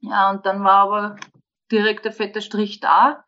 Ja, 0.00 0.30
und 0.30 0.44
dann 0.46 0.62
war 0.62 0.82
aber 0.84 1.16
direkt 1.70 2.04
der 2.04 2.12
fette 2.12 2.42
Strich 2.42 2.80
da. 2.80 3.24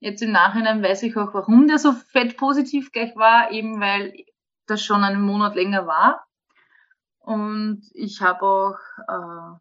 Jetzt 0.00 0.22
im 0.22 0.32
Nachhinein 0.32 0.82
weiß 0.82 1.02
ich 1.02 1.16
auch, 1.16 1.34
warum 1.34 1.66
der 1.66 1.78
so 1.78 1.92
fett 1.92 2.36
positiv 2.36 2.92
gleich 2.92 3.14
war, 3.16 3.50
eben 3.50 3.80
weil 3.80 4.14
das 4.66 4.82
schon 4.82 5.04
einen 5.04 5.22
Monat 5.22 5.54
länger 5.54 5.86
war. 5.86 6.26
Und 7.18 7.82
ich 7.94 8.20
habe 8.20 8.42
auch 8.46 8.78
äh, 9.08 9.58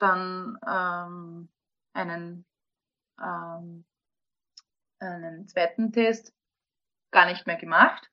dann 0.00 0.58
ähm, 0.66 1.48
einen, 1.92 2.44
ähm, 3.20 3.84
einen 4.98 5.48
zweiten 5.48 5.92
Test 5.92 6.32
gar 7.10 7.26
nicht 7.26 7.46
mehr 7.46 7.56
gemacht, 7.56 8.10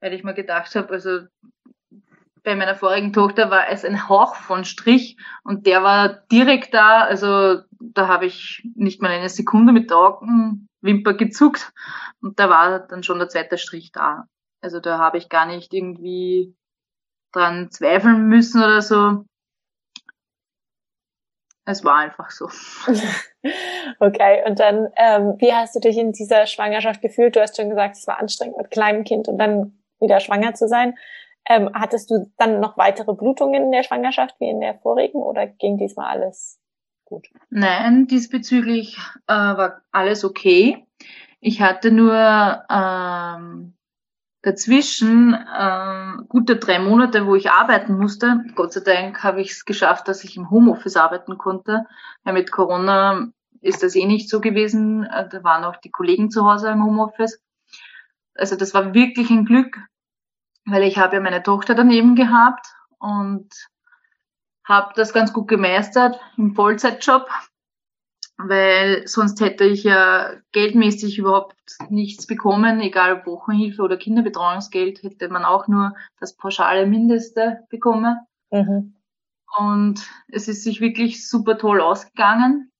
weil 0.00 0.12
ich 0.12 0.24
mir 0.24 0.34
gedacht 0.34 0.74
habe, 0.74 0.90
also 0.90 1.26
bei 2.42 2.56
meiner 2.56 2.74
vorigen 2.74 3.12
Tochter 3.12 3.50
war 3.50 3.68
es 3.68 3.84
ein 3.84 4.08
Hauch 4.08 4.34
von 4.34 4.64
Strich 4.64 5.16
und 5.44 5.66
der 5.66 5.82
war 5.82 6.08
direkt 6.32 6.74
da. 6.74 7.02
Also 7.02 7.62
da 7.80 8.08
habe 8.08 8.26
ich 8.26 8.68
nicht 8.74 9.00
mal 9.00 9.10
eine 9.10 9.28
Sekunde 9.28 9.72
mit 9.72 9.90
der 9.90 9.98
Augenwimper 9.98 11.14
gezuckt 11.14 11.72
und 12.20 12.38
da 12.40 12.50
war 12.50 12.80
dann 12.80 13.02
schon 13.02 13.18
der 13.18 13.28
zweite 13.28 13.58
Strich 13.58 13.92
da. 13.92 14.26
Also 14.60 14.80
da 14.80 14.98
habe 14.98 15.18
ich 15.18 15.28
gar 15.28 15.46
nicht 15.46 15.72
irgendwie 15.72 16.56
dran 17.32 17.70
zweifeln 17.70 18.26
müssen 18.26 18.62
oder 18.62 18.82
so. 18.82 19.24
Es 21.64 21.84
war 21.84 21.96
einfach 21.96 22.30
so. 22.30 22.48
okay, 24.00 24.42
und 24.46 24.58
dann, 24.58 24.88
ähm, 24.96 25.34
wie 25.38 25.52
hast 25.52 25.76
du 25.76 25.80
dich 25.80 25.96
in 25.96 26.12
dieser 26.12 26.46
Schwangerschaft 26.46 27.00
gefühlt? 27.00 27.36
Du 27.36 27.40
hast 27.40 27.56
schon 27.56 27.70
gesagt, 27.70 27.96
es 27.96 28.06
war 28.06 28.18
anstrengend 28.18 28.56
mit 28.56 28.70
kleinem 28.70 29.04
Kind 29.04 29.28
und 29.28 29.38
dann 29.38 29.78
wieder 30.00 30.18
schwanger 30.18 30.54
zu 30.54 30.66
sein. 30.66 30.96
Ähm, 31.48 31.70
hattest 31.74 32.10
du 32.10 32.30
dann 32.36 32.60
noch 32.60 32.76
weitere 32.76 33.14
Blutungen 33.14 33.64
in 33.64 33.72
der 33.72 33.82
Schwangerschaft 33.82 34.36
wie 34.40 34.48
in 34.48 34.60
der 34.60 34.74
vorigen 34.78 35.22
oder 35.22 35.46
ging 35.46 35.76
diesmal 35.76 36.06
alles 36.06 36.60
gut? 37.04 37.28
Nein, 37.50 38.06
diesbezüglich 38.06 38.98
äh, 39.26 39.32
war 39.32 39.82
alles 39.92 40.24
okay. 40.24 40.86
Ich 41.40 41.60
hatte 41.60 41.90
nur 41.90 42.64
ähm, 42.70 43.74
dazwischen 44.42 45.34
äh, 45.34 46.22
gute 46.28 46.56
drei 46.56 46.80
Monate, 46.80 47.26
wo 47.26 47.36
ich 47.36 47.50
arbeiten 47.50 47.96
musste. 47.96 48.44
Gott 48.54 48.72
sei 48.72 48.80
Dank 48.80 49.22
habe 49.22 49.40
ich 49.40 49.52
es 49.52 49.64
geschafft, 49.64 50.08
dass 50.08 50.24
ich 50.24 50.36
im 50.36 50.50
Homeoffice 50.50 50.96
arbeiten 50.96 51.38
konnte. 51.38 51.86
Weil 52.24 52.34
mit 52.34 52.50
Corona 52.50 53.28
ist 53.60 53.82
das 53.82 53.94
eh 53.94 54.04
nicht 54.04 54.28
so 54.28 54.40
gewesen. 54.40 55.04
Äh, 55.04 55.28
da 55.28 55.44
waren 55.44 55.64
auch 55.64 55.76
die 55.76 55.90
Kollegen 55.90 56.30
zu 56.30 56.44
Hause 56.44 56.70
im 56.70 56.84
Homeoffice. 56.84 57.40
Also 58.34 58.56
das 58.56 58.74
war 58.74 58.94
wirklich 58.94 59.30
ein 59.30 59.44
Glück, 59.44 59.78
weil 60.64 60.82
ich 60.82 60.98
habe 60.98 61.16
ja 61.16 61.20
meine 61.20 61.42
Tochter 61.42 61.74
daneben 61.74 62.16
gehabt 62.16 62.66
und 62.98 63.48
habe 64.64 64.92
das 64.96 65.12
ganz 65.12 65.32
gut 65.32 65.48
gemeistert 65.48 66.18
im 66.36 66.54
Vollzeitjob, 66.54 67.28
weil 68.48 69.06
sonst 69.06 69.40
hätte 69.40 69.64
ich 69.64 69.84
ja 69.84 70.30
geldmäßig 70.52 71.18
überhaupt 71.18 71.56
nichts 71.90 72.26
bekommen, 72.26 72.80
egal 72.80 73.14
ob 73.14 73.26
Wochenhilfe 73.26 73.82
oder 73.82 73.96
Kinderbetreuungsgeld, 73.96 75.02
hätte 75.02 75.28
man 75.28 75.44
auch 75.44 75.68
nur 75.68 75.94
das 76.20 76.36
pauschale 76.36 76.86
Mindeste 76.86 77.64
bekommen. 77.68 78.18
Mhm. 78.50 78.94
Und 79.58 80.06
es 80.28 80.48
ist 80.48 80.64
sich 80.64 80.80
wirklich 80.80 81.28
super 81.28 81.58
toll 81.58 81.80
ausgegangen. 81.80 82.70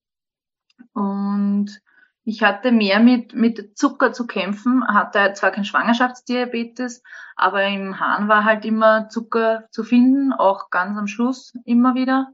Und 0.94 1.80
ich 2.24 2.42
hatte 2.42 2.70
mehr 2.70 3.00
mit, 3.00 3.34
mit 3.34 3.76
Zucker 3.76 4.12
zu 4.12 4.26
kämpfen, 4.26 4.86
hatte 4.86 5.32
zwar 5.34 5.50
kein 5.50 5.64
Schwangerschaftsdiabetes, 5.64 7.02
aber 7.36 7.64
im 7.64 7.98
Hahn 7.98 8.28
war 8.28 8.44
halt 8.44 8.64
immer 8.64 9.08
Zucker 9.08 9.66
zu 9.70 9.82
finden, 9.82 10.32
auch 10.32 10.70
ganz 10.70 10.96
am 10.96 11.08
Schluss 11.08 11.52
immer 11.64 11.94
wieder. 11.94 12.32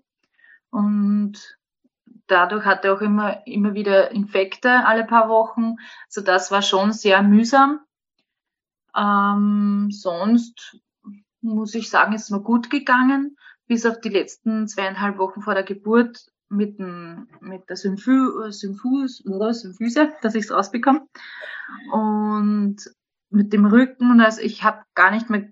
Und 0.70 1.57
dadurch 2.28 2.64
hatte 2.64 2.92
auch 2.92 3.00
immer, 3.00 3.46
immer 3.46 3.74
wieder 3.74 4.10
Infekte 4.12 4.86
alle 4.86 5.04
paar 5.04 5.28
Wochen. 5.28 5.76
Also 6.06 6.20
das 6.20 6.50
war 6.50 6.62
schon 6.62 6.92
sehr 6.92 7.22
mühsam. 7.22 7.80
Ähm, 8.96 9.88
sonst 9.90 10.78
muss 11.40 11.74
ich 11.74 11.90
sagen, 11.90 12.14
ist 12.14 12.30
mir 12.30 12.40
gut 12.40 12.70
gegangen. 12.70 13.36
Bis 13.66 13.84
auf 13.84 14.00
die 14.00 14.08
letzten 14.08 14.66
zweieinhalb 14.66 15.18
Wochen 15.18 15.42
vor 15.42 15.54
der 15.54 15.62
Geburt 15.62 16.26
mit, 16.48 16.78
dem, 16.78 17.28
mit 17.40 17.68
der 17.68 17.76
Symphü 17.76 18.50
Symphus, 18.50 19.24
oder 19.26 19.52
Symphyse, 19.52 20.12
dass 20.22 20.34
ich 20.34 20.44
es 20.44 20.52
rausbekomme. 20.52 21.06
Und 21.92 22.76
mit 23.30 23.52
dem 23.52 23.66
Rücken, 23.66 24.20
also 24.20 24.40
ich 24.40 24.64
habe 24.64 24.82
gar 24.94 25.10
nicht 25.10 25.28
mehr 25.28 25.50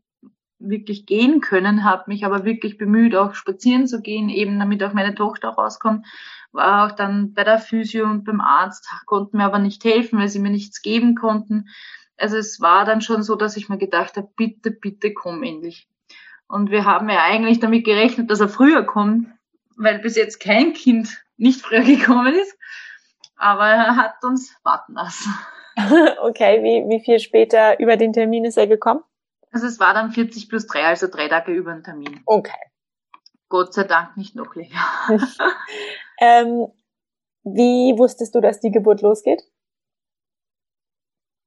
wirklich 0.59 1.07
gehen 1.07 1.41
können, 1.41 1.85
habe 1.85 2.05
mich 2.07 2.25
aber 2.25 2.45
wirklich 2.45 2.79
bemüht, 2.79 3.15
auch 3.15 3.35
spazieren 3.35 3.87
zu 3.87 4.01
gehen, 4.01 4.29
eben 4.29 4.59
damit 4.59 4.83
auch 4.83 4.93
meine 4.93 5.15
Tochter 5.15 5.51
rauskommt. 5.51 6.07
War 6.53 6.87
auch 6.87 6.93
dann 6.93 7.35
bei 7.35 7.45
der 7.45 7.59
Physio 7.59 8.05
und 8.05 8.25
beim 8.25 8.41
Arzt, 8.41 8.89
konnten 9.05 9.37
mir 9.37 9.45
aber 9.45 9.59
nicht 9.59 9.85
helfen, 9.85 10.19
weil 10.19 10.29
sie 10.29 10.39
mir 10.39 10.51
nichts 10.51 10.83
geben 10.83 11.15
konnten. 11.15 11.69
Also 12.17 12.37
es 12.37 12.61
war 12.61 12.85
dann 12.85 13.03
schon 13.03 13.23
so, 13.23 13.37
dass 13.37 13.57
ich 13.57 13.69
mir 13.69 13.79
gedacht 13.79 14.17
habe, 14.17 14.29
bitte, 14.37 14.71
bitte 14.71 15.13
komm 15.13 15.43
endlich. 15.43 15.89
Und 16.49 16.71
wir 16.71 16.85
haben 16.85 17.09
ja 17.09 17.23
eigentlich 17.23 17.61
damit 17.61 17.85
gerechnet, 17.85 18.31
dass 18.31 18.41
er 18.41 18.49
früher 18.49 18.85
kommt, 18.85 19.29
weil 19.77 19.99
bis 19.99 20.17
jetzt 20.17 20.41
kein 20.41 20.73
Kind 20.73 21.23
nicht 21.37 21.61
früher 21.61 21.83
gekommen 21.83 22.35
ist. 22.35 22.57
Aber 23.37 23.67
er 23.67 23.97
hat 23.97 24.25
uns 24.25 24.57
warten 24.63 24.95
lassen. 24.95 25.35
okay, 26.23 26.63
wie, 26.63 26.89
wie 26.89 27.05
viel 27.05 27.19
später 27.19 27.79
über 27.79 27.99
den 27.99 28.15
Termin 28.15 28.47
ist 28.47 28.57
er 28.57 28.67
gekommen? 28.67 29.03
Also 29.57 29.69
es 29.69 29.81
war 29.81 29.95
dann 29.95 30.11
40 30.13 30.51
plus 30.51 30.67
3, 30.67 30.85
also 30.85 31.07
drei 31.07 31.29
Tage 31.29 31.51
über 31.51 31.73
den 31.73 31.83
Termin. 31.83 32.21
Okay. 32.27 32.61
Gott 33.49 33.73
sei 33.73 33.85
Dank 33.85 34.15
nicht 34.19 34.37
noch 34.37 34.55
länger. 34.55 34.85
ähm, 36.21 36.67
wie 37.43 37.97
wusstest 37.97 38.35
du, 38.35 38.43
dass 38.43 38.61
die 38.61 38.71
Geburt 38.71 39.01
losgeht? 39.01 39.41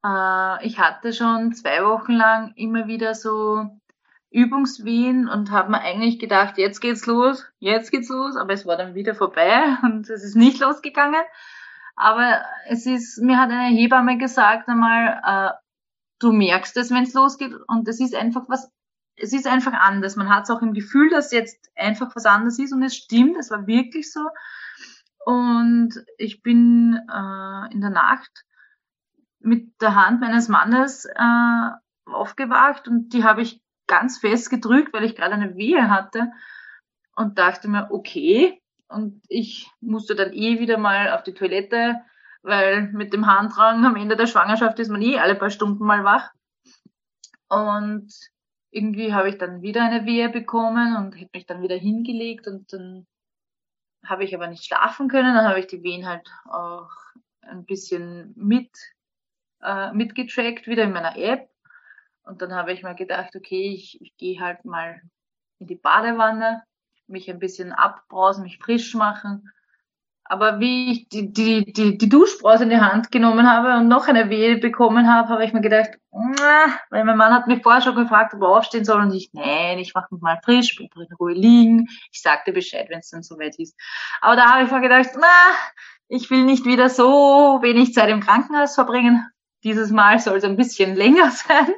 Äh, 0.04 0.66
ich 0.66 0.80
hatte 0.80 1.14
schon 1.14 1.54
zwei 1.54 1.86
Wochen 1.86 2.14
lang 2.14 2.54
immer 2.56 2.88
wieder 2.88 3.14
so 3.14 3.68
Übungswehen 4.32 5.30
und 5.30 5.52
habe 5.52 5.70
mir 5.70 5.82
eigentlich 5.82 6.18
gedacht, 6.18 6.58
jetzt 6.58 6.80
geht's 6.80 7.06
los, 7.06 7.46
jetzt 7.60 7.92
geht's 7.92 8.10
los, 8.10 8.36
aber 8.38 8.54
es 8.54 8.66
war 8.66 8.76
dann 8.76 8.96
wieder 8.96 9.14
vorbei 9.14 9.78
und 9.84 10.10
es 10.10 10.24
ist 10.24 10.36
nicht 10.36 10.60
losgegangen. 10.60 11.22
Aber 11.96 12.42
es 12.70 12.88
ist, 12.88 13.22
mir 13.22 13.38
hat 13.38 13.52
eine 13.52 13.68
Hebamme 13.68 14.18
gesagt 14.18 14.68
einmal, 14.68 15.22
äh, 15.24 15.69
du 16.20 16.32
merkst 16.32 16.76
es, 16.78 16.92
wenn 16.92 17.04
es 17.04 17.14
losgeht 17.14 17.54
und 17.68 17.88
es 17.88 18.00
ist 18.00 18.16
einfach 18.16 18.44
was, 18.48 18.72
es 19.16 19.34
ist 19.34 19.48
einfach 19.48 19.74
anders. 19.74 20.16
Man 20.16 20.30
hat 20.30 20.44
es 20.44 20.50
auch 20.50 20.62
im 20.62 20.74
Gefühl, 20.74 21.10
dass 21.10 21.32
jetzt 21.32 21.70
einfach 21.76 22.16
was 22.16 22.26
anders 22.26 22.60
ist 22.60 22.74
und 22.74 22.84
es 22.84 22.96
stimmt, 22.96 23.38
es 23.38 23.52
war 23.52 23.68
wirklich 23.68 24.12
so. 24.12 24.22
Und 25.26 25.94
ich 26.18 26.42
bin 26.42 27.00
äh, 27.10 27.74
in 27.74 27.82
der 27.82 27.90
Nacht 27.90 28.46
mit 29.40 29.82
der 29.82 29.96
Hand 29.96 30.22
meines 30.22 30.48
Mannes 30.48 31.06
äh, 31.06 31.70
aufgewacht 32.06 32.88
und 32.88 33.14
die 33.14 33.24
habe 33.24 33.42
ich 33.42 33.62
ganz 33.88 34.20
fest 34.20 34.50
gedrückt, 34.50 34.94
weil 34.94 35.04
ich 35.04 35.16
gerade 35.16 35.34
eine 35.34 35.56
Wehe 35.56 35.90
hatte 35.90 36.32
und 37.16 37.38
dachte 37.38 37.68
mir, 37.68 37.90
okay. 37.92 38.62
Und 38.88 39.22
ich 39.28 39.70
musste 39.82 40.16
dann 40.16 40.34
eh 40.34 40.60
wieder 40.60 40.78
mal 40.78 41.12
auf 41.12 41.24
die 41.24 41.34
Toilette, 41.34 42.02
weil 42.42 42.92
mit 42.92 43.14
dem 43.14 43.28
Harndrang 43.28 43.86
am 43.86 43.96
Ende 43.96 44.16
der 44.16 44.28
Schwangerschaft 44.28 44.80
ist 44.80 44.90
man 44.90 45.02
eh 45.02 45.20
alle 45.20 45.36
paar 45.36 45.50
Stunden 45.50 45.86
mal 45.86 46.04
wach. 46.04 46.32
Und 47.50 48.14
irgendwie 48.72 49.14
habe 49.14 49.30
ich 49.30 49.38
dann 49.38 49.62
wieder 49.62 49.84
eine 49.84 50.06
Wehe 50.06 50.30
bekommen 50.30 50.96
und 50.96 51.16
habe 51.16 51.30
mich 51.34 51.46
dann 51.46 51.62
wieder 51.62 51.76
hingelegt 51.76 52.48
und 52.48 52.72
dann 52.72 53.08
habe 54.06 54.24
ich 54.24 54.34
aber 54.36 54.48
nicht 54.48 54.66
schlafen 54.66 55.10
können. 55.10 55.36
Dann 55.36 55.48
habe 55.48 55.60
ich 55.60 55.68
die 55.68 55.84
Wehen 55.84 56.08
halt 56.08 56.28
auch 56.46 56.92
ein 57.42 57.66
bisschen 57.66 58.34
mit, 58.36 58.70
äh, 59.62 59.92
mitgetrackt, 59.92 60.68
wieder 60.68 60.84
in 60.84 60.94
meiner 60.94 61.18
App. 61.18 61.50
Und 62.24 62.42
dann 62.42 62.54
habe 62.54 62.72
ich 62.72 62.84
mir 62.84 62.96
gedacht, 62.96 63.36
okay, 63.36 63.74
ich, 63.74 64.00
ich 64.02 64.16
gehe 64.18 64.40
halt 64.40 64.64
mal 64.64 65.02
in 65.58 65.68
die 65.68 65.76
Badewanne, 65.76 66.64
mich 67.08 67.30
ein 67.30 67.40
bisschen 67.40 67.74
abbrausen, 67.74 68.44
mich 68.44 68.60
frisch 68.60 68.94
machen 68.94 69.52
aber 70.30 70.60
wie 70.60 70.92
ich 70.92 71.10
die, 71.10 71.34
die, 71.34 71.74
die, 71.74 71.98
die 71.98 72.08
Duschbrause 72.08 72.64
in 72.64 72.70
die 72.70 72.80
Hand 72.80 73.12
genommen 73.12 73.52
habe 73.52 73.80
und 73.80 73.88
noch 73.88 74.08
eine 74.08 74.30
Wehe 74.30 74.60
bekommen 74.60 75.12
habe, 75.12 75.30
habe 75.30 75.44
ich 75.44 75.54
mir 75.54 75.62
gedacht, 75.62 75.90
weil 76.12 77.04
mein 77.04 77.18
Mann 77.18 77.34
hat 77.34 77.48
mich 77.48 77.64
vorher 77.64 77.82
schon 77.82 77.96
gefragt, 77.96 78.36
ob 78.36 78.44
er 78.44 78.50
aufstehen 78.50 78.86
soll 78.86 79.02
und 79.02 79.12
ich, 79.12 79.32
nein, 79.34 79.80
ich 79.80 79.96
mache 79.96 80.14
mich 80.14 80.22
mal 80.22 80.40
frisch, 80.44 80.76
bin 80.76 80.88
in 80.96 81.16
Ruhe 81.16 81.34
liegen. 81.34 81.88
Ich 82.12 82.22
sagte 82.22 82.52
Bescheid, 82.52 82.86
wenn 82.90 83.00
es 83.00 83.10
dann 83.10 83.24
soweit 83.24 83.58
ist. 83.58 83.76
Aber 84.22 84.36
da 84.36 84.54
habe 84.54 84.66
ich 84.66 84.72
mir 84.72 84.82
gedacht, 84.82 85.10
na, 85.16 85.28
ich 86.08 86.30
will 86.30 86.44
nicht 86.44 86.64
wieder 86.64 86.90
so 86.90 87.58
wenig 87.64 87.96
Zeit 87.96 88.10
im 88.10 88.22
Krankenhaus 88.22 88.76
verbringen. 88.76 89.28
Dieses 89.64 89.90
Mal 89.90 90.20
soll 90.20 90.38
es 90.38 90.44
ein 90.44 90.58
bisschen 90.58 90.96
länger 90.96 91.32
sein. 91.32 91.74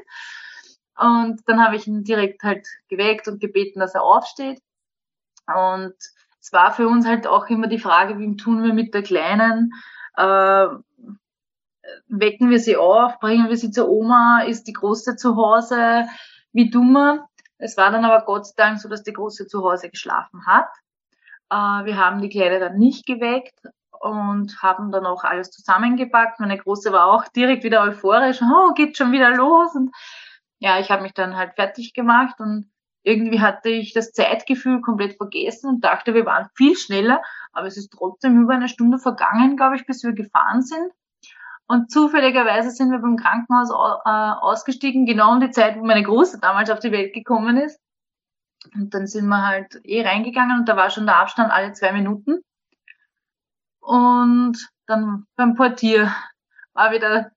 Und 0.97 1.39
dann 1.45 1.63
habe 1.63 1.77
ich 1.77 1.87
ihn 1.87 2.03
direkt 2.03 2.43
halt 2.43 2.67
geweckt 2.89 3.29
und 3.29 3.39
gebeten, 3.39 3.79
dass 3.79 3.95
er 3.95 4.03
aufsteht. 4.03 4.61
Und 5.47 5.95
es 6.41 6.51
war 6.51 6.73
für 6.73 6.87
uns 6.87 7.05
halt 7.05 7.27
auch 7.27 7.47
immer 7.49 7.67
die 7.67 7.79
Frage, 7.79 8.17
wie 8.17 8.35
tun 8.35 8.63
wir 8.63 8.73
mit 8.73 8.93
der 8.93 9.03
Kleinen? 9.03 9.73
Äh, 10.15 10.67
wecken 12.07 12.49
wir 12.49 12.59
sie 12.59 12.77
auf, 12.77 13.19
bringen 13.19 13.47
wir 13.47 13.57
sie 13.57 13.71
zur 13.71 13.89
Oma, 13.89 14.41
ist 14.41 14.67
die 14.67 14.73
Große 14.73 15.15
zu 15.15 15.35
Hause, 15.35 16.07
wie 16.51 16.69
dummer. 16.69 17.27
Es 17.57 17.77
war 17.77 17.91
dann 17.91 18.05
aber 18.05 18.25
Gott 18.25 18.47
sei 18.47 18.53
Dank 18.57 18.79
so, 18.79 18.89
dass 18.89 19.03
die 19.03 19.13
Große 19.13 19.47
zu 19.47 19.63
Hause 19.63 19.89
geschlafen 19.89 20.45
hat. 20.47 20.69
Äh, 21.51 21.85
wir 21.85 21.97
haben 21.97 22.21
die 22.21 22.29
Kleine 22.29 22.59
dann 22.59 22.77
nicht 22.77 23.05
geweckt 23.05 23.59
und 23.99 24.63
haben 24.63 24.91
dann 24.91 25.05
auch 25.05 25.23
alles 25.23 25.51
zusammengepackt. 25.51 26.39
Meine 26.39 26.57
Große 26.57 26.91
war 26.91 27.05
auch 27.05 27.27
direkt 27.27 27.63
wieder 27.63 27.83
euphorisch, 27.83 28.41
oh, 28.41 28.73
geht 28.73 28.97
schon 28.97 29.11
wieder 29.11 29.29
los. 29.29 29.75
Und 29.75 29.93
ja, 30.57 30.79
ich 30.79 30.89
habe 30.89 31.03
mich 31.03 31.13
dann 31.13 31.37
halt 31.37 31.53
fertig 31.53 31.93
gemacht 31.93 32.39
und 32.39 32.70
irgendwie 33.03 33.39
hatte 33.39 33.69
ich 33.69 33.93
das 33.93 34.11
Zeitgefühl 34.11 34.81
komplett 34.81 35.17
vergessen 35.17 35.69
und 35.69 35.83
dachte, 35.83 36.13
wir 36.13 36.25
waren 36.25 36.49
viel 36.55 36.75
schneller, 36.75 37.21
aber 37.51 37.67
es 37.67 37.77
ist 37.77 37.91
trotzdem 37.91 38.41
über 38.41 38.53
eine 38.53 38.69
Stunde 38.69 38.99
vergangen, 38.99 39.57
glaube 39.57 39.75
ich, 39.75 39.85
bis 39.85 40.03
wir 40.03 40.13
gefahren 40.13 40.61
sind. 40.61 40.91
Und 41.67 41.89
zufälligerweise 41.89 42.69
sind 42.69 42.91
wir 42.91 42.99
beim 42.99 43.15
Krankenhaus 43.15 43.69
äh, 43.69 44.43
ausgestiegen, 44.43 45.05
genau 45.05 45.31
um 45.31 45.39
die 45.39 45.51
Zeit, 45.51 45.79
wo 45.79 45.85
meine 45.85 46.03
Große 46.03 46.39
damals 46.39 46.69
auf 46.69 46.79
die 46.79 46.91
Welt 46.91 47.13
gekommen 47.13 47.57
ist. 47.57 47.79
Und 48.75 48.93
dann 48.93 49.07
sind 49.07 49.27
wir 49.27 49.47
halt 49.47 49.79
eh 49.83 50.05
reingegangen 50.05 50.59
und 50.59 50.69
da 50.69 50.75
war 50.75 50.89
schon 50.89 51.05
der 51.05 51.17
Abstand 51.17 51.51
alle 51.51 51.71
zwei 51.73 51.93
Minuten. 51.93 52.41
Und 53.79 54.69
dann 54.85 55.25
beim 55.35 55.55
Portier 55.55 56.13
war 56.73 56.91
wieder 56.91 57.31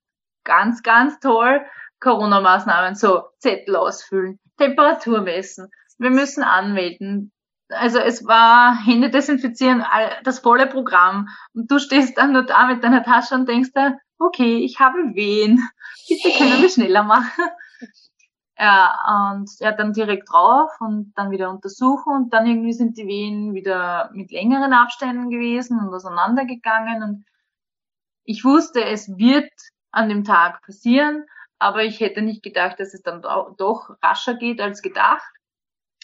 ganz, 0.45 0.83
ganz 0.83 1.19
toll. 1.21 1.65
Corona-Maßnahmen, 2.01 2.97
so 2.97 3.23
Zettel 3.39 3.77
ausfüllen, 3.77 4.39
Temperatur 4.57 5.23
messen, 5.23 5.71
wir 5.99 6.11
müssen 6.11 6.43
anmelden. 6.43 7.33
Also 7.69 7.99
es 7.99 8.27
war 8.27 8.77
Hände 8.85 9.11
desinfizieren, 9.11 9.85
das 10.23 10.41
volle 10.41 10.67
Programm. 10.67 11.29
Und 11.55 11.71
du 11.71 11.79
stehst 11.79 12.19
dann 12.19 12.33
nur 12.33 12.45
da 12.45 12.67
mit 12.67 12.85
deiner 12.85 13.03
Tasche 13.03 13.35
und 13.35 13.49
denkst 13.49 13.71
da, 13.75 13.97
okay, 14.19 14.59
ich 14.59 14.81
habe 14.81 15.15
Wehen. 15.15 15.67
Bitte 16.09 16.31
können 16.37 16.63
wir 16.63 16.69
schneller 16.69 17.03
machen. 17.03 17.45
Ja, 18.57 19.33
und 19.33 19.51
hat 19.65 19.81
dann 19.81 19.93
direkt 19.93 20.31
drauf 20.31 20.71
und 20.79 21.13
dann 21.17 21.33
wieder 21.33 21.51
untersuchen 21.51 22.15
und 22.15 22.33
dann 22.33 22.47
irgendwie 22.47 22.73
sind 22.73 22.97
die 22.97 23.09
Wehen 23.09 23.53
wieder 23.53 24.11
mit 24.15 24.31
längeren 24.31 24.73
Abständen 24.73 25.29
gewesen 25.29 25.81
und 25.81 25.93
auseinandergegangen 25.93 27.03
und 27.03 27.25
ich 28.23 28.45
wusste, 28.45 28.85
es 28.85 29.09
wird 29.19 29.51
an 29.91 30.09
dem 30.09 30.23
Tag 30.23 30.63
passieren, 30.63 31.25
aber 31.65 31.83
ich 31.83 32.01
hätte 32.01 32.21
nicht 32.21 32.43
gedacht, 32.43 32.79
dass 32.79 32.93
es 32.93 33.01
dann 33.01 33.23
doch 33.23 33.97
rascher 34.03 34.35
geht 34.35 34.61
als 34.61 34.83
gedacht. 34.83 35.27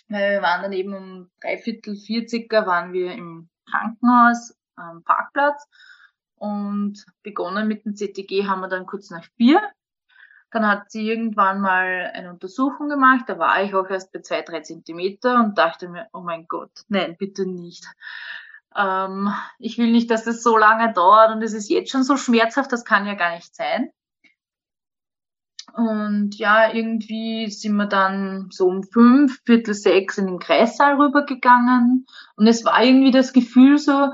Weil 0.08 0.36
wir 0.36 0.42
waren 0.42 0.62
dann 0.62 0.72
eben 0.72 0.94
um 0.94 1.30
dreiviertel, 1.38 1.96
vier 1.96 2.26
circa 2.26 2.64
waren 2.64 2.94
wir 2.94 3.12
im 3.12 3.50
Krankenhaus 3.70 4.56
am 4.76 5.04
Parkplatz 5.04 5.68
und 6.36 7.04
begonnen 7.22 7.68
mit 7.68 7.84
dem 7.84 7.94
CTG 7.94 8.46
haben 8.46 8.62
wir 8.62 8.68
dann 8.68 8.86
kurz 8.86 9.10
nach 9.10 9.26
vier. 9.36 9.60
Dann 10.50 10.66
hat 10.66 10.90
sie 10.90 11.06
irgendwann 11.06 11.60
mal 11.60 12.10
eine 12.14 12.30
Untersuchung 12.30 12.88
gemacht, 12.88 13.26
da 13.28 13.38
war 13.38 13.62
ich 13.62 13.74
auch 13.74 13.90
erst 13.90 14.12
bei 14.12 14.20
zwei, 14.20 14.40
drei 14.40 14.62
Zentimeter 14.62 15.40
und 15.40 15.58
dachte 15.58 15.90
mir, 15.90 16.08
oh 16.14 16.22
mein 16.22 16.48
Gott, 16.48 16.72
nein, 16.88 17.18
bitte 17.18 17.44
nicht. 17.44 17.84
Ähm, 18.74 19.30
ich 19.58 19.76
will 19.76 19.92
nicht, 19.92 20.10
dass 20.10 20.24
das 20.24 20.42
so 20.42 20.56
lange 20.56 20.94
dauert 20.94 21.32
und 21.32 21.42
es 21.42 21.52
ist 21.52 21.68
jetzt 21.68 21.90
schon 21.90 22.02
so 22.02 22.16
schmerzhaft, 22.16 22.72
das 22.72 22.86
kann 22.86 23.04
ja 23.04 23.12
gar 23.12 23.34
nicht 23.34 23.54
sein. 23.54 23.92
Und 25.74 26.36
ja, 26.36 26.72
irgendwie 26.72 27.50
sind 27.50 27.76
wir 27.76 27.86
dann 27.86 28.48
so 28.50 28.66
um 28.66 28.82
fünf, 28.82 29.40
Viertel 29.44 29.74
sechs 29.74 30.18
in 30.18 30.26
den 30.26 30.38
Kreissaal 30.38 31.00
rübergegangen. 31.00 32.06
Und 32.36 32.46
es 32.46 32.64
war 32.64 32.82
irgendwie 32.82 33.10
das 33.10 33.32
Gefühl 33.32 33.78
so, 33.78 34.10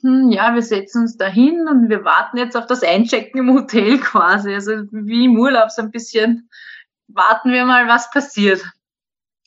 hm, 0.00 0.30
ja, 0.30 0.54
wir 0.54 0.62
setzen 0.62 1.02
uns 1.02 1.16
da 1.16 1.26
hin 1.26 1.66
und 1.68 1.88
wir 1.88 2.04
warten 2.04 2.36
jetzt 2.36 2.56
auf 2.56 2.66
das 2.66 2.82
Einchecken 2.82 3.40
im 3.40 3.54
Hotel 3.54 3.98
quasi. 4.00 4.52
Also 4.54 4.72
wie 4.90 5.24
im 5.24 5.38
Urlaub 5.38 5.70
so 5.70 5.82
ein 5.82 5.90
bisschen 5.90 6.48
warten 7.08 7.52
wir 7.52 7.64
mal, 7.64 7.88
was 7.88 8.10
passiert. 8.10 8.62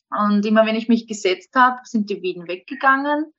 Und 0.09 0.45
immer 0.45 0.65
wenn 0.65 0.75
ich 0.75 0.87
mich 0.87 1.07
gesetzt 1.07 1.53
habe, 1.55 1.79
sind 1.83 2.09
die 2.09 2.21
Wehen 2.21 2.47
weggegangen. 2.47 3.33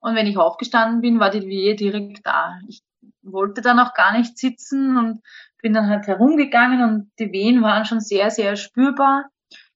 Und 0.00 0.14
wenn 0.14 0.26
ich 0.26 0.36
aufgestanden 0.36 1.00
bin, 1.00 1.20
war 1.20 1.30
die 1.30 1.46
Wehe 1.46 1.76
direkt 1.76 2.26
da. 2.26 2.58
Ich 2.68 2.82
wollte 3.22 3.60
dann 3.62 3.78
auch 3.78 3.94
gar 3.94 4.16
nicht 4.16 4.38
sitzen 4.38 4.96
und 4.96 5.22
bin 5.60 5.72
dann 5.72 5.88
halt 5.88 6.06
herumgegangen 6.06 6.82
und 6.82 7.12
die 7.18 7.32
Wehen 7.32 7.62
waren 7.62 7.84
schon 7.84 8.00
sehr, 8.00 8.30
sehr 8.30 8.56
spürbar. 8.56 9.28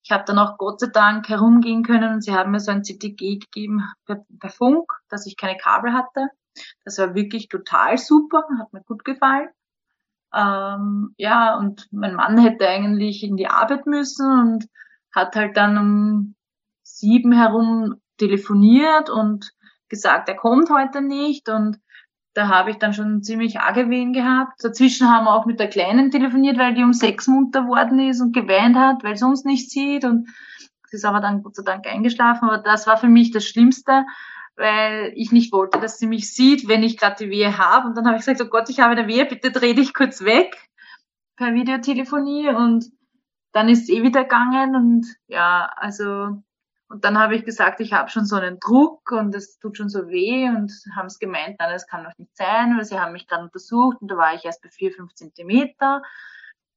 Ich 0.03 0.11
habe 0.11 0.25
dann 0.25 0.39
auch 0.39 0.59
Gott 0.59 0.81
sei 0.81 0.89
Dank 0.93 1.29
herumgehen 1.29 1.83
können 1.83 2.15
und 2.15 2.23
sie 2.23 2.33
haben 2.33 2.53
mir 2.53 2.61
so 2.61 2.71
ein 2.71 2.85
CTG 2.85 3.39
gegeben 3.39 3.83
per, 4.05 4.25
per 4.39 4.51
Funk, 4.51 4.93
dass 5.09 5.27
ich 5.27 5.37
keine 5.37 5.57
Kabel 5.57 5.93
hatte. 5.93 6.29
Das 6.85 6.99
war 6.99 7.15
wirklich 7.15 7.49
total 7.49 7.99
super, 7.99 8.45
hat 8.59 8.73
mir 8.73 8.83
gut 8.83 9.05
gefallen. 9.05 9.49
Ähm, 10.35 11.15
ja, 11.17 11.57
und 11.57 11.89
mein 11.93 12.15
Mann 12.15 12.39
hätte 12.39 12.69
eigentlich 12.69 13.23
in 13.23 13.37
die 13.37 13.49
Arbeit 13.49 13.87
müssen 13.87 14.27
und 14.27 14.67
hat 15.15 15.35
halt 15.35 15.57
dann 15.57 15.79
um 15.79 16.35
sieben 16.83 17.33
herum 17.33 18.01
telefoniert 18.19 19.11
und 19.11 19.53
gesagt, 19.89 20.29
er 20.29 20.37
kommt 20.37 20.71
heute 20.71 21.01
nicht 21.01 21.49
und 21.49 21.79
da 22.37 22.49
habe 22.49 22.71
ich 22.71 22.77
dann 22.77 22.93
schon 22.93 23.23
ziemlich 23.23 23.61
arge 23.61 23.89
Wehen 23.89 24.13
gehabt. 24.13 24.63
Dazwischen 24.63 25.11
haben 25.11 25.25
wir 25.25 25.33
auch 25.33 25.47
mit 25.47 25.59
der 25.59 25.71
Kleinen 25.71 26.11
telefoniert, 26.11 26.59
weil 26.59 26.75
die 26.75 26.83
um 26.83 26.93
sechs 26.93 27.27
munter 27.27 27.67
worden 27.67 27.99
ist 27.99 28.21
und 28.21 28.35
geweint 28.35 28.77
hat, 28.77 29.03
weil 29.03 29.17
sie 29.17 29.25
uns 29.25 29.45
nicht 29.45 29.71
sieht. 29.71 30.05
Und 30.05 30.29
sie 30.91 30.97
ist 30.99 31.07
aber 31.07 31.21
dann 31.21 31.43
Gott 31.43 31.57
sei 31.57 31.63
Dank 31.63 31.87
eingeschlafen. 31.87 32.51
Aber 32.51 32.59
das 32.59 32.87
war 32.87 32.99
für 32.99 33.09
mich 33.09 33.31
das 33.31 33.47
Schlimmste, 33.47 34.05
weil 34.55 35.15
ich 35.17 35.33
nicht 35.33 35.51
wollte, 35.51 35.81
dass 35.81 35.99
sie 35.99 36.07
mich 36.07 36.35
sieht, 36.35 36.69
wenn 36.69 36.83
ich 36.83 36.99
gerade 36.99 37.25
die 37.25 37.31
Wehe 37.31 37.57
habe. 37.57 37.89
Und 37.89 37.97
dann 37.97 38.05
habe 38.05 38.17
ich 38.17 38.27
gesagt, 38.27 38.43
oh 38.43 38.51
Gott, 38.51 38.69
ich 38.69 38.81
habe 38.81 38.93
eine 38.93 39.09
Wehe, 39.09 39.25
bitte 39.25 39.51
dreh 39.51 39.73
dich 39.73 39.95
kurz 39.95 40.23
weg 40.23 40.69
per 41.37 41.55
Videotelefonie. 41.55 42.51
Und 42.51 42.85
dann 43.53 43.71
ist 43.71 43.85
es 43.85 43.89
eh 43.89 44.03
wieder 44.03 44.25
gegangen. 44.25 44.77
Und 44.77 45.07
ja, 45.27 45.73
also 45.75 46.43
und 46.89 47.05
dann 47.05 47.19
habe 47.19 47.35
ich 47.35 47.45
gesagt, 47.45 47.81
ich 47.81 47.93
habe 47.93 48.11
schon 48.11 48.27
so 48.27 48.37
einen 48.37 48.61
Druck 48.61 49.11
und 49.11 49.35
es 49.35 49.59
tut 49.59 49.77
schon 49.77 49.89
so 49.89 50.09
weh 50.09 50.49
und 50.49 50.73
haben 50.95 51.07
es 51.07 51.19
gemeint, 51.19 51.57
nein, 51.59 51.73
das 51.73 51.87
kann 51.89 52.05
doch 52.05 52.17
nicht 52.17 52.37
sein, 52.37 52.77
weil 52.77 52.85
sie 52.85 52.99
haben 52.99 53.13
mich 53.13 53.27
gerade 53.27 53.45
untersucht 53.45 53.99
und 54.01 54.09
da 54.09 54.17
war 54.17 54.35
ich 54.35 54.45
erst 54.45 54.63
bei 54.63 54.69
vier, 54.69 54.93
fünf 54.93 55.13
Zentimeter. 55.15 56.03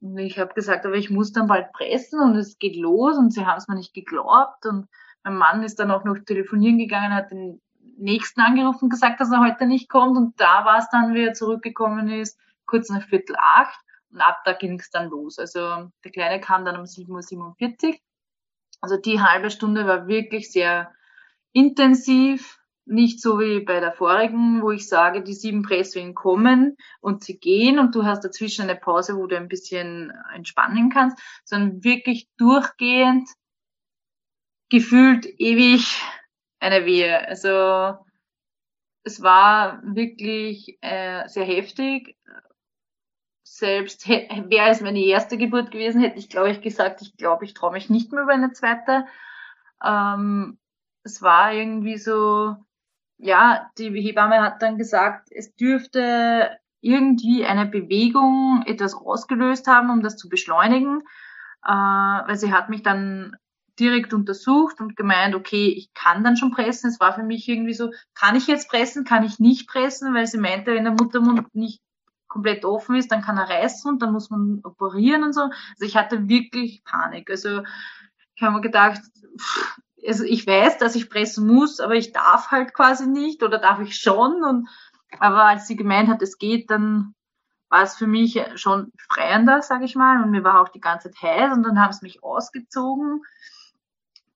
Und 0.02 0.18
ich 0.18 0.40
habe 0.40 0.54
gesagt, 0.54 0.86
aber 0.86 0.96
ich 0.96 1.12
muss 1.12 1.32
dann 1.32 1.48
bald 1.48 1.72
pressen 1.74 2.22
und 2.22 2.36
es 2.36 2.58
geht 2.58 2.76
los 2.76 3.18
und 3.18 3.32
sie 3.32 3.46
haben 3.46 3.58
es 3.58 3.68
mir 3.68 3.76
nicht 3.76 3.94
geglaubt 3.94 4.66
und 4.66 4.88
mein 5.24 5.36
Mann 5.36 5.64
ist 5.64 5.80
dann 5.80 5.92
auch 5.92 6.04
noch 6.06 6.18
telefonieren 6.26 6.80
gegangen, 6.80 7.14
hat 7.14 7.30
den 7.32 7.62
nächsten 7.98 8.42
angerufen 8.42 8.86
und 8.86 8.90
gesagt, 8.90 9.20
dass 9.20 9.32
er 9.32 9.42
heute 9.42 9.68
nicht 9.68 9.90
kommt 9.90 10.18
und 10.18 10.40
da 10.40 10.66
war 10.66 10.80
es 10.80 10.90
dann, 10.90 11.14
wie 11.14 11.26
er 11.26 11.34
zurückgekommen 11.34 12.10
ist, 12.10 12.40
kurz 12.66 12.90
nach 12.90 13.04
Viertel 13.04 13.36
acht 13.38 13.80
und 14.12 14.22
ab 14.22 14.42
da 14.46 14.54
ging 14.54 14.80
es 14.80 14.90
dann 14.90 15.10
los. 15.10 15.38
Also 15.38 15.92
der 16.04 16.12
Kleine 16.12 16.40
kam 16.40 16.66
dann 16.66 16.78
um 16.78 16.86
7.47 16.86 17.38
Uhr 17.38 17.96
also 18.82 18.98
die 18.98 19.22
halbe 19.22 19.50
Stunde 19.52 19.86
war 19.86 20.08
wirklich 20.08 20.52
sehr 20.52 20.94
intensiv. 21.54 22.58
nicht 22.92 23.22
so 23.22 23.40
wie 23.40 23.60
bei 23.60 23.80
der 23.80 23.92
vorigen, 23.92 24.64
wo 24.64 24.72
ich 24.72 24.90
sage, 24.90 25.22
die 25.22 25.36
sieben 25.36 25.62
Presswellen 25.62 26.16
kommen 26.16 26.76
und 27.02 27.24
sie 27.24 27.38
gehen 27.38 27.78
und 27.78 27.94
du 27.94 28.04
hast 28.04 28.22
dazwischen 28.26 28.64
eine 28.64 28.76
Pause, 28.76 29.16
wo 29.16 29.28
du 29.28 29.38
ein 29.38 29.48
bisschen 29.48 30.12
entspannen 30.34 30.90
kannst, 30.90 31.20
sondern 31.46 31.84
wirklich 31.84 32.28
durchgehend 32.38 33.30
gefühlt 34.70 35.28
ewig 35.40 36.02
eine 36.60 36.86
Wehe. 36.86 37.28
Also 37.28 38.04
es 39.04 39.22
war 39.22 39.82
wirklich 39.84 40.78
äh, 40.82 41.28
sehr 41.28 41.46
heftig. 41.46 42.18
Selbst 43.52 44.08
wäre 44.08 44.70
es 44.70 44.80
meine 44.80 45.04
erste 45.04 45.36
Geburt 45.36 45.72
gewesen, 45.72 46.02
hätte 46.02 46.20
ich, 46.20 46.30
glaube 46.30 46.52
ich, 46.52 46.62
gesagt, 46.62 47.02
ich 47.02 47.18
glaube, 47.18 47.46
ich 47.46 47.56
traue 47.56 47.72
mich 47.72 47.90
nicht 47.90 48.12
mehr 48.12 48.22
über 48.22 48.34
eine 48.34 48.54
zweite. 48.54 49.06
Ähm, 49.84 50.60
es 51.04 51.24
war 51.24 51.52
irgendwie 51.52 51.98
so, 51.98 52.56
ja, 53.18 53.72
die 53.80 53.90
Hebamme 53.90 54.40
hat 54.42 54.62
dann 54.62 54.78
gesagt, 54.78 55.30
es 55.32 55.56
dürfte 55.56 56.60
irgendwie 56.80 57.44
eine 57.44 57.66
Bewegung 57.66 58.64
etwas 58.68 58.94
ausgelöst 58.94 59.66
haben, 59.66 59.90
um 59.90 60.04
das 60.04 60.16
zu 60.16 60.30
beschleunigen, 60.30 61.02
äh, 61.66 61.72
weil 61.72 62.38
sie 62.38 62.54
hat 62.54 62.70
mich 62.70 62.84
dann 62.84 63.36
direkt 63.80 64.14
untersucht 64.14 64.80
und 64.80 64.96
gemeint, 64.96 65.34
okay, 65.34 65.74
ich 65.76 65.92
kann 65.96 66.24
dann 66.24 66.38
schon 66.38 66.52
pressen. 66.52 66.92
Es 66.92 67.00
war 67.00 67.16
für 67.16 67.24
mich 67.24 67.50
irgendwie 67.50 67.74
so, 67.74 67.92
kann 68.14 68.36
ich 68.36 68.46
jetzt 68.46 68.70
pressen, 68.70 69.06
kann 69.06 69.24
ich 69.24 69.40
nicht 69.40 69.68
pressen, 69.68 70.14
weil 70.14 70.28
sie 70.28 70.38
meinte, 70.38 70.72
wenn 70.72 70.84
der 70.84 70.94
Muttermund 70.94 71.56
nicht 71.56 71.82
komplett 72.30 72.64
offen 72.64 72.96
ist, 72.96 73.12
dann 73.12 73.22
kann 73.22 73.38
er 73.38 73.50
reißen 73.50 73.92
und 73.92 74.02
dann 74.02 74.14
muss 74.14 74.30
man 74.30 74.62
operieren 74.64 75.24
und 75.24 75.34
so. 75.34 75.42
Also 75.42 75.86
ich 75.86 75.98
hatte 75.98 76.30
wirklich 76.30 76.84
Panik. 76.86 77.30
Also 77.30 77.64
ich 78.36 78.42
habe 78.42 78.56
mir 78.56 78.62
gedacht, 78.62 79.02
also 80.08 80.24
ich 80.24 80.48
weiß, 80.48 80.78
dass 80.78 80.96
ich 80.96 81.10
pressen 81.10 81.46
muss, 81.46 81.80
aber 81.82 81.96
ich 81.96 82.14
darf 82.14 82.52
halt 82.52 82.74
quasi 82.74 83.08
nicht 83.08 83.44
oder 83.44 83.58
darf 83.58 83.82
ich 83.82 83.98
schon. 83.98 84.44
Und 84.44 84.70
aber 85.20 85.44
als 85.44 85.68
sie 85.68 85.76
gemeint 85.76 86.08
hat, 86.08 86.22
es 86.22 86.38
geht, 86.38 86.70
dann 86.70 87.16
war 87.68 87.84
es 87.84 87.96
für 87.96 88.08
mich 88.08 88.42
schon 88.56 88.92
freiender, 89.10 89.62
sage 89.62 89.86
ich 89.86 89.96
mal. 89.96 90.24
Und 90.24 90.32
mir 90.32 90.44
war 90.44 90.62
auch 90.62 90.70
die 90.70 90.80
ganze 90.80 91.12
Zeit 91.12 91.22
heiß 91.22 91.54
und 91.58 91.64
dann 91.64 91.82
haben 91.82 91.94
sie 91.94 92.06
mich 92.06 92.24
ausgezogen. 92.24 93.24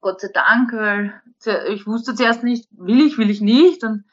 Gott 0.02 0.20
sei 0.20 0.30
Dank, 0.34 0.74
weil 0.74 1.22
ich 1.70 1.88
wusste 1.88 2.14
zuerst 2.14 2.44
nicht, 2.44 2.68
will 2.72 3.00
ich, 3.00 3.18
will 3.18 3.30
ich 3.30 3.40
nicht. 3.40 3.84
Und 3.84 4.04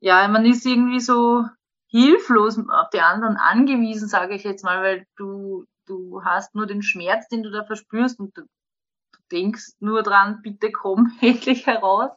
ja, 0.00 0.26
man 0.28 0.46
ist 0.46 0.64
irgendwie 0.64 1.00
so 1.00 1.44
hilflos 1.88 2.58
auf 2.58 2.90
die 2.90 3.00
anderen 3.00 3.36
angewiesen, 3.36 4.08
sage 4.08 4.34
ich 4.34 4.44
jetzt 4.44 4.64
mal, 4.64 4.82
weil 4.82 5.06
du, 5.16 5.64
du 5.86 6.22
hast 6.24 6.54
nur 6.54 6.66
den 6.66 6.82
Schmerz, 6.82 7.28
den 7.28 7.42
du 7.42 7.50
da 7.50 7.64
verspürst 7.64 8.20
und 8.20 8.36
du, 8.36 8.42
du 8.42 9.18
denkst 9.32 9.72
nur 9.80 10.02
dran, 10.02 10.40
bitte 10.42 10.70
komm 10.70 11.12
endlich 11.20 11.66
heraus. 11.66 12.10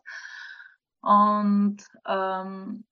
Und 1.01 1.77
ähm, 2.05 2.85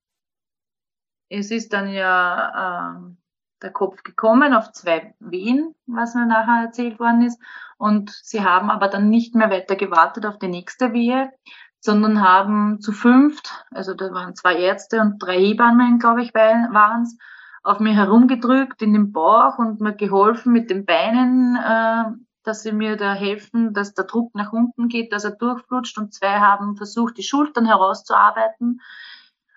es 1.29 1.51
ist 1.51 1.73
dann 1.73 1.89
ja 1.89 2.95
ähm, 2.95 3.17
der 3.61 3.71
Kopf 3.71 4.03
gekommen 4.03 4.53
auf 4.53 4.71
zwei 4.71 5.13
Wehen, 5.19 5.75
was 5.85 6.15
mir 6.15 6.25
nachher 6.25 6.65
erzählt 6.65 6.99
worden 6.99 7.23
ist. 7.23 7.39
Und 7.77 8.09
sie 8.09 8.43
haben 8.43 8.69
aber 8.69 8.87
dann 8.87 9.09
nicht 9.09 9.35
mehr 9.35 9.49
weiter 9.49 9.75
gewartet 9.75 10.25
auf 10.25 10.39
die 10.39 10.47
nächste 10.47 10.93
Wehe, 10.93 11.31
sondern 11.79 12.21
haben 12.21 12.81
zu 12.81 12.91
fünft, 12.91 13.65
also 13.71 13.93
da 13.93 14.11
waren 14.11 14.35
zwei 14.35 14.55
Ärzte 14.55 14.99
und 15.01 15.19
drei 15.19 15.39
Hebammen, 15.39 15.99
glaube 15.99 16.21
ich, 16.21 16.33
waren 16.33 17.03
es, 17.03 17.17
auf 17.63 17.79
mir 17.79 17.93
herumgedrückt 17.93 18.81
in 18.81 18.93
den 18.93 19.11
Bauch 19.11 19.57
und 19.57 19.81
mir 19.81 19.93
geholfen 19.93 20.53
mit 20.53 20.69
den 20.69 20.85
Beinen, 20.85 21.55
äh, 21.55 22.05
dass 22.43 22.63
sie 22.63 22.71
mir 22.71 22.95
da 22.95 23.13
helfen, 23.13 23.73
dass 23.73 23.93
der 23.93 24.05
Druck 24.05 24.33
nach 24.33 24.53
unten 24.53 24.87
geht, 24.87 25.13
dass 25.13 25.25
er 25.25 25.31
durchflutscht 25.31 25.97
und 25.97 26.13
zwei 26.13 26.39
haben 26.39 26.77
versucht, 26.77 27.17
die 27.17 27.23
Schultern 27.23 27.65
herauszuarbeiten. 27.65 28.81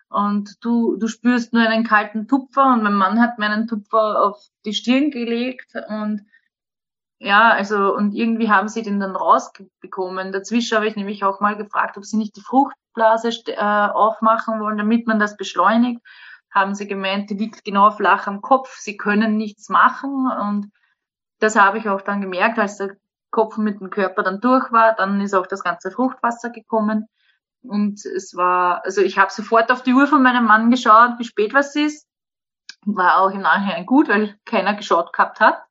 Und 0.08 0.62
du, 0.62 0.96
du 0.96 1.06
spürst 1.06 1.52
nur 1.52 1.62
einen 1.62 1.84
kalten 1.84 2.28
Tupfer 2.28 2.72
und 2.72 2.82
mein 2.82 2.94
Mann 2.94 3.20
hat 3.20 3.38
meinen 3.38 3.66
Tupfer 3.66 4.22
auf 4.22 4.36
die 4.64 4.74
Stirn 4.74 5.10
gelegt 5.10 5.72
und 5.88 6.26
ja, 7.22 7.50
also 7.52 7.94
und 7.94 8.14
irgendwie 8.14 8.50
haben 8.50 8.68
sie 8.68 8.82
den 8.82 8.98
dann 8.98 9.14
rausbekommen. 9.14 10.32
Dazwischen 10.32 10.76
habe 10.76 10.88
ich 10.88 10.96
nämlich 10.96 11.22
auch 11.22 11.38
mal 11.40 11.56
gefragt, 11.56 11.96
ob 11.96 12.04
sie 12.04 12.16
nicht 12.16 12.34
die 12.36 12.40
Fruchtblase 12.40 13.30
äh, 13.46 13.60
aufmachen 13.60 14.60
wollen, 14.60 14.76
damit 14.76 15.06
man 15.06 15.20
das 15.20 15.36
beschleunigt. 15.36 16.00
Haben 16.50 16.74
sie 16.74 16.88
gemeint, 16.88 17.30
die 17.30 17.34
liegt 17.34 17.64
genau 17.64 17.92
flach 17.92 18.26
am 18.26 18.42
Kopf, 18.42 18.76
sie 18.78 18.96
können 18.96 19.36
nichts 19.36 19.68
machen 19.68 20.28
und 20.40 20.72
das 21.38 21.54
habe 21.56 21.78
ich 21.78 21.88
auch 21.88 22.02
dann 22.02 22.20
gemerkt, 22.20 22.58
als 22.58 22.78
der 22.78 22.96
Kopf 23.30 23.56
mit 23.56 23.80
dem 23.80 23.90
Körper 23.90 24.24
dann 24.24 24.40
durch 24.40 24.72
war, 24.72 24.94
dann 24.94 25.20
ist 25.20 25.34
auch 25.34 25.46
das 25.46 25.62
ganze 25.62 25.92
Fruchtwasser 25.92 26.50
gekommen. 26.50 27.06
Und 27.62 28.04
es 28.04 28.36
war, 28.36 28.84
also 28.84 29.00
ich 29.00 29.16
habe 29.16 29.30
sofort 29.30 29.70
auf 29.70 29.84
die 29.84 29.94
Uhr 29.94 30.08
von 30.08 30.22
meinem 30.22 30.44
Mann 30.44 30.70
geschaut, 30.72 31.18
wie 31.18 31.24
spät 31.24 31.54
was 31.54 31.76
ist. 31.76 32.08
War 32.84 33.20
auch 33.20 33.30
im 33.30 33.42
Nachhinein 33.42 33.86
gut, 33.86 34.08
weil 34.08 34.36
keiner 34.44 34.74
geschaut 34.74 35.12
gehabt 35.12 35.38
hat. 35.38 35.62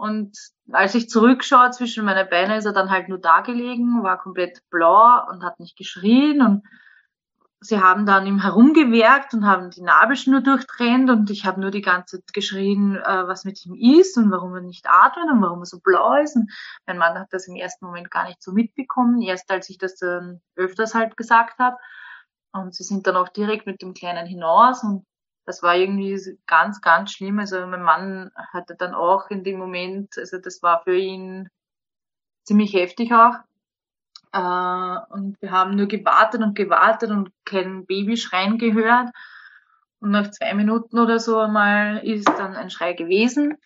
Und 0.00 0.38
als 0.72 0.94
ich 0.94 1.10
zurückschaue 1.10 1.72
zwischen 1.72 2.06
meine 2.06 2.24
Beine, 2.24 2.56
ist 2.56 2.64
er 2.64 2.72
dann 2.72 2.88
halt 2.88 3.10
nur 3.10 3.18
da 3.18 3.42
gelegen, 3.42 4.02
war 4.02 4.16
komplett 4.16 4.62
blau 4.70 5.28
und 5.28 5.44
hat 5.44 5.60
nicht 5.60 5.76
geschrien 5.76 6.40
und 6.40 6.62
sie 7.60 7.80
haben 7.82 8.06
dann 8.06 8.26
ihm 8.26 8.40
herumgewerkt 8.40 9.34
und 9.34 9.44
haben 9.44 9.70
die 9.70 9.82
Nabelschnur 9.82 10.40
durchtrennt 10.40 11.10
und 11.10 11.28
ich 11.28 11.44
habe 11.44 11.60
nur 11.60 11.70
die 11.70 11.82
ganze 11.82 12.16
Zeit 12.16 12.32
geschrien, 12.32 12.96
äh, 12.96 13.28
was 13.28 13.44
mit 13.44 13.62
ihm 13.66 13.74
ist 13.74 14.16
und 14.16 14.30
warum 14.30 14.54
er 14.54 14.62
nicht 14.62 14.86
atmet 14.88 15.30
und 15.30 15.42
warum 15.42 15.60
er 15.60 15.66
so 15.66 15.80
blau 15.80 16.14
ist. 16.14 16.34
Und 16.34 16.50
mein 16.86 16.96
Mann 16.96 17.18
hat 17.18 17.28
das 17.32 17.46
im 17.46 17.56
ersten 17.56 17.84
Moment 17.84 18.10
gar 18.10 18.26
nicht 18.26 18.42
so 18.42 18.52
mitbekommen, 18.52 19.20
erst 19.20 19.50
als 19.50 19.68
ich 19.68 19.76
das 19.76 19.96
dann 19.96 20.40
öfters 20.56 20.94
halt 20.94 21.18
gesagt 21.18 21.58
habe. 21.58 21.76
Und 22.52 22.74
sie 22.74 22.84
sind 22.84 23.06
dann 23.06 23.16
auch 23.16 23.28
direkt 23.28 23.66
mit 23.66 23.82
dem 23.82 23.92
Kleinen 23.92 24.26
hinaus 24.26 24.82
und 24.82 25.04
das 25.50 25.64
war 25.64 25.74
irgendwie 25.74 26.16
ganz, 26.46 26.80
ganz 26.80 27.10
schlimm. 27.10 27.40
Also 27.40 27.66
mein 27.66 27.82
Mann 27.82 28.30
hatte 28.52 28.76
dann 28.76 28.94
auch 28.94 29.30
in 29.30 29.42
dem 29.42 29.58
Moment, 29.58 30.16
also 30.16 30.38
das 30.38 30.62
war 30.62 30.84
für 30.84 30.96
ihn 30.96 31.48
ziemlich 32.44 32.72
heftig 32.72 33.12
auch. 33.12 33.34
Äh, 34.32 35.12
und 35.12 35.42
wir 35.42 35.50
haben 35.50 35.74
nur 35.74 35.88
gewartet 35.88 36.40
und 36.40 36.54
gewartet 36.54 37.10
und 37.10 37.32
kein 37.44 37.84
Babyschreien 37.84 38.58
gehört. 38.58 39.08
Und 39.98 40.12
nach 40.12 40.30
zwei 40.30 40.54
Minuten 40.54 41.00
oder 41.00 41.18
so 41.18 41.40
einmal 41.40 41.98
ist 42.06 42.28
dann 42.28 42.54
ein 42.54 42.70
Schrei 42.70 42.92
gewesen. 42.92 43.56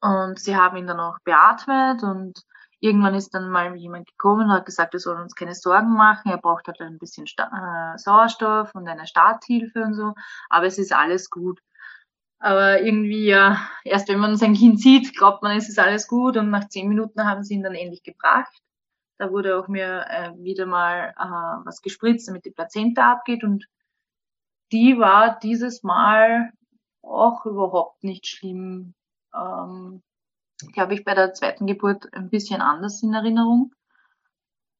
Und 0.00 0.38
sie 0.38 0.54
haben 0.54 0.76
ihn 0.76 0.86
dann 0.86 1.00
auch 1.00 1.18
beatmet 1.24 2.04
und 2.04 2.44
irgendwann 2.82 3.14
ist 3.14 3.32
dann 3.32 3.48
mal 3.48 3.74
jemand 3.76 4.08
gekommen 4.08 4.46
und 4.46 4.52
hat 4.52 4.66
gesagt, 4.66 4.92
wir 4.92 5.00
sollen 5.00 5.22
uns 5.22 5.36
keine 5.36 5.54
Sorgen 5.54 5.94
machen. 5.94 6.30
Er 6.30 6.38
braucht 6.38 6.66
halt 6.66 6.80
ein 6.80 6.98
bisschen 6.98 7.28
Sta 7.28 7.94
äh, 7.94 7.98
Sauerstoff 7.98 8.74
und 8.74 8.88
eine 8.88 9.06
Starthilfe 9.06 9.82
und 9.84 9.94
so. 9.94 10.14
Aber 10.50 10.66
es 10.66 10.78
ist 10.78 10.92
alles 10.92 11.30
gut. 11.30 11.60
Aber 12.40 12.82
irgendwie, 12.82 13.26
ja, 13.26 13.60
erst 13.84 14.08
wenn 14.08 14.18
man 14.18 14.36
sein 14.36 14.54
Kind 14.54 14.80
sieht, 14.80 15.16
glaubt 15.16 15.42
man, 15.44 15.56
es 15.56 15.68
ist 15.68 15.78
alles 15.78 16.08
gut. 16.08 16.36
Und 16.36 16.50
nach 16.50 16.68
zehn 16.68 16.88
Minuten 16.88 17.24
haben 17.24 17.44
sie 17.44 17.54
ihn 17.54 17.62
dann 17.62 17.76
endlich 17.76 18.02
gebracht. 18.02 18.52
Da 19.18 19.30
wurde 19.30 19.56
auch 19.58 19.68
mir 19.68 20.04
äh, 20.10 20.32
wieder 20.38 20.66
mal 20.66 21.14
äh, 21.16 21.64
was 21.64 21.82
gespritzt, 21.82 22.26
damit 22.26 22.44
die 22.44 22.50
Plazenta 22.50 23.12
abgeht. 23.12 23.44
Und 23.44 23.68
die 24.72 24.98
war 24.98 25.38
dieses 25.38 25.84
Mal 25.84 26.50
auch 27.02 27.46
überhaupt 27.46 28.02
nicht 28.02 28.26
schlimm. 28.26 28.94
Ähm, 29.34 30.02
die 30.62 30.80
habe 30.80 30.94
ich 30.94 31.04
bei 31.04 31.14
der 31.14 31.34
zweiten 31.34 31.66
Geburt 31.66 32.12
ein 32.14 32.30
bisschen 32.30 32.60
anders 32.60 33.02
in 33.02 33.14
Erinnerung. 33.14 33.74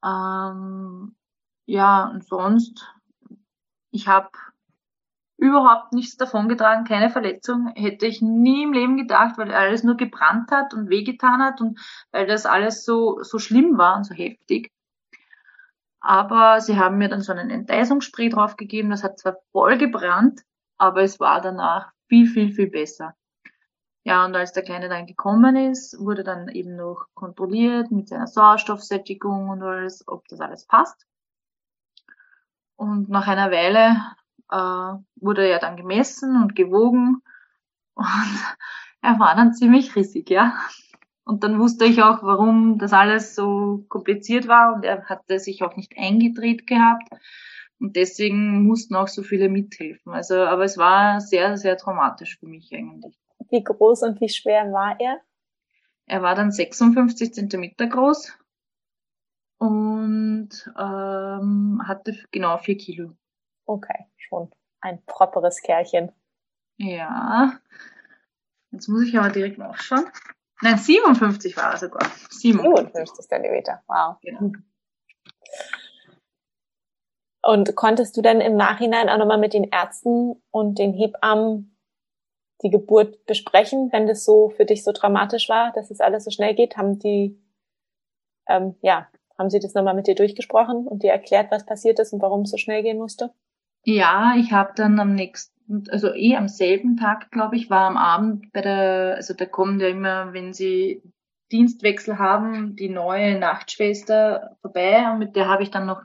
Ähm, 0.04 1.14
ja, 1.66 2.06
und 2.06 2.24
sonst, 2.26 2.92
ich 3.90 4.08
habe 4.08 4.30
überhaupt 5.36 5.92
nichts 5.92 6.16
davon 6.16 6.48
getragen, 6.48 6.84
keine 6.84 7.10
Verletzung. 7.10 7.72
Hätte 7.74 8.06
ich 8.06 8.22
nie 8.22 8.62
im 8.62 8.72
Leben 8.72 8.96
gedacht, 8.96 9.38
weil 9.38 9.52
alles 9.52 9.82
nur 9.82 9.96
gebrannt 9.96 10.50
hat 10.52 10.72
und 10.72 10.88
wehgetan 10.88 11.42
hat 11.42 11.60
und 11.60 11.80
weil 12.12 12.26
das 12.26 12.46
alles 12.46 12.84
so, 12.84 13.22
so 13.22 13.38
schlimm 13.38 13.76
war 13.76 13.96
und 13.96 14.04
so 14.04 14.14
heftig. 14.14 14.70
Aber 16.00 16.60
sie 16.60 16.78
haben 16.78 16.98
mir 16.98 17.08
dann 17.08 17.22
so 17.22 17.32
einen 17.32 17.50
Enteisungsspray 17.50 18.28
draufgegeben. 18.28 18.90
Das 18.90 19.04
hat 19.04 19.18
zwar 19.18 19.36
voll 19.52 19.78
gebrannt, 19.78 20.42
aber 20.78 21.02
es 21.02 21.20
war 21.20 21.40
danach 21.40 21.92
viel, 22.08 22.26
viel, 22.26 22.52
viel 22.52 22.70
besser. 22.70 23.14
Ja, 24.04 24.24
und 24.24 24.34
als 24.34 24.52
der 24.52 24.64
Kleine 24.64 24.88
dann 24.88 25.06
gekommen 25.06 25.54
ist, 25.54 25.98
wurde 26.00 26.24
dann 26.24 26.48
eben 26.48 26.74
noch 26.74 27.06
kontrolliert 27.14 27.92
mit 27.92 28.08
seiner 28.08 28.26
Sauerstoffsättigung 28.26 29.48
und 29.48 29.62
alles, 29.62 30.06
ob 30.08 30.26
das 30.28 30.40
alles 30.40 30.66
passt. 30.66 31.06
Und 32.74 33.08
nach 33.08 33.28
einer 33.28 33.52
Weile 33.52 33.96
äh, 34.50 34.98
wurde 35.16 35.46
er 35.46 35.60
dann 35.60 35.76
gemessen 35.76 36.42
und 36.42 36.56
gewogen 36.56 37.22
und 37.94 38.56
er 39.02 39.18
war 39.18 39.36
dann 39.36 39.54
ziemlich 39.54 39.94
rissig, 39.94 40.30
ja. 40.30 40.54
Und 41.24 41.44
dann 41.44 41.60
wusste 41.60 41.84
ich 41.84 42.02
auch, 42.02 42.22
warum 42.22 42.78
das 42.78 42.92
alles 42.92 43.36
so 43.36 43.84
kompliziert 43.88 44.48
war 44.48 44.74
und 44.74 44.84
er 44.84 45.04
hatte 45.08 45.38
sich 45.38 45.62
auch 45.62 45.76
nicht 45.76 45.96
eingedreht 45.96 46.66
gehabt. 46.66 47.08
Und 47.78 47.96
deswegen 47.96 48.64
mussten 48.64 48.96
auch 48.96 49.08
so 49.08 49.22
viele 49.22 49.48
mithelfen. 49.48 50.12
Also, 50.12 50.36
aber 50.36 50.64
es 50.64 50.78
war 50.78 51.20
sehr, 51.20 51.56
sehr 51.56 51.76
traumatisch 51.76 52.38
für 52.38 52.46
mich 52.46 52.72
eigentlich. 52.74 53.21
Wie 53.52 53.62
groß 53.62 54.02
und 54.04 54.20
wie 54.22 54.30
schwer 54.30 54.72
war 54.72 54.98
er? 54.98 55.20
Er 56.06 56.22
war 56.22 56.34
dann 56.34 56.50
56 56.50 57.34
Zentimeter 57.34 57.86
groß 57.86 58.32
und 59.58 60.48
ähm, 60.78 61.82
hatte 61.86 62.16
genau 62.30 62.56
vier 62.56 62.78
Kilo. 62.78 63.12
Okay, 63.66 64.06
schon 64.16 64.50
ein 64.80 65.04
properes 65.04 65.60
Kerlchen. 65.60 66.12
Ja. 66.78 67.60
Jetzt 68.70 68.88
muss 68.88 69.02
ich 69.06 69.18
aber 69.18 69.28
direkt 69.28 69.58
nachschauen. 69.58 70.06
Nein, 70.62 70.78
57 70.78 71.54
war 71.58 71.72
er 71.72 71.76
sogar. 71.76 72.10
57 72.30 73.28
Zentimeter, 73.28 73.82
wow. 73.86 74.16
Genau. 74.22 74.52
Und 77.42 77.76
konntest 77.76 78.16
du 78.16 78.22
dann 78.22 78.40
im 78.40 78.56
Nachhinein 78.56 79.10
auch 79.10 79.18
nochmal 79.18 79.38
mit 79.38 79.52
den 79.52 79.64
Ärzten 79.64 80.42
und 80.50 80.78
den 80.78 80.94
Hebammen 80.94 81.71
die 82.62 82.70
Geburt 82.70 83.26
besprechen, 83.26 83.90
wenn 83.92 84.06
das 84.06 84.24
so 84.24 84.50
für 84.50 84.64
dich 84.64 84.84
so 84.84 84.92
dramatisch 84.92 85.48
war, 85.48 85.72
dass 85.72 85.90
es 85.90 86.00
alles 86.00 86.24
so 86.24 86.30
schnell 86.30 86.54
geht? 86.54 86.76
Haben 86.76 86.98
die, 86.98 87.38
ähm, 88.48 88.76
ja, 88.82 89.08
haben 89.38 89.50
sie 89.50 89.60
das 89.60 89.74
nochmal 89.74 89.94
mit 89.94 90.06
dir 90.06 90.14
durchgesprochen 90.14 90.86
und 90.86 91.02
dir 91.02 91.10
erklärt, 91.10 91.50
was 91.50 91.66
passiert 91.66 91.98
ist 91.98 92.12
und 92.12 92.22
warum 92.22 92.42
es 92.42 92.50
so 92.50 92.56
schnell 92.56 92.82
gehen 92.82 92.98
musste? 92.98 93.30
Ja, 93.84 94.34
ich 94.36 94.52
habe 94.52 94.72
dann 94.76 95.00
am 95.00 95.14
nächsten, 95.14 95.84
also 95.90 96.14
eh 96.14 96.36
am 96.36 96.48
selben 96.48 96.96
Tag, 96.96 97.30
glaube 97.30 97.56
ich, 97.56 97.68
war 97.68 97.86
am 97.86 97.96
Abend 97.96 98.52
bei 98.52 98.60
der, 98.60 99.14
also 99.16 99.34
da 99.34 99.44
kommen 99.44 99.80
ja 99.80 99.88
immer, 99.88 100.32
wenn 100.32 100.52
sie 100.52 101.02
Dienstwechsel 101.50 102.18
haben, 102.18 102.76
die 102.76 102.88
neue 102.88 103.38
Nachtschwester 103.38 104.56
vorbei 104.62 105.10
und 105.10 105.18
mit 105.18 105.36
der 105.36 105.48
habe 105.48 105.62
ich 105.62 105.70
dann 105.70 105.86
noch 105.86 106.02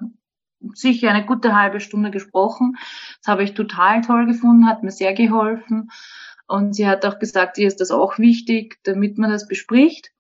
sicher 0.74 1.10
eine 1.12 1.26
gute 1.26 1.56
halbe 1.56 1.80
Stunde 1.80 2.12
gesprochen. 2.12 2.78
Das 3.22 3.32
habe 3.32 3.44
ich 3.44 3.54
total 3.54 4.02
toll 4.02 4.26
gefunden, 4.26 4.68
hat 4.68 4.84
mir 4.84 4.92
sehr 4.92 5.14
geholfen. 5.14 5.90
Und 6.48 6.74
sie 6.74 6.88
hat 6.88 7.06
auch 7.06 7.20
gesagt, 7.20 7.58
ihr 7.58 7.68
ist 7.68 7.82
das 7.82 7.92
auch 7.92 8.18
wichtig, 8.18 8.80
damit 8.84 9.18
man 9.18 9.30
das 9.30 9.48
bespricht. 9.48 10.12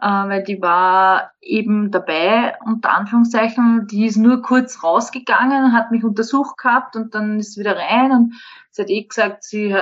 Äh, 0.00 0.06
weil 0.06 0.42
die 0.42 0.60
war 0.60 1.30
eben 1.40 1.92
dabei, 1.92 2.56
unter 2.64 2.92
Anführungszeichen, 2.92 3.86
die 3.86 4.06
ist 4.06 4.16
nur 4.16 4.42
kurz 4.42 4.82
rausgegangen, 4.82 5.72
hat 5.72 5.92
mich 5.92 6.02
untersucht 6.02 6.58
gehabt 6.58 6.96
und 6.96 7.14
dann 7.14 7.38
ist 7.38 7.56
wieder 7.56 7.76
rein. 7.76 8.10
Und 8.10 8.34
sie 8.70 8.82
hat 8.82 8.90
eh 8.90 9.04
gesagt, 9.04 9.44
sie 9.44 9.76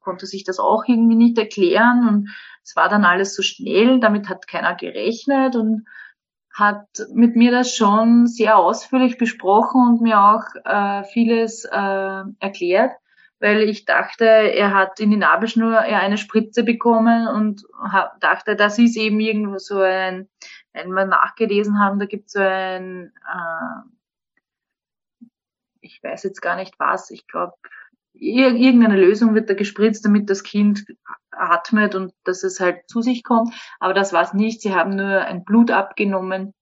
konnte 0.00 0.26
sich 0.26 0.42
das 0.42 0.58
auch 0.58 0.84
irgendwie 0.86 1.14
nicht 1.14 1.38
erklären. 1.38 2.08
Und 2.08 2.30
es 2.64 2.74
war 2.74 2.88
dann 2.88 3.04
alles 3.04 3.36
so 3.36 3.42
schnell, 3.42 4.00
damit 4.00 4.28
hat 4.28 4.48
keiner 4.48 4.74
gerechnet 4.74 5.54
und 5.54 5.86
hat 6.52 6.88
mit 7.14 7.36
mir 7.36 7.52
das 7.52 7.74
schon 7.74 8.26
sehr 8.26 8.58
ausführlich 8.58 9.18
besprochen 9.18 9.82
und 9.86 10.00
mir 10.00 10.20
auch 10.20 10.42
äh, 10.64 11.04
vieles 11.04 11.64
äh, 11.64 12.22
erklärt, 12.40 12.92
weil 13.40 13.62
ich 13.62 13.86
dachte, 13.86 14.24
er 14.24 14.74
hat 14.74 15.00
in 15.00 15.10
die 15.10 15.16
Nabelschnur 15.16 15.78
eine 15.78 16.18
Spritze 16.18 16.62
bekommen 16.62 17.26
und 17.26 17.64
dachte, 18.20 18.54
das 18.54 18.78
ist 18.78 18.96
eben 18.96 19.18
irgendwo 19.18 19.58
so 19.58 19.80
ein, 19.80 20.28
wenn 20.72 20.90
wir 20.90 21.06
nachgelesen 21.06 21.80
haben, 21.80 21.98
da 21.98 22.06
gibt 22.06 22.26
es 22.26 22.32
so 22.34 22.40
ein, 22.40 23.12
äh, 23.26 25.24
ich 25.80 26.02
weiß 26.02 26.22
jetzt 26.24 26.42
gar 26.42 26.56
nicht 26.56 26.74
was, 26.78 27.10
ich 27.10 27.26
glaube, 27.26 27.54
irgendeine 28.12 29.00
Lösung 29.00 29.34
wird 29.34 29.48
da 29.48 29.54
gespritzt, 29.54 30.04
damit 30.04 30.28
das 30.28 30.42
Kind 30.42 30.84
atmet 31.30 31.94
und 31.94 32.12
dass 32.24 32.42
es 32.42 32.60
halt 32.60 32.88
zu 32.88 33.00
sich 33.00 33.24
kommt. 33.24 33.54
Aber 33.78 33.94
das 33.94 34.12
war 34.12 34.22
es 34.22 34.34
nicht. 34.34 34.60
Sie 34.60 34.74
haben 34.74 34.96
nur 34.96 35.22
ein 35.22 35.44
Blut 35.44 35.70
abgenommen, 35.70 36.52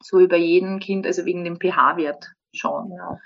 so 0.00 0.20
über 0.20 0.36
jeden 0.36 0.78
Kind, 0.78 1.06
also 1.06 1.24
wegen 1.24 1.44
dem 1.44 1.58
pH-Wert 1.58 2.32
schauen. 2.54 2.92
Ja. 2.92 3.18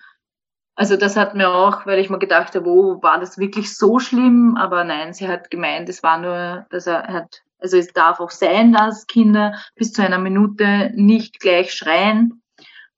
Also 0.77 0.97
das 0.97 1.17
hat 1.17 1.35
mir 1.35 1.51
auch, 1.51 1.87
weil 1.87 2.01
ich 2.01 2.11
mir 2.11 2.19
gedacht 2.19 2.55
habe, 2.55 2.67
wo 2.67 3.01
war 3.03 3.21
das 3.21 3.39
wirklich 3.39 3.77
so 3.77 3.99
schlimm? 3.99 4.57
Aber 4.57 4.83
nein, 4.85 5.13
sie 5.13 5.29
hat 5.29 5.51
gemeint, 5.51 5.89
es 5.89 6.03
war 6.03 6.19
nur, 6.19 6.67
dass 6.71 6.87
er 6.87 7.07
hat, 7.07 7.43
also 7.59 7.77
es 7.77 7.93
darf 7.93 8.19
auch 8.19 8.31
sein, 8.31 8.73
dass 8.73 9.07
Kinder 9.07 9.55
bis 9.77 9.93
zu 9.93 10.03
einer 10.03 10.19
Minute 10.19 10.91
nicht 10.95 11.39
gleich 11.39 11.73
schreien. 11.73 12.43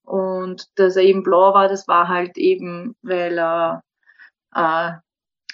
Und 0.04 0.66
dass 0.76 0.96
er 0.96 1.02
eben 1.02 1.22
blau 1.22 1.52
war, 1.52 1.68
das 1.68 1.86
war 1.88 2.08
halt 2.08 2.38
eben, 2.38 2.94
weil 3.02 3.38
er 3.38 3.82
äh, 4.54 4.92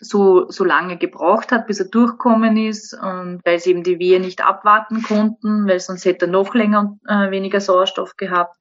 so, 0.03 0.51
so 0.51 0.65
lange 0.65 0.99
gebraucht 0.99 1.53
hat, 1.53 1.67
bis 1.67 1.81
er 1.81 1.87
durchkommen 1.87 2.57
ist 2.57 2.93
und 2.93 3.41
weil 3.45 3.59
sie 3.59 3.71
eben 3.71 3.83
die 3.83 3.99
Wehe 3.99 4.21
nicht 4.21 4.45
abwarten 4.45 5.03
konnten, 5.03 5.67
weil 5.67 5.81
sonst 5.81 6.05
hätte 6.05 6.27
er 6.27 6.33
noch 6.33 6.55
länger 6.55 6.99
äh, 7.07 7.31
weniger 7.31 7.61
Sauerstoff 7.61 8.17
gehabt. 8.17 8.57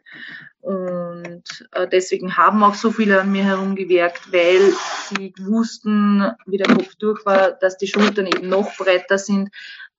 Und 0.62 1.68
äh, 1.72 1.88
deswegen 1.88 2.38
haben 2.38 2.64
auch 2.64 2.76
so 2.76 2.92
viele 2.92 3.20
an 3.20 3.32
mir 3.32 3.44
herumgewirkt, 3.44 4.32
weil 4.32 4.74
sie 5.10 5.34
wussten, 5.40 6.32
wie 6.46 6.58
der 6.58 6.68
Kopf 6.68 6.96
durch 6.96 7.26
war, 7.26 7.52
dass 7.52 7.78
die 7.78 7.88
Schultern 7.88 8.28
eben 8.28 8.48
noch 8.48 8.78
breiter 8.78 9.18
sind, 9.18 9.50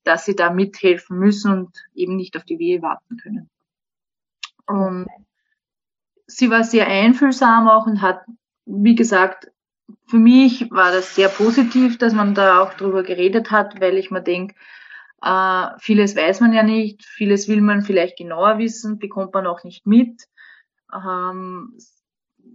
dass 0.04 0.24
sie 0.24 0.36
da 0.36 0.50
mithelfen 0.50 1.18
müssen 1.18 1.52
und 1.52 1.84
eben 1.94 2.16
nicht 2.16 2.36
auf 2.36 2.44
die 2.44 2.58
Wehe 2.58 2.80
warten 2.80 3.16
können. 3.16 3.50
Und 4.66 5.08
sie 6.26 6.50
war 6.50 6.62
sehr 6.62 6.86
einfühlsam 6.86 7.68
auch 7.68 7.86
und 7.86 8.00
hat, 8.00 8.22
wie 8.64 8.94
gesagt, 8.94 9.50
für 10.06 10.18
mich 10.18 10.70
war 10.70 10.92
das 10.92 11.14
sehr 11.14 11.28
positiv, 11.28 11.98
dass 11.98 12.12
man 12.12 12.34
da 12.34 12.60
auch 12.60 12.74
drüber 12.74 13.02
geredet 13.02 13.50
hat, 13.50 13.80
weil 13.80 13.96
ich 13.96 14.10
mir 14.10 14.22
denke, 14.22 14.54
äh, 15.22 15.66
vieles 15.78 16.16
weiß 16.16 16.40
man 16.40 16.52
ja 16.52 16.62
nicht, 16.62 17.04
vieles 17.04 17.48
will 17.48 17.60
man 17.60 17.82
vielleicht 17.82 18.16
genauer 18.16 18.58
wissen, 18.58 18.98
bekommt 18.98 19.34
man 19.34 19.46
auch 19.46 19.64
nicht 19.64 19.86
mit. 19.86 20.22
Ähm, 20.94 21.78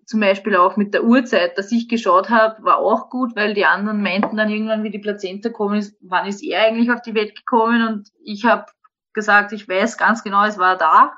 zum 0.05 0.19
Beispiel 0.19 0.55
auch 0.55 0.77
mit 0.77 0.93
der 0.93 1.03
Uhrzeit, 1.03 1.57
dass 1.57 1.71
ich 1.71 1.87
geschaut 1.87 2.29
habe, 2.29 2.63
war 2.63 2.77
auch 2.77 3.09
gut, 3.09 3.35
weil 3.35 3.53
die 3.53 3.65
anderen 3.65 4.01
meinten 4.01 4.37
dann 4.37 4.49
irgendwann, 4.49 4.83
wie 4.83 4.89
die 4.89 4.99
Plazenta 4.99 5.49
gekommen 5.49 5.79
ist, 5.79 5.97
wann 6.01 6.27
ist 6.27 6.43
er 6.43 6.63
eigentlich 6.63 6.91
auf 6.91 7.01
die 7.01 7.13
Welt 7.13 7.35
gekommen 7.35 7.87
und 7.87 8.09
ich 8.23 8.45
habe 8.45 8.65
gesagt, 9.13 9.51
ich 9.51 9.67
weiß 9.67 9.97
ganz 9.97 10.23
genau, 10.23 10.45
es 10.45 10.57
war 10.57 10.77
da. 10.77 11.13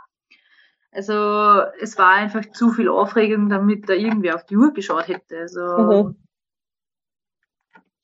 Also 0.91 1.13
es 1.79 1.97
war 1.97 2.13
einfach 2.13 2.49
zu 2.51 2.71
viel 2.71 2.89
Aufregung, 2.89 3.49
damit 3.49 3.87
da 3.89 3.93
irgendwie 3.93 4.31
auf 4.31 4.45
die 4.45 4.57
Uhr 4.57 4.73
geschaut 4.73 5.07
hätte. 5.07 5.37
Also 5.37 5.61
mhm. 5.61 6.15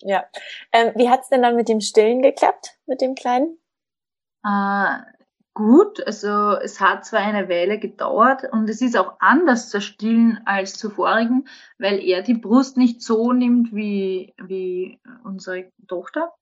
Ja. 0.01 0.23
Ähm, 0.71 0.91
wie 0.95 1.09
hat's 1.09 1.29
denn 1.29 1.41
dann 1.41 1.55
mit 1.55 1.67
dem 1.67 1.81
Stillen 1.81 2.21
geklappt, 2.21 2.77
mit 2.85 3.01
dem 3.01 3.15
Kleinen? 3.15 3.57
Äh, 4.45 4.99
gut, 5.55 6.05
also 6.05 6.57
es 6.57 6.79
hat 6.79 7.05
zwar 7.05 7.21
eine 7.21 7.49
Weile 7.49 7.79
gedauert 7.79 8.43
und 8.51 8.69
es 8.69 8.81
ist 8.81 8.95
auch 8.95 9.13
anders 9.19 9.69
zu 9.69 9.81
stillen 9.81 10.39
als 10.45 10.73
zu 10.73 10.91
vorigen, 10.91 11.47
weil 11.79 11.99
er 11.99 12.21
die 12.21 12.35
Brust 12.35 12.77
nicht 12.77 13.01
so 13.01 13.33
nimmt 13.33 13.73
wie, 13.73 14.35
wie 14.37 14.99
unsere 15.23 15.71
Tochter. 15.87 16.33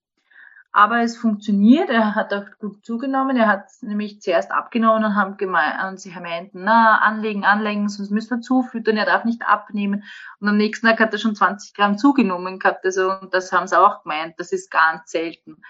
Aber 0.76 1.02
es 1.02 1.16
funktioniert, 1.16 1.88
er 1.88 2.16
hat 2.16 2.34
auch 2.34 2.46
gut 2.58 2.84
zugenommen. 2.84 3.36
Er 3.36 3.46
hat 3.46 3.68
nämlich 3.80 4.20
zuerst 4.20 4.50
abgenommen 4.50 5.04
und, 5.04 5.14
haben 5.14 5.36
gemeint, 5.36 5.76
und 5.84 6.00
sie 6.00 6.10
meinten, 6.10 6.64
na, 6.64 6.98
anlegen, 6.98 7.44
anlegen, 7.44 7.88
sonst 7.88 8.10
müssen 8.10 8.38
wir 8.38 8.40
zufüttern, 8.40 8.96
er 8.96 9.06
darf 9.06 9.24
nicht 9.24 9.46
abnehmen. 9.46 10.02
Und 10.40 10.48
am 10.48 10.56
nächsten 10.56 10.88
Tag 10.88 10.98
hat 10.98 11.12
er 11.12 11.20
schon 11.20 11.36
20 11.36 11.74
Gramm 11.74 11.96
zugenommen 11.96 12.58
gehabt. 12.58 12.84
Also, 12.84 13.12
und 13.12 13.32
das 13.32 13.52
haben 13.52 13.68
sie 13.68 13.78
auch 13.78 14.02
gemeint, 14.02 14.34
das 14.38 14.50
ist 14.50 14.68
ganz 14.68 15.12
selten. 15.12 15.62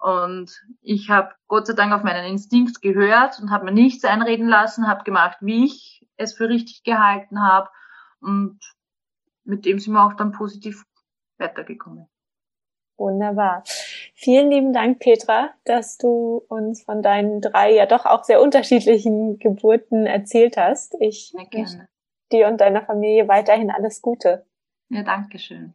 Und 0.00 0.50
ich 0.80 1.10
habe 1.10 1.34
Gott 1.46 1.66
sei 1.66 1.74
Dank 1.74 1.92
auf 1.92 2.02
meinen 2.02 2.24
Instinkt 2.24 2.80
gehört 2.80 3.38
und 3.38 3.50
habe 3.50 3.66
mir 3.66 3.72
nichts 3.72 4.04
einreden 4.04 4.48
lassen, 4.48 4.88
habe 4.88 5.04
gemacht, 5.04 5.36
wie 5.40 5.66
ich 5.66 6.06
es 6.16 6.32
für 6.32 6.48
richtig 6.48 6.82
gehalten 6.84 7.42
habe. 7.42 7.68
Und 8.20 8.58
mit 9.44 9.66
dem 9.66 9.78
sind 9.78 9.92
wir 9.92 10.04
auch 10.04 10.14
dann 10.14 10.32
positiv 10.32 10.84
weitergekommen. 11.38 12.06
Wunderbar. 12.96 13.62
Vielen 14.14 14.50
lieben 14.50 14.72
Dank, 14.72 15.00
Petra, 15.00 15.50
dass 15.64 15.96
du 15.96 16.42
uns 16.48 16.82
von 16.82 17.02
deinen 17.02 17.40
drei 17.40 17.74
ja 17.74 17.86
doch 17.86 18.04
auch 18.04 18.24
sehr 18.24 18.40
unterschiedlichen 18.42 19.38
Geburten 19.38 20.06
erzählt 20.06 20.56
hast. 20.56 20.94
Ich 21.00 21.32
wünsche 21.34 21.88
dir 22.32 22.48
und 22.48 22.60
deiner 22.60 22.82
Familie 22.82 23.28
weiterhin 23.28 23.70
alles 23.70 24.02
Gute. 24.02 24.46
Ja, 24.88 25.02
danke 25.02 25.38
schön. 25.38 25.74